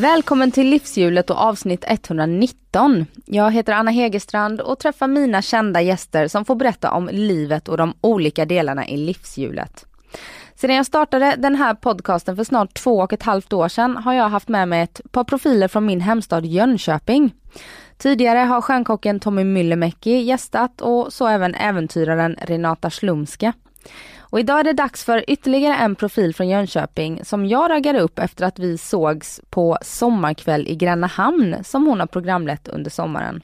Välkommen 0.00 0.50
till 0.50 0.68
Livshjulet 0.68 1.30
och 1.30 1.36
avsnitt 1.36 1.84
119. 1.86 3.06
Jag 3.24 3.50
heter 3.50 3.72
Anna 3.72 3.90
Hegerstrand 3.90 4.60
och 4.60 4.78
träffar 4.78 5.08
mina 5.08 5.42
kända 5.42 5.80
gäster 5.80 6.28
som 6.28 6.44
får 6.44 6.54
berätta 6.54 6.90
om 6.90 7.08
livet 7.12 7.68
och 7.68 7.76
de 7.76 7.94
olika 8.00 8.44
delarna 8.44 8.88
i 8.88 8.96
livshjulet. 8.96 9.86
Sedan 10.54 10.76
jag 10.76 10.86
startade 10.86 11.34
den 11.38 11.54
här 11.54 11.74
podcasten 11.74 12.36
för 12.36 12.44
snart 12.44 12.74
två 12.74 12.98
och 12.98 13.12
ett 13.12 13.22
halvt 13.22 13.52
år 13.52 13.68
sedan 13.68 13.96
har 13.96 14.14
jag 14.14 14.28
haft 14.28 14.48
med 14.48 14.68
mig 14.68 14.82
ett 14.82 15.00
par 15.10 15.24
profiler 15.24 15.68
från 15.68 15.86
min 15.86 16.00
hemstad 16.00 16.46
Jönköping. 16.46 17.34
Tidigare 17.96 18.38
har 18.38 18.60
stjärnkocken 18.60 19.20
Tommy 19.20 19.44
Myllymäki 19.44 20.20
gästat 20.20 20.80
och 20.80 21.12
så 21.12 21.26
även 21.26 21.54
äventyraren 21.54 22.36
Renata 22.42 22.90
Slumske. 22.90 23.52
Och 24.30 24.40
idag 24.40 24.60
är 24.60 24.64
det 24.64 24.72
dags 24.72 25.04
för 25.04 25.30
ytterligare 25.30 25.74
en 25.74 25.94
profil 25.94 26.34
från 26.34 26.48
Jönköping 26.48 27.24
som 27.24 27.46
jag 27.46 27.70
raggade 27.70 28.00
upp 28.00 28.18
efter 28.18 28.44
att 28.44 28.58
vi 28.58 28.78
sågs 28.78 29.40
på 29.50 29.78
Sommarkväll 29.82 30.68
i 30.68 30.76
Grännahamn 30.76 31.56
som 31.64 31.86
hon 31.86 32.00
har 32.00 32.06
programlett 32.06 32.68
under 32.68 32.90
sommaren. 32.90 33.42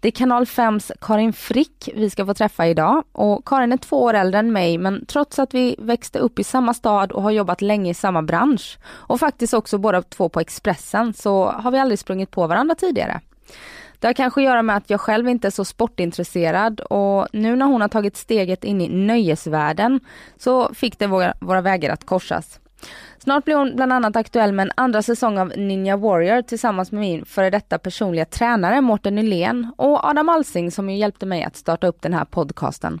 Det 0.00 0.08
är 0.08 0.12
kanal 0.12 0.44
5s 0.44 0.92
Karin 1.00 1.32
Frick 1.32 1.88
vi 1.94 2.10
ska 2.10 2.26
få 2.26 2.34
träffa 2.34 2.66
idag 2.66 3.04
och 3.12 3.46
Karin 3.46 3.72
är 3.72 3.76
två 3.76 4.02
år 4.02 4.14
äldre 4.14 4.38
än 4.38 4.52
mig 4.52 4.78
men 4.78 5.06
trots 5.06 5.38
att 5.38 5.54
vi 5.54 5.76
växte 5.78 6.18
upp 6.18 6.38
i 6.38 6.44
samma 6.44 6.74
stad 6.74 7.12
och 7.12 7.22
har 7.22 7.30
jobbat 7.30 7.62
länge 7.62 7.90
i 7.90 7.94
samma 7.94 8.22
bransch 8.22 8.78
och 8.86 9.20
faktiskt 9.20 9.54
också 9.54 9.78
båda 9.78 10.02
två 10.02 10.28
på 10.28 10.40
Expressen 10.40 11.14
så 11.14 11.44
har 11.44 11.70
vi 11.70 11.78
aldrig 11.78 11.98
sprungit 11.98 12.30
på 12.30 12.46
varandra 12.46 12.74
tidigare. 12.74 13.20
Det 14.00 14.06
har 14.06 14.14
kanske 14.14 14.40
att 14.40 14.44
göra 14.44 14.62
med 14.62 14.76
att 14.76 14.90
jag 14.90 15.00
själv 15.00 15.28
inte 15.28 15.48
är 15.48 15.50
så 15.50 15.64
sportintresserad 15.64 16.80
och 16.80 17.28
nu 17.32 17.56
när 17.56 17.66
hon 17.66 17.80
har 17.80 17.88
tagit 17.88 18.16
steget 18.16 18.64
in 18.64 18.80
i 18.80 18.88
nöjesvärlden 18.88 20.00
så 20.36 20.74
fick 20.74 20.98
det 20.98 21.06
våra, 21.06 21.34
våra 21.40 21.60
vägar 21.60 21.92
att 21.92 22.06
korsas. 22.06 22.60
Snart 23.18 23.44
blir 23.44 23.54
hon 23.54 23.76
bland 23.76 23.92
annat 23.92 24.16
aktuell 24.16 24.52
med 24.52 24.66
en 24.66 24.72
andra 24.74 25.02
säsong 25.02 25.38
av 25.38 25.52
Ninja 25.56 25.96
Warrior 25.96 26.42
tillsammans 26.42 26.92
med 26.92 27.00
min 27.00 27.24
före 27.24 27.50
detta 27.50 27.78
personliga 27.78 28.24
tränare 28.24 28.80
Mårten 28.80 29.14
Nylén 29.14 29.72
och 29.76 30.04
Adam 30.04 30.28
Alsing 30.28 30.70
som 30.70 30.90
ju 30.90 30.96
hjälpte 30.96 31.26
mig 31.26 31.44
att 31.44 31.56
starta 31.56 31.86
upp 31.86 32.02
den 32.02 32.14
här 32.14 32.24
podcasten. 32.24 33.00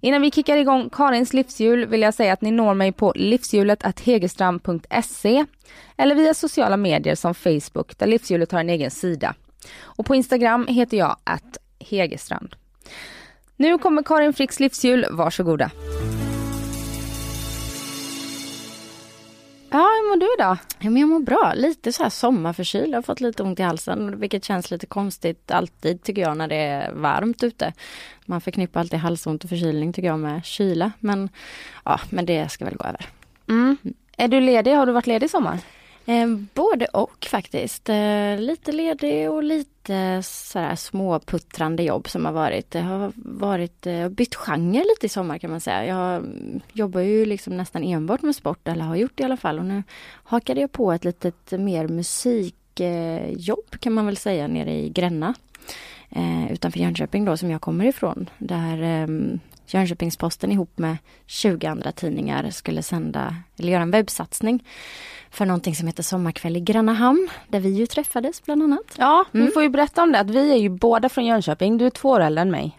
Innan 0.00 0.22
vi 0.22 0.30
kickar 0.30 0.56
igång 0.56 0.90
Karins 0.90 1.32
livshjul 1.32 1.86
vill 1.86 2.02
jag 2.02 2.14
säga 2.14 2.32
att 2.32 2.42
ni 2.42 2.50
når 2.50 2.74
mig 2.74 2.92
på 2.92 3.12
livshjulet.hegerstrand.se 3.16 5.44
eller 5.96 6.14
via 6.14 6.34
sociala 6.34 6.76
medier 6.76 7.14
som 7.14 7.34
Facebook 7.34 7.98
där 7.98 8.06
livshjulet 8.06 8.52
har 8.52 8.60
en 8.60 8.70
egen 8.70 8.90
sida. 8.90 9.34
Och 9.82 10.06
på 10.06 10.14
Instagram 10.14 10.66
heter 10.66 10.96
jag 10.96 11.16
att 11.24 11.58
Hegerstrand. 11.78 12.56
Nu 13.56 13.78
kommer 13.78 14.02
Karin 14.02 14.32
Fricks 14.32 14.60
livshjul, 14.60 15.06
varsågoda. 15.10 15.70
Ja, 19.70 19.78
hur 19.78 20.08
mår 20.08 20.16
du 20.16 20.34
idag? 20.38 20.56
Ja, 20.78 20.90
men 20.90 20.96
jag 20.96 21.08
mår 21.08 21.20
bra. 21.20 21.52
Lite 21.56 21.92
så 21.92 22.02
här 22.02 22.10
sommarförkyld. 22.10 22.88
Jag 22.88 22.96
har 22.96 23.02
fått 23.02 23.20
lite 23.20 23.42
ont 23.42 23.60
i 23.60 23.62
halsen, 23.62 24.20
vilket 24.20 24.44
känns 24.44 24.70
lite 24.70 24.86
konstigt 24.86 25.50
alltid 25.50 26.02
tycker 26.02 26.22
jag 26.22 26.36
när 26.36 26.48
det 26.48 26.56
är 26.56 26.92
varmt 26.92 27.42
ute. 27.42 27.72
Man 28.26 28.40
förknippar 28.40 28.80
alltid 28.80 28.98
halsont 28.98 29.44
och 29.44 29.50
förkylning 29.50 29.92
tycker 29.92 30.08
jag 30.08 30.18
med 30.18 30.44
kyla. 30.44 30.92
Men 31.00 31.28
ja, 31.84 32.00
men 32.10 32.26
det 32.26 32.48
ska 32.48 32.64
väl 32.64 32.76
gå 32.76 32.84
över. 32.84 33.06
Mm. 33.48 33.76
Är 34.16 34.28
du 34.28 34.40
ledig? 34.40 34.74
Har 34.74 34.86
du 34.86 34.92
varit 34.92 35.06
ledig 35.06 35.26
i 35.26 35.28
sommar? 35.28 35.58
Eh, 36.08 36.26
både 36.54 36.86
och 36.86 37.26
faktiskt. 37.30 37.88
Eh, 37.88 38.38
lite 38.38 38.72
ledig 38.72 39.30
och 39.30 39.42
lite 39.42 40.22
sådär 40.22 40.74
småputtrande 40.74 41.82
jobb 41.82 42.08
som 42.08 42.24
har 42.24 42.32
varit. 42.32 42.70
Det 42.70 42.80
har 42.80 43.12
varit, 43.16 43.86
eh, 43.86 44.08
bytt 44.08 44.34
genre 44.34 44.78
lite 44.78 45.06
i 45.06 45.08
sommar 45.08 45.38
kan 45.38 45.50
man 45.50 45.60
säga. 45.60 45.86
Jag 45.86 46.16
mm, 46.16 46.60
jobbar 46.72 47.00
ju 47.00 47.26
liksom 47.26 47.56
nästan 47.56 47.84
enbart 47.84 48.22
med 48.22 48.36
sport, 48.36 48.68
eller 48.68 48.84
har 48.84 48.96
gjort 48.96 49.12
det 49.14 49.22
i 49.22 49.24
alla 49.24 49.36
fall. 49.36 49.58
Och 49.58 49.64
nu 49.64 49.82
hakade 50.24 50.60
jag 50.60 50.72
på 50.72 50.92
ett 50.92 51.04
litet 51.04 51.50
mer 51.50 51.88
musikjobb 51.88 53.70
kan 53.80 53.92
man 53.92 54.06
väl 54.06 54.16
säga 54.16 54.48
nere 54.48 54.72
i 54.72 54.88
Gränna. 54.88 55.34
Utanför 56.50 56.80
Jönköping 56.80 57.24
då 57.24 57.36
som 57.36 57.50
jag 57.50 57.60
kommer 57.60 57.84
ifrån. 57.84 58.30
Där 58.38 58.82
ehm, 58.82 59.40
Jönköpingsposten 59.68 60.52
ihop 60.52 60.78
med 60.78 60.96
20 61.26 61.66
andra 61.66 61.92
tidningar 61.92 62.50
skulle 62.50 62.82
sända, 62.82 63.36
eller 63.58 63.72
göra 63.72 63.82
en 63.82 63.90
webbsatsning 63.90 64.64
för 65.30 65.46
någonting 65.46 65.74
som 65.74 65.86
heter 65.86 66.02
Sommarkväll 66.02 66.56
i 66.56 66.60
Granahamn, 66.60 67.28
där 67.48 67.60
vi 67.60 67.68
ju 67.68 67.86
träffades 67.86 68.42
bland 68.42 68.62
annat. 68.62 68.94
Ja, 68.96 69.24
mm. 69.34 69.46
vi 69.46 69.52
får 69.52 69.62
ju 69.62 69.68
berätta 69.68 70.02
om 70.02 70.12
det, 70.12 70.20
att 70.20 70.30
vi 70.30 70.52
är 70.52 70.56
ju 70.56 70.68
båda 70.68 71.08
från 71.08 71.24
Jönköping, 71.24 71.78
du 71.78 71.86
är 71.86 71.90
två 71.90 72.08
år 72.08 72.20
äldre 72.20 72.42
än 72.42 72.50
mig. 72.50 72.78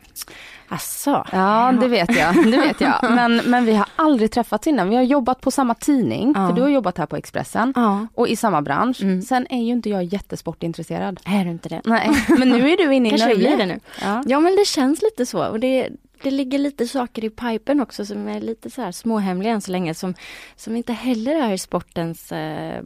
Asså. 0.72 1.26
Ja, 1.32 1.74
det 1.82 1.88
vet 1.88 2.16
jag. 2.16 2.52
Det 2.52 2.58
vet 2.58 2.82
jag. 2.82 2.96
Men, 3.12 3.36
men 3.36 3.66
vi 3.66 3.74
har 3.74 3.88
aldrig 3.96 4.32
träffats 4.32 4.68
innan. 4.68 4.90
Vi 4.90 4.96
har 4.96 5.04
jobbat 5.04 5.42
på 5.42 5.52
samma 5.52 5.74
tidning, 5.74 6.34
ja. 6.36 6.48
för 6.48 6.56
du 6.56 6.62
har 6.62 6.70
jobbat 6.70 6.98
här 6.98 7.06
på 7.06 7.16
Expressen 7.16 7.74
ja. 7.76 8.08
och 8.14 8.28
i 8.28 8.36
samma 8.36 8.62
bransch. 8.62 9.02
Mm. 9.02 9.22
Sen 9.22 9.48
är 9.50 9.64
ju 9.64 9.72
inte 9.72 9.90
jag 9.90 10.04
jättesportintresserad. 10.04 11.20
Är 11.26 11.46
du 11.46 11.52
inte 11.52 11.70
det? 11.70 11.82
Nej, 11.86 12.10
men 12.38 12.50
nu 12.50 12.70
är 12.70 12.78
du 12.78 12.94
inne 12.94 13.08
i 13.08 13.10
Kanske 13.10 13.28
nöje. 13.28 13.56
det 13.56 13.66
nu. 13.66 13.80
Ja. 14.02 14.24
ja, 14.26 14.40
men 14.40 14.56
det 14.56 14.68
känns 14.68 15.02
lite 15.02 15.26
så. 15.26 15.48
Och 15.48 15.60
det, 15.60 15.90
det 16.24 16.31
ligger 16.31 16.59
lite 16.59 16.88
saker 16.88 17.24
i 17.24 17.30
pipen 17.30 17.81
också 17.81 18.06
som 18.06 18.28
är 18.28 18.41
lite 18.41 18.69
så 18.69 18.81
här 18.81 18.91
småhemliga 18.91 19.53
än 19.53 19.62
så 19.62 19.72
länge 19.72 19.94
som, 19.94 20.13
som 20.56 20.75
inte 20.75 20.94
heller 20.94 21.35
är 21.35 21.57
sportens 21.57 22.31
eh, 22.31 22.84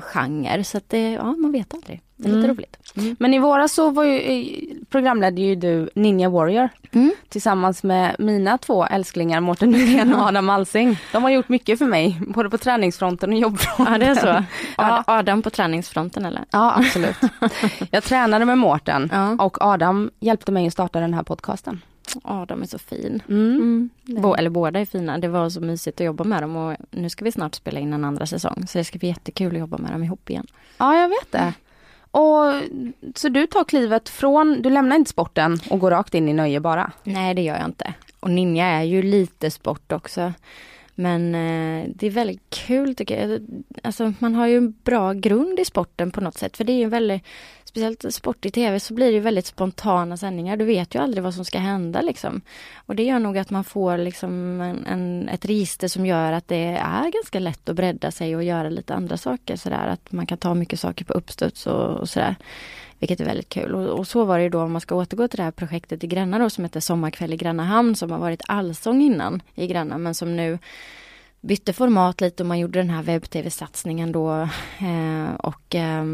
genre. 0.00 0.64
Så 0.64 0.78
att 0.78 0.88
det, 0.88 1.10
ja 1.12 1.32
man 1.32 1.52
vet 1.52 1.74
aldrig. 1.74 2.02
Det 2.16 2.28
är 2.28 2.32
lite 2.32 2.44
mm. 2.44 2.56
roligt. 2.56 2.76
Mm. 2.96 3.16
Men 3.18 3.34
i 3.34 3.38
våras 3.38 3.72
så 3.72 3.90
var 3.90 4.04
ju, 4.04 4.18
eh, 4.18 4.46
programledde 4.88 5.40
ju 5.40 5.54
du 5.54 5.90
Ninja 5.94 6.28
Warrior 6.28 6.68
mm. 6.92 7.12
tillsammans 7.28 7.82
med 7.82 8.16
mina 8.18 8.58
två 8.58 8.86
älsklingar 8.86 9.40
Mårten 9.40 9.70
Nylén 9.70 10.14
och 10.14 10.26
Adam 10.26 10.50
Alsing. 10.50 10.98
De 11.12 11.22
har 11.22 11.30
gjort 11.30 11.48
mycket 11.48 11.78
för 11.78 11.86
mig, 11.86 12.20
både 12.28 12.50
på 12.50 12.58
träningsfronten 12.58 13.32
och 13.32 13.38
jobbfronten. 13.38 13.92
Ja 13.92 13.98
det 13.98 14.06
är 14.06 14.14
så. 14.14 14.44
Ja. 14.76 15.04
Adam 15.06 15.42
på 15.42 15.50
träningsfronten 15.50 16.24
eller? 16.24 16.44
Ja 16.50 16.74
absolut. 16.76 17.16
Jag 17.90 18.04
tränade 18.04 18.44
med 18.44 18.58
Mårten 18.58 19.10
ja. 19.12 19.44
och 19.44 19.56
Adam 19.60 20.10
hjälpte 20.20 20.52
mig 20.52 20.66
att 20.66 20.72
starta 20.72 21.00
den 21.00 21.14
här 21.14 21.22
podcasten. 21.22 21.80
Ja, 22.24 22.44
de 22.48 22.62
är 22.62 22.66
så 22.66 22.78
fin. 22.78 23.22
Mm. 23.28 23.90
Mm. 24.08 24.34
eller 24.38 24.50
båda 24.50 24.80
är 24.80 24.84
fina. 24.84 25.18
Det 25.18 25.28
var 25.28 25.50
så 25.50 25.60
mysigt 25.60 26.00
att 26.00 26.04
jobba 26.06 26.24
med 26.24 26.42
dem 26.42 26.56
och 26.56 26.76
nu 26.90 27.10
ska 27.10 27.24
vi 27.24 27.32
snart 27.32 27.54
spela 27.54 27.80
in 27.80 27.92
en 27.92 28.04
andra 28.04 28.26
säsong. 28.26 28.66
Så 28.68 28.78
det 28.78 28.84
ska 28.84 28.98
bli 28.98 29.08
jättekul 29.08 29.52
att 29.54 29.58
jobba 29.58 29.78
med 29.78 29.92
dem 29.92 30.04
ihop 30.04 30.30
igen. 30.30 30.46
Ja, 30.78 30.94
jag 31.00 31.08
vet 31.08 31.32
det. 31.32 31.52
Och 32.10 32.62
Så 33.14 33.28
du 33.28 33.46
tar 33.46 33.64
klivet 33.64 34.08
från, 34.08 34.62
du 34.62 34.70
lämnar 34.70 34.96
inte 34.96 35.10
sporten 35.10 35.58
och 35.70 35.80
går 35.80 35.90
rakt 35.90 36.14
in 36.14 36.28
i 36.28 36.32
nöje 36.32 36.60
bara? 36.60 36.92
Nej, 37.04 37.34
det 37.34 37.42
gör 37.42 37.56
jag 37.56 37.64
inte. 37.64 37.94
Och 38.20 38.30
ninja 38.30 38.66
är 38.66 38.82
ju 38.82 39.02
lite 39.02 39.50
sport 39.50 39.92
också. 39.92 40.32
Men 40.94 41.34
eh, 41.34 41.90
det 41.94 42.06
är 42.06 42.10
väldigt 42.10 42.50
kul 42.50 42.94
tycker 42.94 43.28
jag. 43.28 43.46
Alltså 43.82 44.12
man 44.18 44.34
har 44.34 44.46
ju 44.46 44.56
en 44.56 44.74
bra 44.84 45.12
grund 45.12 45.60
i 45.60 45.64
sporten 45.64 46.10
på 46.10 46.20
något 46.20 46.38
sätt. 46.38 46.56
För 46.56 46.64
det 46.64 46.72
är 46.72 46.78
ju 46.78 46.88
väldigt, 46.88 47.22
speciellt 47.74 48.14
sport 48.14 48.46
i 48.46 48.50
tv 48.50 48.80
så 48.80 48.94
blir 48.94 49.12
det 49.12 49.20
väldigt 49.20 49.46
spontana 49.46 50.16
sändningar. 50.16 50.56
Du 50.56 50.64
vet 50.64 50.94
ju 50.94 51.02
aldrig 51.02 51.22
vad 51.24 51.34
som 51.34 51.44
ska 51.44 51.58
hända 51.58 52.00
liksom. 52.00 52.40
Och 52.76 52.96
det 52.96 53.02
gör 53.02 53.18
nog 53.18 53.38
att 53.38 53.50
man 53.50 53.64
får 53.64 53.98
liksom 53.98 54.60
en, 54.60 54.86
en, 54.86 55.28
ett 55.28 55.44
register 55.44 55.88
som 55.88 56.06
gör 56.06 56.32
att 56.32 56.48
det 56.48 56.76
är 56.80 57.10
ganska 57.10 57.38
lätt 57.38 57.68
att 57.68 57.76
bredda 57.76 58.10
sig 58.10 58.36
och 58.36 58.44
göra 58.44 58.68
lite 58.68 58.94
andra 58.94 59.16
saker 59.16 59.56
sådär. 59.56 59.86
Att 59.86 60.12
man 60.12 60.26
kan 60.26 60.38
ta 60.38 60.54
mycket 60.54 60.80
saker 60.80 61.04
på 61.04 61.12
uppstuds 61.12 61.66
och, 61.66 62.00
och 62.00 62.08
sådär. 62.08 62.36
Vilket 63.04 63.20
är 63.20 63.24
väldigt 63.24 63.48
kul. 63.48 63.74
Och, 63.74 63.98
och, 63.98 64.06
så 64.06 64.24
var 64.24 64.38
det 64.38 64.48
då 64.48 64.62
om 64.62 64.72
man 64.72 64.80
ska 64.80 64.94
återgå 64.94 65.28
till 65.28 65.36
det 65.36 65.42
här 65.42 65.50
projektet 65.50 66.04
i 66.04 66.06
Gränna 66.06 66.38
då 66.38 66.50
som 66.50 66.64
heter 66.64 66.80
Sommarkväll 66.80 67.32
i 67.32 67.36
Grännahamn 67.36 67.96
som 67.96 68.10
har 68.10 68.18
varit 68.18 68.42
allsång 68.48 69.02
innan 69.02 69.42
i 69.54 69.66
Gränna 69.66 69.98
men 69.98 70.14
som 70.14 70.36
nu 70.36 70.58
bytte 71.40 71.72
format 71.72 72.20
lite 72.20 72.42
och 72.42 72.46
man 72.46 72.58
gjorde 72.58 72.78
den 72.78 72.90
här 72.90 73.02
webb-tv-satsningen 73.02 74.12
då. 74.12 74.48
Eh, 74.78 75.34
och 75.38 75.74
eh, 75.74 76.04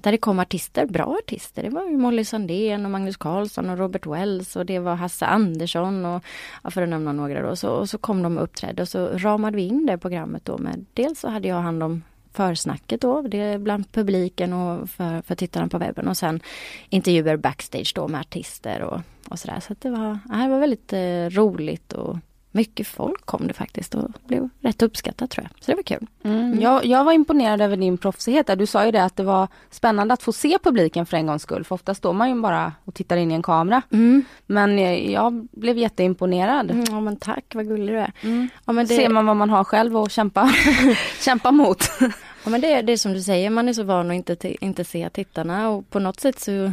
där 0.00 0.12
det 0.12 0.18
kom 0.18 0.38
artister, 0.38 0.86
bra 0.86 1.18
artister. 1.22 1.62
Det 1.62 1.70
var 1.70 1.84
ju 1.84 1.96
Molly 1.96 2.24
Sandén 2.24 2.84
och 2.84 2.90
Magnus 2.90 3.16
Carlsson 3.16 3.70
och 3.70 3.78
Robert 3.78 4.06
Wells 4.06 4.56
och 4.56 4.66
det 4.66 4.78
var 4.78 4.94
Hasse 4.94 5.26
Andersson 5.26 6.04
och 6.04 6.24
ja, 6.62 6.70
för 6.70 6.82
att 6.82 6.88
nämna 6.88 7.12
några 7.12 7.48
då. 7.48 7.56
Så, 7.56 7.70
och 7.70 7.90
så 7.90 7.98
kom 7.98 8.22
de 8.22 8.36
och 8.36 8.44
uppträdde 8.44 8.82
och 8.82 8.88
så 8.88 9.06
ramade 9.06 9.56
vi 9.56 9.62
in 9.62 9.86
det 9.86 9.98
programmet 9.98 10.44
då 10.44 10.58
med 10.58 10.86
dels 10.94 11.20
så 11.20 11.28
hade 11.28 11.48
jag 11.48 11.60
hand 11.60 11.82
om 11.82 12.02
försnacket 12.34 13.00
då, 13.00 13.22
det 13.22 13.38
är 13.38 13.58
bland 13.58 13.92
publiken 13.92 14.52
och 14.52 14.90
för, 14.90 15.22
för 15.22 15.34
tittarna 15.34 15.68
på 15.68 15.78
webben 15.78 16.08
och 16.08 16.16
sen 16.16 16.40
intervjuer 16.88 17.36
backstage 17.36 17.92
då 17.94 18.08
med 18.08 18.20
artister 18.20 18.82
och, 18.82 19.00
och 19.28 19.38
sådär. 19.38 19.60
Så 19.60 19.74
det 19.78 19.90
var, 19.90 20.18
det 20.24 20.48
var 20.48 20.58
väldigt 20.58 20.92
eh, 20.92 21.40
roligt 21.40 21.92
och 21.92 22.18
mycket 22.54 22.86
folk 22.86 23.26
kom 23.26 23.46
det 23.46 23.54
faktiskt 23.54 23.94
och 23.94 24.10
blev 24.26 24.48
rätt 24.60 24.82
uppskattat 24.82 25.30
tror 25.30 25.48
jag. 25.50 25.64
Så 25.64 25.70
det 25.70 25.74
var 25.74 25.82
kul. 25.82 26.06
Mm. 26.24 26.60
Jag, 26.60 26.84
jag 26.86 27.04
var 27.04 27.12
imponerad 27.12 27.60
över 27.60 27.76
din 27.76 27.98
proffsighet 27.98 28.46
där. 28.46 28.56
Du 28.56 28.66
sa 28.66 28.84
ju 28.84 28.90
det 28.90 29.04
att 29.04 29.16
det 29.16 29.22
var 29.22 29.48
spännande 29.70 30.14
att 30.14 30.22
få 30.22 30.32
se 30.32 30.58
publiken 30.62 31.06
för 31.06 31.16
en 31.16 31.26
gångs 31.26 31.42
skull. 31.42 31.64
För 31.64 31.74
ofta 31.74 31.94
står 31.94 32.12
man 32.12 32.28
ju 32.28 32.40
bara 32.40 32.72
och 32.84 32.94
tittar 32.94 33.16
in 33.16 33.30
i 33.30 33.34
en 33.34 33.42
kamera. 33.42 33.82
Mm. 33.90 34.24
Men 34.46 34.78
jag, 34.78 35.10
jag 35.10 35.48
blev 35.52 35.78
jätteimponerad. 35.78 36.70
Mm, 36.70 36.84
ja 36.90 37.00
men 37.00 37.16
tack, 37.16 37.44
vad 37.54 37.68
gullig 37.68 37.88
du 37.88 37.98
är. 37.98 38.12
Mm. 38.20 38.48
Ja, 38.64 38.72
men 38.72 38.86
det, 38.86 38.96
Ser 38.96 39.08
man 39.08 39.26
vad 39.26 39.36
man 39.36 39.50
har 39.50 39.64
själv 39.64 39.96
och 39.96 40.10
kämpa, 40.10 40.52
kämpa 41.20 41.50
mot. 41.50 41.84
ja, 42.44 42.50
men 42.50 42.60
det, 42.60 42.82
det 42.82 42.92
är 42.92 42.96
som 42.96 43.12
du 43.12 43.22
säger, 43.22 43.50
man 43.50 43.68
är 43.68 43.72
så 43.72 43.82
van 43.82 44.10
att 44.10 44.16
inte, 44.16 44.64
inte 44.64 44.84
se 44.84 45.10
tittarna 45.10 45.68
och 45.68 45.90
på 45.90 45.98
något 45.98 46.20
sätt 46.20 46.40
så 46.40 46.72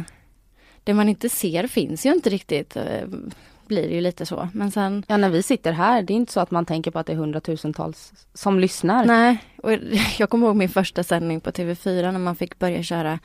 det 0.84 0.94
man 0.94 1.08
inte 1.08 1.28
ser 1.28 1.66
finns 1.66 2.06
ju 2.06 2.12
inte 2.12 2.30
riktigt. 2.30 2.76
Blir 3.72 3.88
det 3.88 3.94
ju 3.94 4.00
lite 4.00 4.26
så. 4.26 4.48
Men 4.52 4.70
sen 4.70 5.04
Ja 5.08 5.16
när 5.16 5.30
vi 5.30 5.42
sitter 5.42 5.72
här, 5.72 6.02
det 6.02 6.12
är 6.12 6.16
inte 6.16 6.32
så 6.32 6.40
att 6.40 6.50
man 6.50 6.66
tänker 6.66 6.90
på 6.90 6.98
att 6.98 7.06
det 7.06 7.12
är 7.12 7.16
hundratusentals 7.16 8.12
som 8.34 8.58
lyssnar. 8.58 9.04
Nej, 9.04 9.44
och 9.56 9.72
jag 10.18 10.30
kommer 10.30 10.46
ihåg 10.46 10.56
min 10.56 10.68
första 10.68 11.02
sändning 11.02 11.40
på 11.40 11.50
TV4 11.50 12.12
när 12.12 12.18
man 12.18 12.36
fick 12.36 12.58
börja 12.58 12.82
köra 12.82 13.18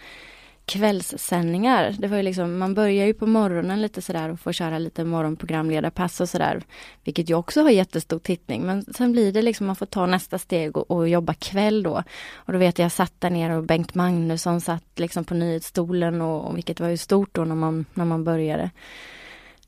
kvällssändningar. 0.65 1.95
Det 1.99 2.07
var 2.07 2.17
ju 2.17 2.23
liksom, 2.23 2.57
man 2.57 2.73
börjar 2.73 3.05
ju 3.05 3.13
på 3.13 3.25
morgonen 3.25 3.81
lite 3.81 4.01
sådär 4.01 4.29
och 4.29 4.39
får 4.39 4.51
köra 4.51 4.79
lite 4.79 5.03
morgonprogramledarpass 5.03 6.21
och 6.21 6.29
sådär. 6.29 6.61
Vilket 7.03 7.29
ju 7.29 7.35
också 7.35 7.61
har 7.61 7.69
jättestor 7.69 8.19
tittning. 8.19 8.65
Men 8.65 8.85
sen 8.93 9.11
blir 9.11 9.31
det 9.31 9.41
liksom, 9.41 9.67
man 9.67 9.75
får 9.75 9.85
ta 9.85 10.05
nästa 10.05 10.37
steg 10.37 10.77
och, 10.77 10.91
och 10.91 11.09
jobba 11.09 11.33
kväll 11.33 11.83
då. 11.83 12.03
Och 12.35 12.53
då 12.53 12.59
vet 12.59 12.79
jag, 12.79 12.85
jag 12.85 12.91
satt 12.91 13.13
där 13.19 13.29
nere 13.29 13.57
och 13.57 13.63
Bengt 13.63 13.95
Magnusson 13.95 14.61
satt 14.61 14.83
liksom 14.95 15.23
på 15.25 15.33
nyhetsstolen 15.33 16.21
och, 16.21 16.45
och 16.45 16.57
vilket 16.57 16.79
var 16.79 16.89
ju 16.89 16.97
stort 16.97 17.29
då 17.31 17.45
när 17.45 17.55
man, 17.55 17.85
när 17.93 18.05
man 18.05 18.23
började. 18.23 18.69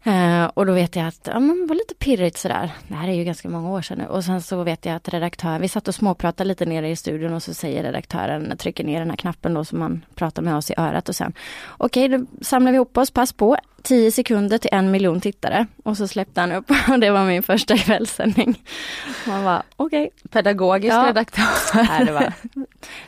Eh, 0.03 0.45
och 0.45 0.65
då 0.65 0.73
vet 0.73 0.95
jag 0.95 1.07
att 1.07 1.27
ja, 1.33 1.39
man 1.39 1.67
var 1.67 1.75
lite 1.75 1.95
pirrigt 1.95 2.37
sådär. 2.37 2.71
Det 2.87 2.93
här 2.93 3.07
är 3.07 3.13
ju 3.13 3.23
ganska 3.23 3.49
många 3.49 3.69
år 3.69 3.81
sedan 3.81 3.97
nu. 3.97 4.05
Och 4.05 4.23
sen 4.23 4.41
så 4.41 4.63
vet 4.63 4.85
jag 4.85 4.95
att 4.95 5.09
redaktören, 5.09 5.61
vi 5.61 5.67
satt 5.67 5.87
och 5.87 5.95
småpratade 5.95 6.47
lite 6.47 6.65
nere 6.65 6.89
i 6.89 6.95
studion 6.95 7.33
och 7.33 7.43
så 7.43 7.53
säger 7.53 7.83
redaktören, 7.83 8.57
trycker 8.57 8.83
ner 8.83 8.99
den 8.99 9.09
här 9.09 9.17
knappen 9.17 9.53
då 9.53 9.65
som 9.65 9.79
man 9.79 10.05
pratar 10.15 10.41
med 10.41 10.55
oss 10.55 10.71
i 10.71 10.73
örat 10.77 11.09
och 11.09 11.15
sen 11.15 11.33
Okej, 11.77 12.07
då 12.07 12.25
samlar 12.41 12.71
vi 12.71 12.75
ihop 12.75 12.97
oss, 12.97 13.11
pass 13.11 13.33
på, 13.33 13.57
10 13.81 14.11
sekunder 14.11 14.57
till 14.57 14.69
en 14.73 14.91
miljon 14.91 15.21
tittare. 15.21 15.67
Och 15.83 15.97
så 15.97 16.07
släppte 16.07 16.41
han 16.41 16.51
upp 16.51 16.71
och 16.89 16.99
det 16.99 17.11
var 17.11 17.25
min 17.25 17.43
första 17.43 17.77
kvällssändning. 17.77 18.63
Man 19.27 19.43
var 19.43 19.63
okej. 19.75 20.09
Pedagogisk 20.29 20.93
Ja. 20.93 21.07
redaktör. 21.07 21.43
Nej, 21.73 22.05
det, 22.05 22.11
var, 22.11 22.33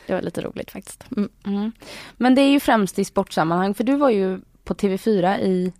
det 0.07 0.13
var 0.13 0.21
lite 0.21 0.41
roligt 0.41 0.71
faktiskt. 0.71 1.05
Mm. 1.17 1.29
Mm. 1.45 1.71
Men 2.17 2.35
det 2.35 2.41
är 2.41 2.49
ju 2.49 2.59
främst 2.59 2.99
i 2.99 3.05
sportsammanhang 3.05 3.73
för 3.73 3.83
du 3.83 3.95
var 3.95 4.09
ju 4.09 4.39
på 4.63 4.73
TV4 4.73 5.39
i 5.39 5.73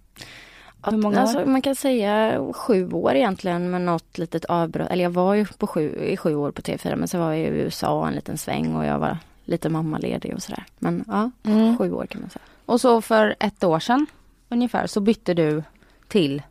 hur 0.84 0.98
många 0.98 1.18
år? 1.18 1.22
alltså, 1.22 1.46
Man 1.46 1.62
kan 1.62 1.76
säga 1.76 2.40
sju 2.54 2.92
år 2.92 3.16
egentligen 3.16 3.72
med 3.72 3.82
något 3.82 4.18
litet 4.18 4.46
avbrott. 4.46 4.88
Eller 4.92 5.04
jag 5.04 5.12
var 5.12 5.34
ju 5.34 5.46
på 5.46 5.68
sju, 5.68 5.96
i 6.04 6.18
sju 6.18 6.36
år 6.36 6.52
på 6.52 6.62
TV4 6.62 6.96
men 6.96 7.08
så 7.08 7.18
var 7.18 7.32
jag 7.34 7.40
i 7.40 7.44
USA 7.50 8.08
en 8.08 8.14
liten 8.14 8.38
sväng 8.38 8.76
och 8.76 8.86
jag 8.86 9.00
var 9.00 9.18
lite 9.46 9.70
mammaledig 9.70 10.34
och 10.36 10.44
sådär. 10.44 10.64
Men 10.80 11.04
ja, 11.08 11.32
Mm. 11.44 11.78
sju 11.78 11.92
år 11.94 12.06
kan 12.06 12.22
man 12.22 12.30
säga. 12.30 12.42
Och 12.66 12.82
så 12.82 13.02
för 13.02 13.36
ett 13.40 13.64
år 13.64 13.80
sedan 13.80 14.06
ungefär 14.50 14.88
så 14.88 15.00
bytte 15.02 15.34
du 15.34 15.64
till 16.08 16.42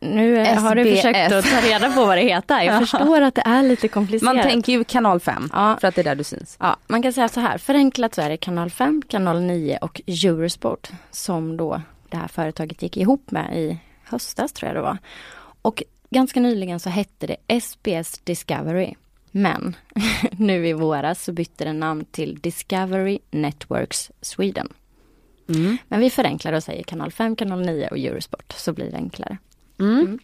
Nu 0.00 0.44
har 0.44 0.74
du 0.74 0.84
försökt 0.96 1.32
att 1.32 1.44
ta 1.44 1.60
reda 1.68 1.90
på 1.92 2.04
vad 2.04 2.18
det 2.18 2.22
heter. 2.22 2.62
Jag 2.62 2.74
Ja. 2.74 2.80
förstår 2.80 3.20
att 3.20 3.34
det 3.34 3.42
är 3.46 3.62
lite 3.62 3.88
komplicerat. 3.88 4.34
Man 4.34 4.42
tänker 4.44 4.72
ju 4.72 4.84
kanal 4.84 5.20
5 5.20 5.50
Ja. 5.52 5.76
för 5.80 5.88
att 5.88 5.94
det 5.94 6.00
är 6.00 6.04
där 6.04 6.14
du 6.14 6.24
syns. 6.24 6.56
Ja, 6.60 6.76
man 6.86 7.02
kan 7.02 7.12
säga 7.12 7.28
så 7.28 7.40
här, 7.40 7.58
förenklat 7.58 8.14
så 8.14 8.22
är 8.22 8.28
det 8.30 8.36
kanal 8.36 8.70
5, 8.70 9.02
kanal 9.08 9.40
9 9.40 9.78
och 9.80 10.00
Eurosport 10.06 10.90
som 11.10 11.56
då 11.56 11.82
det 12.10 12.16
här 12.16 12.28
företaget 12.28 12.82
gick 12.82 12.96
ihop 12.96 13.30
med 13.30 13.58
i 13.58 13.78
höstas 14.04 14.52
tror 14.52 14.68
jag 14.68 14.76
det 14.76 14.82
var. 14.82 14.98
Och 15.62 15.82
ganska 16.10 16.40
nyligen 16.40 16.80
så 16.80 16.90
hette 16.90 17.26
det 17.26 17.60
SBS 17.60 18.18
Discovery. 18.24 18.94
Men 19.30 19.76
nu 20.32 20.68
i 20.68 20.72
våras 20.72 21.24
så 21.24 21.32
bytte 21.32 21.64
det 21.64 21.72
namn 21.72 22.04
till 22.04 22.38
Discovery 22.40 23.18
Networks 23.30 24.10
Sweden. 24.20 24.68
Mm. 25.48 25.78
Men 25.88 26.00
vi 26.00 26.10
förenklar 26.10 26.52
och 26.52 26.62
säger 26.62 26.82
kanal 26.82 27.12
5, 27.12 27.36
kanal 27.36 27.60
9 27.60 27.88
och 27.88 27.98
Eurosport 27.98 28.52
så 28.56 28.72
blir 28.72 28.90
det 28.90 28.96
enklare. 28.96 29.38
Mm. 29.78 29.98
Mm. 30.00 30.18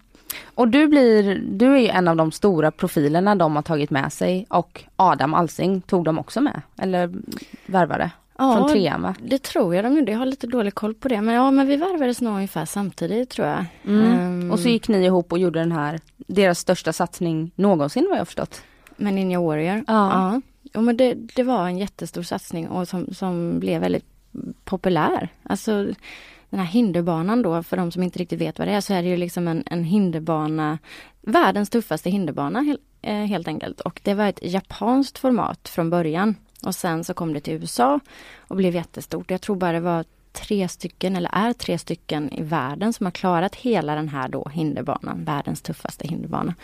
Och 0.45 0.69
du 0.69 0.87
blir, 0.87 1.43
du 1.51 1.75
är 1.75 1.79
ju 1.79 1.89
en 1.89 2.09
av 2.09 2.17
de 2.17 2.33
stora 2.33 2.71
profilerna 2.71 3.35
de 3.35 3.57
har 3.57 3.63
tagit 3.63 3.91
med 3.91 4.13
sig 4.13 4.47
och 4.49 4.85
Adam 4.97 5.35
Alsing 5.35 5.81
tog 5.81 6.05
de 6.05 6.19
också 6.19 6.41
med, 6.41 6.63
eller 6.79 7.13
värvade 7.67 8.11
från 8.37 8.69
trean 8.69 9.03
va? 9.03 9.15
det 9.23 9.43
tror 9.43 9.75
jag 9.75 9.85
de 9.85 9.97
gjorde. 9.97 10.13
Jag 10.13 10.19
har 10.19 10.27
lite 10.27 10.47
dålig 10.47 10.75
koll 10.75 10.95
på 10.95 11.09
det. 11.09 11.21
Men 11.21 11.35
ja, 11.35 11.51
men 11.51 11.67
vi 11.67 11.77
värvades 11.77 12.21
nog 12.21 12.35
ungefär 12.35 12.65
samtidigt 12.65 13.31
tror 13.31 13.49
jag. 13.49 13.65
Mm. 13.85 14.13
Ehm, 14.13 14.51
Och 14.51 14.59
så 14.59 14.69
gick 14.69 14.89
ni 14.89 15.05
ihop 15.05 15.33
och 15.33 15.39
gjorde 15.39 15.59
den 15.59 15.73
här, 15.73 16.01
deras 16.17 16.59
största 16.59 16.93
satsning 16.93 17.51
någonsin 17.55 18.07
vad 18.11 18.19
jag 18.19 18.27
förstått. 18.27 18.63
Med 18.97 19.15
Ninja 19.15 19.41
Warrior? 19.41 19.85
Ja. 19.87 20.11
ja. 20.13 20.41
Jo, 20.75 20.81
men 20.81 20.97
det, 20.97 21.15
det 21.15 21.43
var 21.43 21.67
en 21.67 21.79
jättestor 21.79 22.23
satsning 22.23 22.69
och 22.69 22.89
som, 22.89 23.15
som 23.15 23.61
blev 23.61 23.81
väldigt 23.81 24.07
populär. 24.65 25.29
Alltså 25.43 25.87
den 26.51 26.61
här 26.61 26.67
hinderbanan 26.67 27.43
då, 27.43 27.63
för 27.63 27.77
de 27.77 27.93
som 27.93 28.03
inte 28.03 28.19
riktigt 28.19 28.41
vet 28.41 28.59
vad 28.59 28.69
det 28.69 28.75
är, 28.75 28.81
så 28.81 28.95
är 28.95 29.03
det 29.03 29.09
ju 29.09 29.17
liksom 29.17 29.49
en, 29.49 29.63
en 29.67 29.85
hinderbana, 29.85 30.79
världens 31.21 31.71
tuffaste 31.71 32.11
hinderbana 32.11 32.61
helt, 32.61 32.81
eh, 33.03 33.15
helt 33.15 33.49
enkelt. 33.49 33.81
Och 33.81 34.01
det 34.05 34.15
var 34.15 34.25
ett 34.29 34.39
japanskt 34.43 35.19
format 35.19 35.69
från 35.69 35.91
början. 35.91 36.35
Och 36.63 36.75
sen 36.75 37.05
så 37.05 37.15
kom 37.15 37.33
det 37.33 37.41
till 37.41 37.55
USA 37.55 38.01
och 38.39 38.57
blev 38.57 38.75
jättestort. 38.75 39.31
Jag 39.31 39.41
tror 39.41 39.57
bara 39.57 39.73
det 39.73 39.81
var 39.81 40.05
tre 40.33 40.69
stycken, 40.69 41.17
eller 41.17 41.31
är 41.33 41.53
tre 41.53 41.79
stycken 41.79 42.33
i 42.33 42.43
världen 42.43 42.93
som 42.93 43.07
har 43.07 43.11
klarat 43.11 43.55
hela 43.55 43.95
den 43.95 44.09
här 44.09 44.29
då 44.29 44.49
hinderbanan, 44.55 45.25
världens 45.25 45.63
tuffaste 45.63 46.09
hinderbana. 46.09 46.55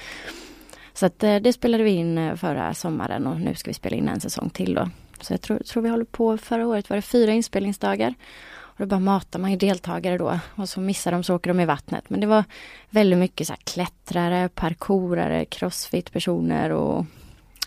Så 0.95 1.07
att 1.07 1.23
eh, 1.23 1.37
det 1.37 1.53
spelade 1.53 1.85
vi 1.85 1.91
in 1.91 2.19
eh, 2.19 2.37
förra 2.37 2.75
sommaren 2.75 3.27
och 3.27 3.41
nu 3.41 3.55
ska 3.55 3.71
vi 3.71 3.75
spela 3.75 3.97
in 3.97 4.09
en 4.09 4.21
säsong 4.21 4.51
till 4.51 4.75
då. 4.75 4.91
Så 5.21 5.33
jag 5.33 5.41
tror, 5.41 5.59
tror 5.59 5.83
vi 5.83 5.89
håller 5.89 6.05
på, 6.05 6.39
förra 6.39 6.67
året 6.67 6.91
var 6.91 6.97
det 6.97 7.03
fyra 7.03 7.33
inspelningsdagar. 7.33 8.15
Och 8.55 8.79
då 8.79 8.87
bara 8.87 9.01
matar 9.01 9.39
man 9.39 9.51
ju 9.51 9.57
deltagare 9.57 10.19
då 10.19 10.39
och 10.55 10.69
så 10.69 10.81
missar 10.81 11.13
de 11.13 11.23
så 11.23 11.35
åker 11.35 11.51
de 11.51 11.61
i 11.61 11.65
vattnet. 11.65 12.11
Men 12.11 12.21
det 12.21 12.27
var 12.27 12.45
väldigt 12.91 13.19
mycket 13.19 13.47
så 13.47 13.53
här 13.53 13.61
klättrare, 13.65 14.49
parkourare, 14.49 15.45
crossfit-personer 15.45 16.71
och 16.71 17.07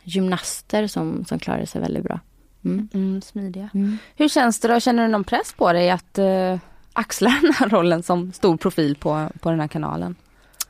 gymnaster 0.05 0.87
som, 0.87 1.25
som 1.25 1.39
klarade 1.39 1.65
sig 1.65 1.81
väldigt 1.81 2.03
bra. 2.03 2.19
Mm. 2.65 2.89
Mm, 2.93 3.21
smidiga. 3.21 3.69
Mm. 3.73 3.97
Hur 4.15 4.27
känns 4.27 4.59
det 4.59 4.67
då? 4.67 4.79
Känner 4.79 5.03
du 5.03 5.11
någon 5.11 5.23
press 5.23 5.53
på 5.53 5.73
dig 5.73 5.89
att 5.89 6.17
eh, 6.17 6.57
axla 6.93 7.29
den 7.41 7.53
här 7.53 7.69
rollen 7.69 8.03
som 8.03 8.31
stor 8.31 8.57
profil 8.57 8.95
på, 8.95 9.29
på 9.39 9.49
den 9.49 9.59
här 9.59 9.67
kanalen? 9.67 10.15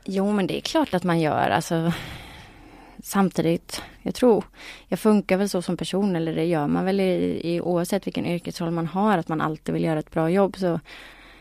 Jo 0.04 0.32
men 0.32 0.46
det 0.46 0.58
är 0.58 0.60
klart 0.60 0.94
att 0.94 1.04
man 1.04 1.20
gör 1.20 1.50
alltså 1.50 1.92
Samtidigt, 3.02 3.82
jag 4.02 4.14
tror, 4.14 4.44
jag 4.88 4.98
funkar 4.98 5.36
väl 5.36 5.48
så 5.48 5.62
som 5.62 5.76
person 5.76 6.16
eller 6.16 6.34
det 6.34 6.44
gör 6.44 6.66
man 6.66 6.84
väl 6.84 7.00
i, 7.00 7.40
i 7.54 7.60
oavsett 7.60 8.06
vilken 8.06 8.26
yrkesroll 8.26 8.70
man 8.70 8.86
har 8.86 9.18
att 9.18 9.28
man 9.28 9.40
alltid 9.40 9.74
vill 9.74 9.84
göra 9.84 9.98
ett 9.98 10.10
bra 10.10 10.30
jobb 10.30 10.56
så 10.56 10.80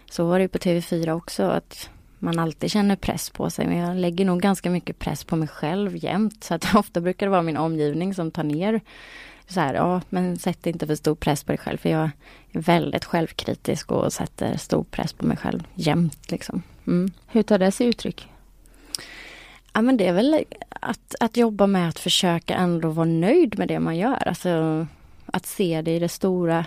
Så 0.09 0.25
var 0.25 0.39
det 0.39 0.43
ju 0.43 0.47
på 0.47 0.57
TV4 0.57 1.11
också 1.11 1.43
att 1.43 1.89
man 2.19 2.39
alltid 2.39 2.71
känner 2.71 2.95
press 2.95 3.29
på 3.29 3.49
sig 3.49 3.67
men 3.67 3.77
jag 3.77 3.97
lägger 3.97 4.25
nog 4.25 4.41
ganska 4.41 4.69
mycket 4.69 4.99
press 4.99 5.23
på 5.23 5.35
mig 5.35 5.47
själv 5.47 5.95
jämt 5.95 6.43
så 6.43 6.53
att 6.53 6.75
ofta 6.75 7.01
brukar 7.01 7.25
det 7.25 7.29
vara 7.29 7.41
min 7.41 7.57
omgivning 7.57 8.13
som 8.13 8.31
tar 8.31 8.43
ner 8.43 8.81
så 9.47 9.59
här, 9.59 9.73
ja 9.73 10.01
men 10.09 10.37
sätt 10.37 10.67
inte 10.67 10.87
för 10.87 10.95
stor 10.95 11.15
press 11.15 11.43
på 11.43 11.51
dig 11.51 11.57
själv 11.57 11.77
för 11.77 11.89
jag 11.89 12.09
är 12.51 12.59
väldigt 12.59 13.05
självkritisk 13.05 13.91
och 13.91 14.13
sätter 14.13 14.57
stor 14.57 14.83
press 14.83 15.13
på 15.13 15.25
mig 15.25 15.37
själv 15.37 15.63
jämt 15.75 16.31
liksom. 16.31 16.63
Mm. 16.87 17.11
Hur 17.27 17.43
tar 17.43 17.59
det 17.59 17.71
sig 17.71 17.87
uttryck? 17.87 18.27
Ja 19.73 19.81
men 19.81 19.97
det 19.97 20.07
är 20.07 20.13
väl 20.13 20.45
att, 20.69 21.15
att 21.19 21.37
jobba 21.37 21.67
med 21.67 21.89
att 21.89 21.99
försöka 21.99 22.55
ändå 22.55 22.89
vara 22.89 23.05
nöjd 23.05 23.59
med 23.59 23.67
det 23.67 23.79
man 23.79 23.97
gör. 23.97 24.27
Alltså 24.27 24.87
att 25.25 25.45
se 25.45 25.81
det 25.81 25.95
i 25.95 25.99
det 25.99 26.09
stora 26.09 26.65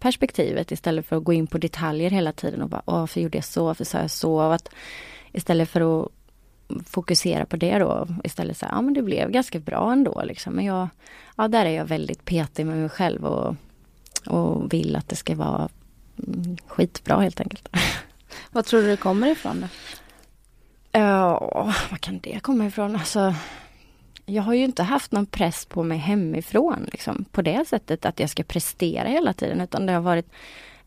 perspektivet 0.00 0.72
istället 0.72 1.06
för 1.06 1.16
att 1.16 1.24
gå 1.24 1.32
in 1.32 1.46
på 1.46 1.58
detaljer 1.58 2.10
hela 2.10 2.32
tiden 2.32 2.62
och 2.62 2.68
bara, 2.68 2.82
Åh, 2.86 2.98
varför 2.98 3.20
gjorde 3.20 3.38
jag 3.38 3.44
så, 3.44 3.64
varför 3.64 3.84
sa 3.84 3.98
jag 3.98 4.10
så? 4.10 4.34
Och 4.34 4.54
att, 4.54 4.68
istället 5.32 5.68
för 5.68 6.02
att 6.02 6.08
fokusera 6.86 7.46
på 7.46 7.56
det 7.56 7.78
då, 7.78 8.08
istället 8.24 8.56
säga, 8.56 8.72
ja 8.74 8.80
men 8.80 8.94
det 8.94 9.02
blev 9.02 9.30
ganska 9.30 9.58
bra 9.58 9.92
ändå 9.92 10.22
liksom. 10.24 10.52
Men 10.52 10.64
jag, 10.64 10.88
ja 11.36 11.48
där 11.48 11.66
är 11.66 11.70
jag 11.70 11.84
väldigt 11.84 12.24
petig 12.24 12.66
med 12.66 12.76
mig 12.76 12.88
själv 12.88 13.24
och, 13.24 13.56
och 14.26 14.72
vill 14.72 14.96
att 14.96 15.08
det 15.08 15.16
ska 15.16 15.34
vara 15.34 15.68
mm, 16.26 16.56
skitbra 16.66 17.20
helt 17.20 17.40
enkelt. 17.40 17.68
Vad 18.52 18.64
tror 18.64 18.82
du 18.82 18.88
det 18.88 18.96
kommer 18.96 19.30
ifrån? 19.30 19.66
Ja, 20.92 21.38
var 21.90 21.96
kan 21.96 22.18
det 22.18 22.40
komma 22.42 22.66
ifrån? 22.66 22.96
Alltså, 22.96 23.34
jag 24.26 24.42
har 24.42 24.54
ju 24.54 24.64
inte 24.64 24.82
haft 24.82 25.12
någon 25.12 25.26
press 25.26 25.64
på 25.66 25.82
mig 25.82 25.98
hemifrån 25.98 26.88
liksom, 26.92 27.24
på 27.30 27.42
det 27.42 27.68
sättet 27.68 28.06
att 28.06 28.20
jag 28.20 28.30
ska 28.30 28.42
prestera 28.42 29.08
hela 29.08 29.32
tiden 29.32 29.60
utan 29.60 29.86
det 29.86 29.92
har 29.92 30.00
varit 30.00 30.30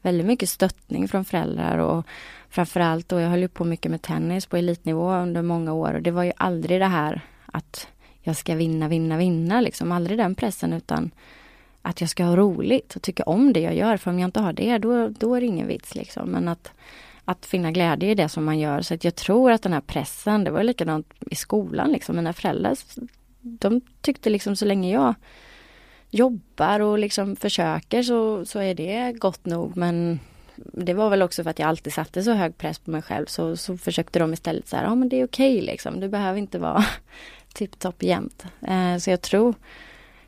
väldigt 0.02 0.28
mycket 0.28 0.50
stöttning 0.50 1.08
från 1.08 1.26
föräldrar 1.26 1.78
och 1.78 2.06
framförallt 2.50 3.10
då 3.10 3.20
jag 3.20 3.30
höll 3.30 3.40
ju 3.40 3.48
på 3.48 3.66
mycket 3.66 3.92
med 3.92 4.02
tennis 4.02 4.46
på 4.46 4.58
elitnivå 4.58 5.14
under 5.14 5.42
många 5.42 5.74
år 5.74 5.94
och 5.94 6.02
det 6.02 6.12
var 6.12 6.24
ju 6.24 6.32
aldrig 6.38 6.82
det 6.82 6.88
här 6.88 7.22
att 7.46 7.88
jag 8.22 8.36
ska 8.36 8.56
vinna, 8.56 8.88
vinna, 8.88 9.18
vinna 9.18 9.62
liksom, 9.62 9.92
aldrig 9.92 10.18
den 10.18 10.36
pressen 10.36 10.74
utan 10.74 11.12
att 11.82 12.02
jag 12.02 12.10
ska 12.10 12.24
ha 12.24 12.36
roligt 12.36 12.96
och 12.96 13.02
tycka 13.02 13.24
om 13.24 13.54
det 13.54 13.60
jag 13.60 13.76
gör 13.76 13.98
för 13.98 14.12
om 14.12 14.20
jag 14.20 14.28
inte 14.28 14.40
har 14.40 14.54
det 14.54 14.78
då, 14.78 15.08
då 15.08 15.36
är 15.36 15.42
det 15.42 15.48
ingen 15.48 15.68
vits 15.68 15.96
liksom 15.96 16.30
men 16.30 16.48
att 16.48 16.72
att 17.26 17.46
finna 17.46 17.72
glädje 17.72 18.12
i 18.12 18.16
det 18.16 18.30
som 18.30 18.46
man 18.46 18.60
gör. 18.60 18.82
Så 18.82 18.94
att 18.94 19.04
jag 19.04 19.16
tror 19.16 19.52
att 19.52 19.62
den 19.62 19.74
här 19.74 19.82
pressen, 19.82 20.44
det 20.44 20.52
var 20.52 20.64
likadant 20.64 21.14
i 21.32 21.36
skolan 21.36 21.92
liksom. 21.92 22.16
Mina 22.16 22.34
föräldrar, 22.34 22.78
de 23.44 23.82
tyckte 24.02 24.30
liksom 24.30 24.56
så 24.56 24.66
länge 24.66 24.92
jag 24.92 25.16
jobbar 26.10 26.80
och 26.80 27.00
liksom 27.00 27.36
försöker 27.36 28.04
så, 28.04 28.46
så 28.46 28.60
är 28.60 28.76
det 28.76 29.14
gott 29.18 29.46
nog. 29.46 29.78
Men 29.78 30.20
det 30.56 30.94
var 30.94 31.10
väl 31.10 31.22
också 31.22 31.44
för 31.44 31.50
att 31.50 31.60
jag 31.60 31.70
alltid 31.70 31.94
satte 31.94 32.24
så 32.24 32.32
hög 32.34 32.58
press 32.58 32.80
på 32.80 32.92
mig 32.92 33.02
själv 33.02 33.26
så, 33.26 33.58
så 33.58 33.78
försökte 33.78 34.20
de 34.20 34.34
istället 34.34 34.68
säga, 34.68 34.84
ja 34.84 34.96
men 34.96 35.10
det 35.10 35.20
är 35.20 35.26
okej 35.26 35.56
okay, 35.56 35.66
liksom. 35.66 36.00
Du 36.00 36.10
behöver 36.10 36.40
inte 36.40 36.60
vara 36.60 36.86
tipptopp 37.54 38.04
jämt. 38.04 38.46
Eh, 38.62 38.98
så 38.98 39.10
jag 39.10 39.22
tror 39.22 39.56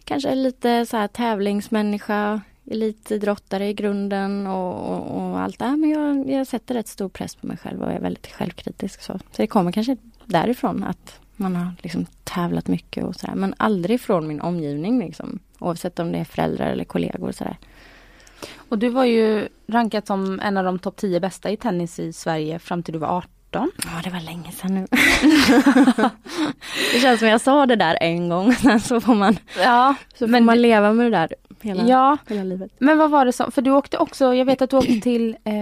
kanske 0.04 0.36
lite 0.36 0.86
så 0.86 0.98
här 0.98 1.08
tävlingsmänniska, 1.08 2.42
elitidrottare 2.72 3.68
i 3.68 3.74
grunden 3.74 4.48
och, 4.48 4.94
och, 4.94 5.22
och 5.22 5.40
allt 5.40 5.60
det 5.60 5.66
här. 5.66 5.78
Men 5.78 5.90
jag, 5.90 6.30
jag 6.30 6.48
sätter 6.48 6.76
rätt 6.76 6.88
stor 6.88 7.10
press 7.10 7.36
på 7.36 7.48
mig 7.48 7.58
själv 7.58 7.82
och 7.82 7.92
är 7.92 8.00
väldigt 8.00 8.28
självkritisk. 8.28 9.02
Så, 9.02 9.14
så 9.14 9.42
det 9.42 9.48
kommer 9.48 9.72
kanske 9.72 9.98
därifrån 10.26 10.84
att 10.84 11.20
man 11.36 11.56
har 11.56 11.72
liksom 11.84 12.06
tävlat 12.24 12.68
mycket 12.68 13.04
och 13.04 13.16
sådär. 13.16 13.36
Men 13.36 13.54
aldrig 13.58 14.02
från 14.02 14.28
min 14.28 14.42
omgivning 14.42 15.00
liksom. 15.00 15.40
Oavsett 15.60 16.00
om 16.00 16.12
det 16.12 16.18
är 16.18 16.24
föräldrar 16.24 16.72
eller 16.72 16.84
kollegor 16.84 17.28
och 17.28 17.36
sådär. 17.36 17.58
Och 18.70 18.78
du 18.78 18.90
var 18.90 19.06
ju 19.06 19.48
rankad 19.68 20.08
som 20.08 20.40
en 20.40 20.58
av 20.58 20.64
de 20.64 20.80
topp 20.80 20.98
10 20.98 21.20
bästa 21.20 21.50
i 21.50 21.58
tennis 21.58 22.00
i 22.00 22.14
Sverige 22.14 22.60
fram 22.60 22.84
till 22.84 22.94
du 22.94 23.00
var 23.00 23.18
18. 23.18 23.72
Ja, 23.78 24.02
det 24.04 24.10
var 24.10 24.20
länge 24.20 24.52
sedan 24.52 24.76
nu. 24.76 24.88
det 26.94 27.00
känns 27.00 27.20
som 27.20 27.28
jag 27.28 27.42
sa 27.42 27.66
det 27.66 27.76
där 27.76 27.98
en 28.02 28.30
gång, 28.30 28.56
sen 28.62 28.80
så 28.80 29.02
får 29.02 29.16
man, 29.16 29.38
ja, 29.58 29.96
så 30.14 30.28
får 30.28 30.40
man 30.40 30.62
leva 30.62 30.94
med 30.94 31.06
det 31.06 31.18
där 31.18 31.36
hela, 31.62 31.84
ja, 31.84 32.18
hela 32.28 32.44
livet. 32.44 32.72
Men 32.78 32.98
vad 32.98 33.12
var 33.12 33.26
det 33.26 33.34
som, 33.34 33.52
för 33.52 33.62
du 33.62 33.72
åkte 33.72 33.98
också, 33.98 34.34
jag 34.34 34.46
vet 34.46 34.62
att 34.62 34.70
du 34.70 34.78
åkte 34.78 35.00
till 35.02 35.38
eh, 35.44 35.54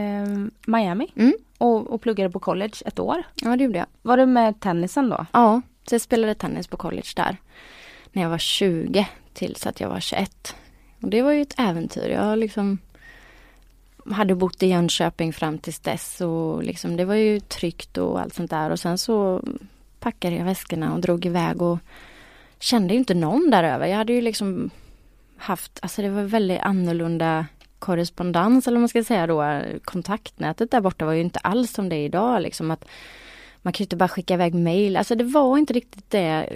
Miami 0.68 1.12
mm. 1.16 1.34
och, 1.58 1.88
och 1.88 2.02
pluggade 2.02 2.30
på 2.30 2.40
college 2.40 2.74
ett 2.86 3.00
år. 3.00 3.24
Ja, 3.36 3.56
det 3.56 3.64
gjorde 3.64 3.78
jag. 3.78 3.88
Var 4.02 4.18
det 4.18 4.26
med 4.26 4.60
tennisen 4.60 5.10
då? 5.10 5.26
Ja, 5.32 5.62
så 5.88 5.96
jag 5.96 6.02
spelade 6.02 6.36
tennis 6.36 6.68
på 6.68 6.78
college 6.78 7.10
där. 7.16 7.38
När 8.12 8.24
jag 8.24 8.30
var 8.30 8.38
20 8.38 9.08
tills 9.34 9.68
att 9.68 9.80
jag 9.80 9.90
var 9.90 10.00
21. 10.00 10.56
Och 11.02 11.10
det 11.10 11.22
var 11.22 11.32
ju 11.32 11.42
ett 11.42 11.56
äventyr. 11.58 12.10
Jag 12.10 12.38
liksom 12.38 12.78
hade 14.12 14.36
bott 14.36 14.64
i 14.64 14.68
Jönköping 14.68 15.34
fram 15.34 15.58
tills 15.58 15.80
dess 15.80 16.22
och 16.22 16.64
liksom 16.64 16.98
det 16.98 17.06
var 17.06 17.16
ju 17.16 17.40
tryggt 17.40 17.98
och 17.98 18.20
allt 18.20 18.34
sånt 18.34 18.52
där 18.52 18.70
och 18.70 18.80
sen 18.80 18.98
så 18.98 19.42
packade 20.00 20.36
jag 20.36 20.46
väskorna 20.46 20.94
och 20.94 21.02
drog 21.02 21.26
iväg 21.26 21.62
och 21.62 21.80
kände 22.60 22.96
inte 22.96 23.14
någon 23.14 23.50
där 23.50 23.64
över. 23.64 23.88
Jag 23.88 23.98
hade 23.98 24.14
ju 24.14 24.22
liksom 24.22 24.70
haft, 25.44 25.80
alltså 25.82 26.02
det 26.02 26.10
var 26.10 26.24
väldigt 26.24 26.62
annorlunda 26.62 27.46
korrespondens 27.80 28.68
eller 28.68 28.78
vad 28.78 28.82
man 28.82 28.90
ska 28.90 29.04
säga 29.04 29.28
då. 29.28 29.62
Kontaktnätet 29.84 30.72
där 30.72 30.82
borta 30.82 31.06
var 31.06 31.14
ju 31.14 31.22
inte 31.22 31.40
alls 31.40 31.74
som 31.74 31.90
det 31.90 31.96
är 31.96 32.06
idag 32.06 32.42
liksom 32.42 32.72
att 32.72 32.86
man 33.62 33.74
kan 33.74 33.84
ju 33.84 33.86
inte 33.86 33.96
bara 33.96 34.10
skicka 34.10 34.34
iväg 34.34 34.56
mail. 34.56 34.98
Alltså 34.98 35.16
det 35.16 35.24
var 35.24 35.58
inte 35.58 35.74
riktigt 35.74 36.10
det 36.10 36.50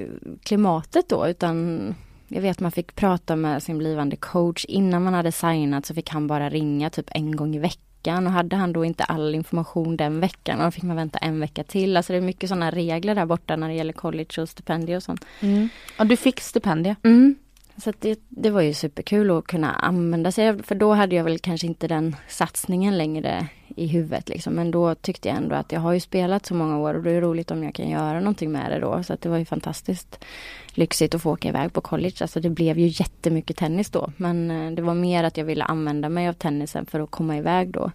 klimatet 0.43 1.09
då 1.09 1.27
utan 1.27 1.95
jag 2.27 2.41
vet 2.41 2.59
man 2.59 2.71
fick 2.71 2.95
prata 2.95 3.35
med 3.35 3.63
sin 3.63 3.77
blivande 3.77 4.15
coach 4.15 4.65
innan 4.65 5.03
man 5.03 5.13
hade 5.13 5.31
signat 5.31 5.85
så 5.85 5.93
fick 5.93 6.09
han 6.09 6.27
bara 6.27 6.49
ringa 6.49 6.89
typ 6.89 7.09
en 7.11 7.35
gång 7.35 7.55
i 7.55 7.59
veckan 7.59 8.27
och 8.27 8.33
hade 8.33 8.55
han 8.55 8.73
då 8.73 8.85
inte 8.85 9.03
all 9.03 9.35
information 9.35 9.97
den 9.97 10.19
veckan 10.19 10.59
och 10.59 10.65
då 10.65 10.71
fick 10.71 10.83
man 10.83 10.95
vänta 10.95 11.19
en 11.19 11.39
vecka 11.39 11.63
till. 11.63 11.97
Alltså 11.97 12.13
det 12.13 12.17
är 12.17 12.21
mycket 12.21 12.49
sådana 12.49 12.71
regler 12.71 13.15
där 13.15 13.25
borta 13.25 13.55
när 13.55 13.67
det 13.67 13.75
gäller 13.75 13.93
college 13.93 14.41
och 14.41 14.49
stipendier 14.49 14.97
och 14.97 15.03
sånt. 15.03 15.25
Mm. 15.39 15.69
Ja 15.97 16.05
du 16.05 16.17
fick 16.17 16.39
stipendier? 16.39 16.95
Mm. 17.03 17.35
Så 17.77 17.93
det, 17.99 18.19
det 18.29 18.49
var 18.49 18.61
ju 18.61 18.73
superkul 18.73 19.31
att 19.31 19.47
kunna 19.47 19.71
använda 19.71 20.31
sig 20.31 20.63
för 20.63 20.75
då 20.75 20.93
hade 20.93 21.15
jag 21.15 21.23
väl 21.23 21.39
kanske 21.39 21.67
inte 21.67 21.87
den 21.87 22.15
satsningen 22.27 22.97
längre 22.97 23.47
i 23.67 23.87
huvudet 23.87 24.29
liksom. 24.29 24.53
Men 24.53 24.71
då 24.71 24.95
tyckte 24.95 25.27
jag 25.27 25.37
ändå 25.37 25.55
att 25.55 25.71
jag 25.71 25.79
har 25.79 25.93
ju 25.93 25.99
spelat 25.99 26.45
så 26.45 26.53
många 26.53 26.79
år 26.79 26.93
och 26.93 27.03
det 27.03 27.11
är 27.11 27.21
roligt 27.21 27.51
om 27.51 27.63
jag 27.63 27.75
kan 27.75 27.89
göra 27.89 28.19
någonting 28.19 28.51
med 28.51 28.71
det 28.71 28.79
då. 28.79 29.03
Så 29.03 29.13
att 29.13 29.21
det 29.21 29.29
var 29.29 29.37
ju 29.37 29.45
fantastiskt 29.45 30.25
lyxigt 30.69 31.15
att 31.15 31.21
få 31.21 31.31
åka 31.31 31.47
iväg 31.49 31.73
på 31.73 31.81
college. 31.81 32.15
Alltså 32.21 32.39
det 32.39 32.49
blev 32.49 32.79
ju 32.79 32.87
jättemycket 32.87 33.57
tennis 33.57 33.89
då. 33.89 34.11
Men 34.17 34.51
eh, 34.51 34.71
det 34.71 34.81
var 34.81 34.93
mer 34.93 35.23
att 35.23 35.37
jag 35.37 35.45
ville 35.45 35.63
använda 35.63 36.09
mig 36.09 36.27
av 36.27 36.33
tennisen 36.33 36.85
för 36.85 36.99
att 36.99 37.11
komma 37.11 37.37
iväg 37.37 37.71
då. 37.71 37.91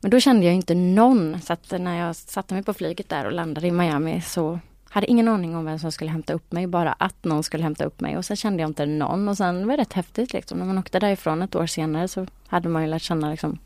Men 0.00 0.10
då 0.10 0.20
kände 0.20 0.46
jag 0.46 0.54
inte 0.54 0.74
någon. 0.74 1.40
Så 1.40 1.52
att 1.52 1.70
när 1.70 2.06
jag 2.06 2.16
satte 2.16 2.54
mig 2.54 2.62
på 2.62 2.74
flyget 2.74 3.08
där 3.08 3.24
och 3.24 3.32
landade 3.32 3.66
i 3.66 3.70
Miami 3.70 4.20
så 4.20 4.58
hade 4.92 5.10
ingen 5.10 5.28
aning 5.28 5.56
om 5.56 5.64
vem 5.64 5.78
som 5.78 5.92
skulle 5.92 6.10
hämta 6.10 6.32
upp 6.32 6.52
mig, 6.52 6.66
bara 6.66 6.92
att 6.92 7.24
någon 7.24 7.42
skulle 7.42 7.62
hämta 7.62 7.84
upp 7.84 8.00
mig. 8.00 8.16
Och 8.16 8.24
sen 8.24 8.36
kände 8.36 8.62
jag 8.62 8.70
inte 8.70 8.86
någon 8.86 9.28
och 9.28 9.36
sen 9.36 9.66
var 9.66 9.76
det 9.76 9.80
rätt 9.82 9.92
häftigt 9.92 10.32
liksom. 10.32 10.58
När 10.58 10.66
man 10.66 10.78
åkte 10.78 10.98
därifrån 10.98 11.42
ett 11.42 11.56
år 11.56 11.66
senare 11.66 12.08
så 12.08 12.26
hade 12.46 12.68
man 12.68 12.82
ju 12.82 12.88
lärt 12.88 13.02
känna 13.02 13.30
liksom, 13.30 13.58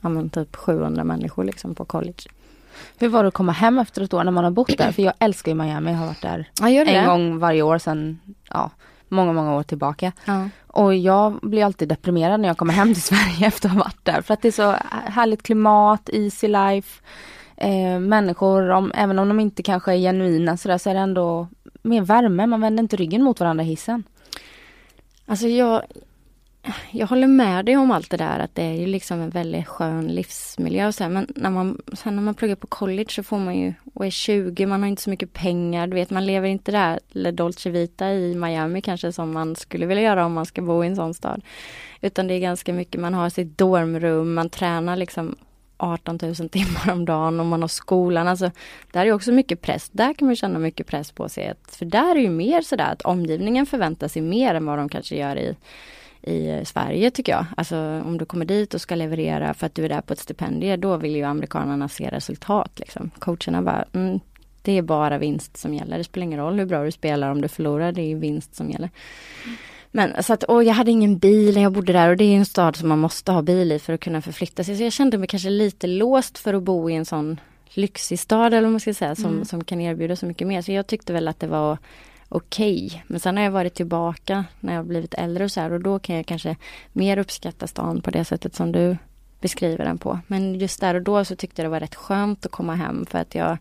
ja 0.00 0.08
men 0.08 0.30
typ 0.30 0.56
700 0.56 1.04
människor 1.04 1.44
liksom 1.44 1.74
på 1.74 1.84
college. 1.84 2.22
Hur 2.98 3.08
var 3.08 3.22
det 3.22 3.28
att 3.28 3.34
komma 3.34 3.52
hem 3.52 3.78
efter 3.78 4.02
ett 4.02 4.14
år 4.14 4.24
när 4.24 4.32
man 4.32 4.44
har 4.44 4.50
bott 4.50 4.78
där? 4.78 4.92
För 4.92 5.02
jag 5.02 5.14
älskar 5.18 5.52
ju 5.52 5.54
Miami, 5.54 5.90
jag 5.90 5.98
har 5.98 6.06
varit 6.06 6.22
där 6.22 6.50
ja, 6.60 6.68
en 6.68 7.06
gång 7.06 7.38
varje 7.38 7.62
år 7.62 7.78
sedan, 7.78 8.18
ja, 8.48 8.70
många, 9.08 9.32
många 9.32 9.54
år 9.54 9.62
tillbaka. 9.62 10.12
Ja. 10.24 10.48
Och 10.66 10.94
jag 10.94 11.38
blir 11.42 11.64
alltid 11.64 11.88
deprimerad 11.88 12.40
när 12.40 12.48
jag 12.48 12.58
kommer 12.58 12.74
hem 12.74 12.94
till 12.94 13.02
Sverige 13.02 13.46
efter 13.46 13.68
att 13.68 13.74
ha 13.74 13.82
varit 13.82 14.04
där. 14.04 14.22
För 14.22 14.34
att 14.34 14.42
det 14.42 14.48
är 14.48 14.52
så 14.52 14.76
härligt 14.90 15.42
klimat, 15.42 16.10
easy 16.12 16.48
life 16.48 17.02
eh, 17.56 17.98
människor, 17.98 18.70
om, 18.70 18.92
även 18.94 19.18
om 19.18 19.28
de 19.28 19.40
inte 19.40 19.62
kanske 19.62 19.92
är 19.92 19.98
genuina 19.98 20.56
sådär, 20.56 20.78
så 20.78 20.90
är 20.90 20.94
det 20.94 21.00
ändå 21.00 21.48
mer 21.82 22.02
värme. 22.02 22.46
Man 22.46 22.60
vänder 22.60 22.82
inte 22.82 22.96
ryggen 22.96 23.22
mot 23.22 23.40
varandra 23.40 23.64
i 23.64 23.66
hissen. 23.66 24.04
Alltså 25.26 25.48
jag, 25.48 25.82
jag 26.90 27.06
håller 27.06 27.26
med 27.26 27.64
dig 27.64 27.76
om 27.76 27.90
allt 27.90 28.10
det 28.10 28.16
där 28.16 28.38
att 28.38 28.54
det 28.54 28.62
är 28.62 28.72
ju 28.72 28.86
liksom 28.86 29.20
en 29.20 29.30
väldigt 29.30 29.68
skön 29.68 30.08
livsmiljö 30.08 30.86
och 30.86 30.94
så 30.94 31.04
här, 31.04 31.10
men 31.10 31.26
när 31.36 31.50
man, 31.50 31.80
sen 31.92 32.16
när 32.16 32.22
man 32.22 32.34
pluggar 32.34 32.56
på 32.56 32.66
college 32.66 33.08
så 33.08 33.22
får 33.22 33.38
man 33.38 33.58
ju, 33.58 33.74
och 33.94 34.06
är 34.06 34.10
20, 34.10 34.66
man 34.66 34.82
har 34.82 34.88
inte 34.88 35.02
så 35.02 35.10
mycket 35.10 35.32
pengar, 35.32 35.86
du 35.86 35.94
vet 35.94 36.10
man 36.10 36.26
lever 36.26 36.48
inte 36.48 36.72
där, 36.72 37.00
eller 37.14 37.32
Dolce 37.32 37.70
Vita 37.70 38.12
i 38.12 38.34
Miami 38.34 38.82
kanske 38.82 39.12
som 39.12 39.32
man 39.32 39.56
skulle 39.56 39.86
vilja 39.86 40.02
göra 40.02 40.26
om 40.26 40.32
man 40.32 40.46
ska 40.46 40.62
bo 40.62 40.84
i 40.84 40.86
en 40.86 40.96
sån 40.96 41.14
stad. 41.14 41.42
Utan 42.00 42.26
det 42.26 42.34
är 42.34 42.40
ganska 42.40 42.72
mycket, 42.72 43.00
man 43.00 43.14
har 43.14 43.28
sitt 43.28 43.58
dormrum, 43.58 44.34
man 44.34 44.50
tränar 44.50 44.96
liksom 44.96 45.36
18 45.82 46.18
000 46.22 46.34
timmar 46.34 46.90
om 46.92 47.04
dagen 47.04 47.40
och 47.40 47.46
man 47.46 47.62
har 47.62 47.68
skolan. 47.68 48.28
Alltså, 48.28 48.50
där 48.92 49.06
är 49.06 49.12
också 49.12 49.32
mycket 49.32 49.60
press. 49.60 49.90
Där 49.92 50.14
kan 50.14 50.26
man 50.26 50.36
känna 50.36 50.58
mycket 50.58 50.86
press 50.86 51.12
på 51.12 51.28
sig. 51.28 51.54
För 51.68 51.84
där 51.84 52.16
är 52.16 52.20
ju 52.20 52.30
mer 52.30 52.62
sådär 52.62 52.92
att 52.92 53.02
omgivningen 53.02 53.66
förväntar 53.66 54.08
sig 54.08 54.22
mer 54.22 54.54
än 54.54 54.66
vad 54.66 54.78
de 54.78 54.88
kanske 54.88 55.16
gör 55.16 55.36
i, 55.36 55.56
i 56.32 56.64
Sverige 56.64 57.10
tycker 57.10 57.32
jag. 57.32 57.46
Alltså 57.56 57.76
om 58.04 58.18
du 58.18 58.24
kommer 58.24 58.44
dit 58.44 58.74
och 58.74 58.80
ska 58.80 58.94
leverera 58.94 59.54
för 59.54 59.66
att 59.66 59.74
du 59.74 59.84
är 59.84 59.88
där 59.88 60.00
på 60.00 60.12
ett 60.12 60.18
stipendium, 60.18 60.80
då 60.80 60.96
vill 60.96 61.16
ju 61.16 61.22
amerikanerna 61.22 61.88
se 61.88 62.08
resultat. 62.08 62.78
Liksom. 62.78 63.10
Coacherna 63.18 63.62
bara, 63.62 63.84
mm, 63.92 64.20
det 64.62 64.78
är 64.78 64.82
bara 64.82 65.18
vinst 65.18 65.56
som 65.56 65.74
gäller. 65.74 65.98
Det 65.98 66.04
spelar 66.04 66.24
ingen 66.24 66.40
roll 66.40 66.58
hur 66.58 66.66
bra 66.66 66.84
du 66.84 66.92
spelar 66.92 67.30
om 67.30 67.40
du 67.40 67.48
förlorar, 67.48 67.92
det 67.92 68.02
är 68.02 68.16
vinst 68.16 68.54
som 68.54 68.70
gäller. 68.70 68.90
Mm. 69.44 69.56
Men 69.94 70.22
så 70.22 70.32
att, 70.32 70.42
och 70.42 70.64
jag 70.64 70.74
hade 70.74 70.90
ingen 70.90 71.18
bil 71.18 71.54
när 71.54 71.62
jag 71.62 71.72
bodde 71.72 71.92
där 71.92 72.08
och 72.08 72.16
det 72.16 72.24
är 72.24 72.36
en 72.36 72.46
stad 72.46 72.76
som 72.76 72.88
man 72.88 72.98
måste 72.98 73.32
ha 73.32 73.42
bil 73.42 73.72
i 73.72 73.78
för 73.78 73.92
att 73.92 74.00
kunna 74.00 74.22
förflytta 74.22 74.64
sig. 74.64 74.76
Så 74.76 74.82
jag 74.82 74.92
kände 74.92 75.18
mig 75.18 75.28
kanske 75.28 75.50
lite 75.50 75.86
låst 75.86 76.38
för 76.38 76.54
att 76.54 76.62
bo 76.62 76.90
i 76.90 76.94
en 76.94 77.04
sån 77.04 77.40
lyxig 77.70 78.18
stad 78.18 78.54
eller 78.54 78.62
vad 78.62 78.70
man 78.70 78.80
ska 78.80 78.94
säga 78.94 79.14
som, 79.14 79.32
mm. 79.32 79.44
som 79.44 79.64
kan 79.64 79.80
erbjuda 79.80 80.16
så 80.16 80.26
mycket 80.26 80.48
mer. 80.48 80.62
Så 80.62 80.72
jag 80.72 80.86
tyckte 80.86 81.12
väl 81.12 81.28
att 81.28 81.40
det 81.40 81.46
var 81.46 81.78
okej. 82.28 82.86
Okay. 82.86 83.00
Men 83.06 83.20
sen 83.20 83.36
har 83.36 83.44
jag 83.44 83.50
varit 83.50 83.74
tillbaka 83.74 84.44
när 84.60 84.74
jag 84.74 84.86
blivit 84.86 85.14
äldre 85.14 85.44
och 85.44 85.50
så 85.50 85.60
här 85.60 85.72
och 85.72 85.80
då 85.80 85.98
kan 85.98 86.16
jag 86.16 86.26
kanske 86.26 86.56
mer 86.92 87.18
uppskatta 87.18 87.66
stan 87.66 88.02
på 88.02 88.10
det 88.10 88.24
sättet 88.24 88.54
som 88.54 88.72
du 88.72 88.96
beskriver 89.40 89.84
den 89.84 89.98
på. 89.98 90.18
Men 90.26 90.54
just 90.54 90.80
där 90.80 90.94
och 90.94 91.02
då 91.02 91.24
så 91.24 91.36
tyckte 91.36 91.62
jag 91.62 91.66
det 91.66 91.70
var 91.70 91.80
rätt 91.80 91.94
skönt 91.94 92.46
att 92.46 92.52
komma 92.52 92.74
hem 92.74 93.06
för 93.06 93.18
att 93.18 93.34
jag 93.34 93.58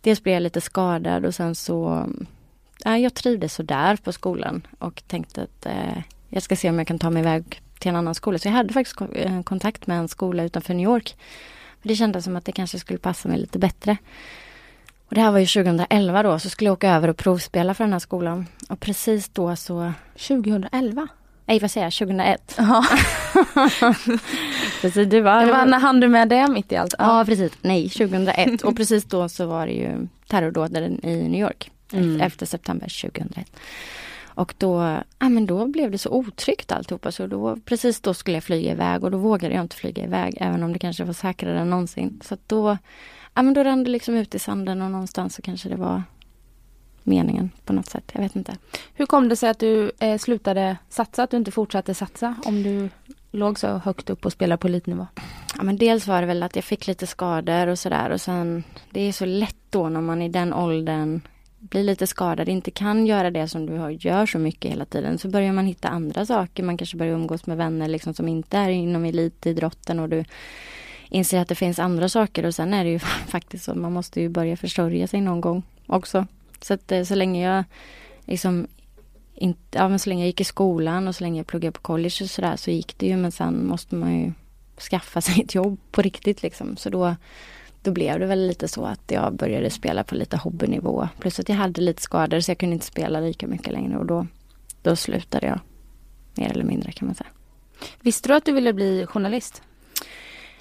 Dels 0.00 0.22
blev 0.22 0.34
jag 0.34 0.42
lite 0.42 0.60
skadad 0.60 1.26
och 1.26 1.34
sen 1.34 1.54
så 1.54 2.06
jag 2.84 3.14
trivdes 3.14 3.54
sådär 3.54 3.96
på 3.96 4.12
skolan 4.12 4.66
och 4.78 5.02
tänkte 5.06 5.42
att 5.42 5.66
eh, 5.66 6.02
jag 6.28 6.42
ska 6.42 6.56
se 6.56 6.70
om 6.70 6.78
jag 6.78 6.86
kan 6.86 6.98
ta 6.98 7.10
mig 7.10 7.20
iväg 7.20 7.62
till 7.78 7.88
en 7.88 7.96
annan 7.96 8.14
skola. 8.14 8.38
Så 8.38 8.48
jag 8.48 8.52
hade 8.52 8.72
faktiskt 8.72 9.00
eh, 9.12 9.42
kontakt 9.42 9.86
med 9.86 9.98
en 9.98 10.08
skola 10.08 10.42
utanför 10.42 10.74
New 10.74 10.84
York. 10.84 11.16
Det 11.82 11.96
kändes 11.96 12.24
som 12.24 12.36
att 12.36 12.44
det 12.44 12.52
kanske 12.52 12.78
skulle 12.78 12.98
passa 12.98 13.28
mig 13.28 13.38
lite 13.38 13.58
bättre. 13.58 13.96
Och 15.08 15.14
det 15.14 15.20
här 15.20 15.32
var 15.32 15.38
ju 15.38 15.46
2011 15.46 16.22
då, 16.22 16.38
så 16.38 16.50
skulle 16.50 16.68
jag 16.68 16.72
åka 16.72 16.90
över 16.90 17.08
och 17.08 17.16
provspela 17.16 17.74
för 17.74 17.84
den 17.84 17.92
här 17.92 18.00
skolan. 18.00 18.46
Och 18.68 18.80
precis 18.80 19.28
då 19.28 19.56
så... 19.56 19.92
2011? 20.12 21.08
Nej, 21.46 21.58
vad 21.58 21.70
säger 21.70 21.86
jag? 21.86 21.92
2001. 21.92 22.54
Ja. 22.58 22.84
precis, 24.80 25.08
det 25.10 25.20
var... 25.20 25.46
Det 25.46 25.52
var 25.52 25.66
när 25.66 25.78
hann 25.78 26.00
du 26.00 26.08
med 26.08 26.28
det 26.28 26.48
mitt 26.48 26.72
i 26.72 26.76
allt? 26.76 26.94
Ja. 26.98 27.18
ja, 27.18 27.24
precis. 27.24 27.52
Nej, 27.62 27.88
2001. 27.88 28.62
och 28.62 28.76
precis 28.76 29.04
då 29.04 29.28
så 29.28 29.46
var 29.46 29.66
det 29.66 29.72
ju 29.72 30.08
terrordåden 30.26 31.04
i 31.04 31.28
New 31.28 31.40
York 31.40 31.70
mm. 31.98 32.20
efter 32.20 32.46
september 32.46 33.02
2001. 33.02 33.56
Och 34.34 34.54
då, 34.58 35.02
ja, 35.18 35.28
men 35.28 35.46
då 35.46 35.66
blev 35.66 35.90
det 35.90 35.98
så 35.98 36.10
otryggt 36.10 36.72
alltihopa 36.72 37.12
så 37.12 37.26
då, 37.26 37.56
precis 37.64 38.00
då 38.00 38.14
skulle 38.14 38.36
jag 38.36 38.44
flyga 38.44 38.72
iväg 38.72 39.04
och 39.04 39.10
då 39.10 39.18
vågade 39.18 39.54
jag 39.54 39.64
inte 39.64 39.76
flyga 39.76 40.04
iväg 40.04 40.36
även 40.40 40.62
om 40.62 40.72
det 40.72 40.78
kanske 40.78 41.04
var 41.04 41.12
säkrare 41.12 41.60
än 41.60 41.70
någonsin. 41.70 42.20
Så 42.24 42.36
då, 42.46 42.78
ja, 43.34 43.42
men 43.42 43.54
då 43.54 43.64
rann 43.64 43.84
det 43.84 43.90
liksom 43.90 44.14
ut 44.14 44.34
i 44.34 44.38
sanden 44.38 44.82
och 44.82 44.90
någonstans 44.90 45.34
så 45.34 45.42
kanske 45.42 45.68
det 45.68 45.76
var 45.76 46.02
meningen 47.02 47.50
på 47.64 47.72
något 47.72 47.86
sätt. 47.86 48.10
Jag 48.14 48.22
vet 48.22 48.36
inte. 48.36 48.56
Hur 48.94 49.06
kom 49.06 49.28
det 49.28 49.36
sig 49.36 49.50
att 49.50 49.58
du 49.58 49.92
eh, 49.98 50.18
slutade 50.18 50.76
satsa, 50.88 51.22
att 51.22 51.30
du 51.30 51.36
inte 51.36 51.50
fortsatte 51.50 51.94
satsa 51.94 52.36
om 52.44 52.62
du 52.62 52.88
låg 53.30 53.58
så 53.58 53.68
högt 53.68 54.10
upp 54.10 54.26
och 54.26 54.32
spelade 54.32 54.60
på 54.60 54.66
elitnivå? 54.66 55.06
Ja, 55.56 55.62
men 55.62 55.76
dels 55.76 56.06
var 56.06 56.20
det 56.20 56.26
väl 56.26 56.42
att 56.42 56.56
jag 56.56 56.64
fick 56.64 56.86
lite 56.86 57.06
skador 57.06 57.66
och 57.66 57.78
sådär 57.78 58.10
och 58.10 58.20
sen 58.20 58.64
det 58.90 59.00
är 59.00 59.12
så 59.12 59.24
lätt 59.24 59.56
då 59.70 59.88
när 59.88 60.00
man 60.00 60.22
i 60.22 60.28
den 60.28 60.52
åldern 60.52 61.20
blir 61.72 61.84
lite 61.84 62.06
skadad, 62.06 62.48
inte 62.48 62.70
kan 62.70 63.06
göra 63.06 63.30
det 63.30 63.48
som 63.48 63.66
du 63.66 63.96
gör 64.00 64.26
så 64.26 64.38
mycket 64.38 64.70
hela 64.70 64.84
tiden, 64.84 65.18
så 65.18 65.28
börjar 65.28 65.52
man 65.52 65.66
hitta 65.66 65.88
andra 65.88 66.26
saker. 66.26 66.62
Man 66.62 66.76
kanske 66.76 66.96
börjar 66.96 67.14
umgås 67.14 67.46
med 67.46 67.56
vänner 67.56 67.88
liksom 67.88 68.14
som 68.14 68.28
inte 68.28 68.58
är 68.58 68.68
inom 68.68 69.04
elitidrotten 69.04 69.98
och 69.98 70.08
du 70.08 70.24
inser 71.08 71.40
att 71.40 71.48
det 71.48 71.54
finns 71.54 71.78
andra 71.78 72.08
saker 72.08 72.46
och 72.46 72.54
sen 72.54 72.74
är 72.74 72.84
det 72.84 72.90
ju 72.90 72.98
faktiskt 73.28 73.64
så, 73.64 73.74
man 73.74 73.92
måste 73.92 74.20
ju 74.20 74.28
börja 74.28 74.56
försörja 74.56 75.06
sig 75.06 75.20
någon 75.20 75.40
gång 75.40 75.62
också. 75.86 76.26
Så 76.60 76.74
att 76.74 76.92
eh, 76.92 77.02
så 77.02 77.14
länge 77.14 77.54
jag 77.54 77.64
liksom 78.24 78.66
inte, 79.34 79.78
ja 79.78 79.88
men 79.88 79.98
så 79.98 80.08
länge 80.08 80.22
jag 80.22 80.26
gick 80.26 80.40
i 80.40 80.44
skolan 80.44 81.08
och 81.08 81.16
så 81.16 81.24
länge 81.24 81.40
jag 81.40 81.46
pluggade 81.46 81.72
på 81.72 81.80
college 81.80 82.16
och 82.22 82.30
sådär 82.30 82.56
så 82.56 82.70
gick 82.70 82.98
det 82.98 83.06
ju 83.06 83.16
men 83.16 83.32
sen 83.32 83.66
måste 83.66 83.94
man 83.94 84.20
ju 84.20 84.32
skaffa 84.90 85.20
sig 85.20 85.42
ett 85.42 85.54
jobb 85.54 85.78
på 85.90 86.02
riktigt 86.02 86.42
liksom. 86.42 86.76
Så 86.76 86.90
då, 86.90 87.16
då 87.82 87.90
blev 87.90 88.20
det 88.20 88.26
väl 88.26 88.46
lite 88.46 88.68
så 88.68 88.84
att 88.84 89.10
jag 89.10 89.36
började 89.36 89.70
spela 89.70 90.04
på 90.04 90.14
lite 90.14 90.36
hobbynivå. 90.36 91.08
Plus 91.18 91.40
att 91.40 91.48
jag 91.48 91.56
hade 91.56 91.80
lite 91.80 92.02
skador 92.02 92.40
så 92.40 92.50
jag 92.50 92.58
kunde 92.58 92.74
inte 92.74 92.86
spela 92.86 93.20
lika 93.20 93.46
mycket 93.46 93.72
längre 93.72 93.98
och 93.98 94.06
då, 94.06 94.26
då 94.82 94.96
slutade 94.96 95.46
jag. 95.46 95.60
Mer 96.34 96.50
eller 96.50 96.64
mindre 96.64 96.92
kan 96.92 97.06
man 97.06 97.14
säga. 97.14 97.30
Visste 98.00 98.28
du 98.28 98.34
att 98.34 98.44
du 98.44 98.52
ville 98.52 98.72
bli 98.72 99.06
journalist? 99.06 99.62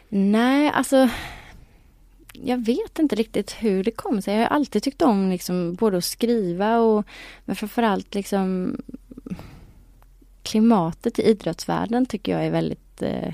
Nej, 0.09 0.69
alltså 0.69 1.09
jag 2.33 2.65
vet 2.65 2.99
inte 2.99 3.15
riktigt 3.15 3.51
hur 3.51 3.83
det 3.83 3.91
kom 3.91 4.21
sig. 4.21 4.33
Jag 4.33 4.41
har 4.41 4.47
alltid 4.47 4.83
tyckt 4.83 5.01
om 5.01 5.29
liksom 5.29 5.73
både 5.73 5.97
att 5.97 6.03
skriva 6.03 6.79
och 6.79 7.05
men 7.45 7.55
framförallt 7.55 8.15
liksom 8.15 8.77
klimatet 10.43 11.19
i 11.19 11.21
idrottsvärlden 11.21 12.05
tycker 12.05 12.31
jag 12.31 12.45
är 12.45 12.51
väldigt 12.51 13.01
eh, 13.01 13.33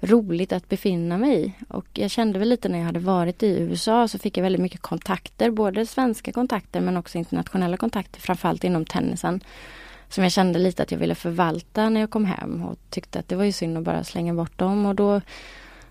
roligt 0.00 0.52
att 0.52 0.68
befinna 0.68 1.18
mig 1.18 1.44
i. 1.44 1.52
Och 1.68 1.86
jag 1.92 2.10
kände 2.10 2.38
väl 2.38 2.48
lite 2.48 2.68
när 2.68 2.78
jag 2.78 2.86
hade 2.86 2.98
varit 2.98 3.42
i 3.42 3.60
USA 3.60 4.08
så 4.08 4.18
fick 4.18 4.36
jag 4.36 4.42
väldigt 4.42 4.62
mycket 4.62 4.82
kontakter, 4.82 5.50
både 5.50 5.86
svenska 5.86 6.32
kontakter 6.32 6.80
men 6.80 6.96
också 6.96 7.18
internationella 7.18 7.76
kontakter, 7.76 8.20
framförallt 8.20 8.64
inom 8.64 8.84
tennisen. 8.84 9.40
Som 10.08 10.22
jag 10.22 10.32
kände 10.32 10.58
lite 10.58 10.82
att 10.82 10.90
jag 10.90 10.98
ville 10.98 11.14
förvalta 11.14 11.88
när 11.88 12.00
jag 12.00 12.10
kom 12.10 12.24
hem 12.24 12.62
och 12.62 12.78
tyckte 12.90 13.18
att 13.18 13.28
det 13.28 13.36
var 13.36 13.44
ju 13.44 13.52
synd 13.52 13.78
att 13.78 13.84
bara 13.84 14.04
slänga 14.04 14.34
bort 14.34 14.58
dem 14.58 14.86
och 14.86 14.94
då, 14.94 15.20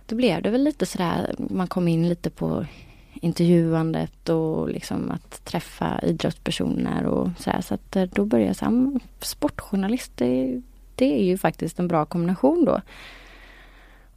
då 0.06 0.16
blev 0.16 0.42
det 0.42 0.50
väl 0.50 0.64
lite 0.64 0.86
sådär, 0.86 1.36
man 1.38 1.68
kom 1.68 1.88
in 1.88 2.10
lite 2.10 2.30
på 2.30 2.66
intervjuandet 3.14 4.30
och 4.30 4.70
liksom 4.70 5.12
att 5.12 5.46
träffa 5.46 6.00
idrottspersoner 6.04 7.06
och 7.06 7.30
sådär. 7.40 7.62
Så 7.62 7.74
att 7.74 7.96
eh, 7.96 8.04
då 8.04 8.26
började 8.26 8.50
jag 8.50 8.56
säga, 8.56 9.00
sportjournalist, 9.20 10.12
det, 10.16 10.62
det 10.96 11.20
är 11.20 11.24
ju 11.24 11.38
faktiskt 11.38 11.80
en 11.80 11.88
bra 11.88 12.06
kombination 12.06 12.66
då. 12.66 12.82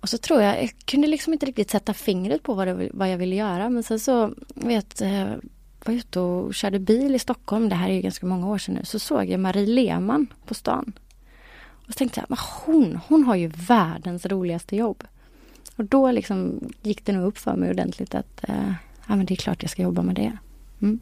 Och 0.00 0.08
så 0.08 0.18
tror 0.18 0.42
jag, 0.42 0.62
jag 0.62 0.72
kunde 0.84 1.06
liksom 1.06 1.32
inte 1.32 1.46
riktigt 1.46 1.70
sätta 1.70 1.94
fingret 1.94 2.42
på 2.42 2.54
vad, 2.54 2.66
det, 2.66 2.90
vad 2.92 3.12
jag 3.12 3.18
ville 3.18 3.36
göra 3.36 3.70
men 3.70 3.82
sen 3.82 4.00
så 4.00 4.34
vet 4.54 5.00
eh, 5.00 5.18
jag 5.18 5.40
var 5.84 5.94
ute 5.94 6.20
och 6.20 6.54
körde 6.54 6.78
bil 6.78 7.14
i 7.14 7.18
Stockholm, 7.18 7.68
det 7.68 7.74
här 7.74 7.88
är 7.88 7.94
ju 7.94 8.00
ganska 8.00 8.26
många 8.26 8.48
år 8.48 8.58
sedan 8.58 8.74
nu, 8.74 8.84
så 8.84 8.98
såg 8.98 9.24
jag 9.28 9.40
Marie 9.40 9.66
Lehmann 9.66 10.26
på 10.46 10.54
stan. 10.54 10.92
Och 11.86 11.92
så 11.92 11.98
tänkte 11.98 12.20
jag, 12.20 12.30
men 12.30 12.38
hon, 12.64 13.00
hon 13.08 13.24
har 13.24 13.34
ju 13.36 13.50
världens 13.54 14.26
roligaste 14.26 14.76
jobb. 14.76 15.04
Och 15.76 15.84
då 15.84 16.10
liksom 16.10 16.60
gick 16.82 17.04
det 17.04 17.12
nog 17.12 17.26
upp 17.26 17.38
för 17.38 17.56
mig 17.56 17.70
ordentligt 17.70 18.14
att 18.14 18.48
eh, 18.48 18.72
ja, 19.08 19.16
men 19.16 19.26
det 19.26 19.34
är 19.34 19.36
klart 19.36 19.62
jag 19.62 19.70
ska 19.70 19.82
jobba 19.82 20.02
med 20.02 20.14
det. 20.14 20.38
Mm. 20.82 21.00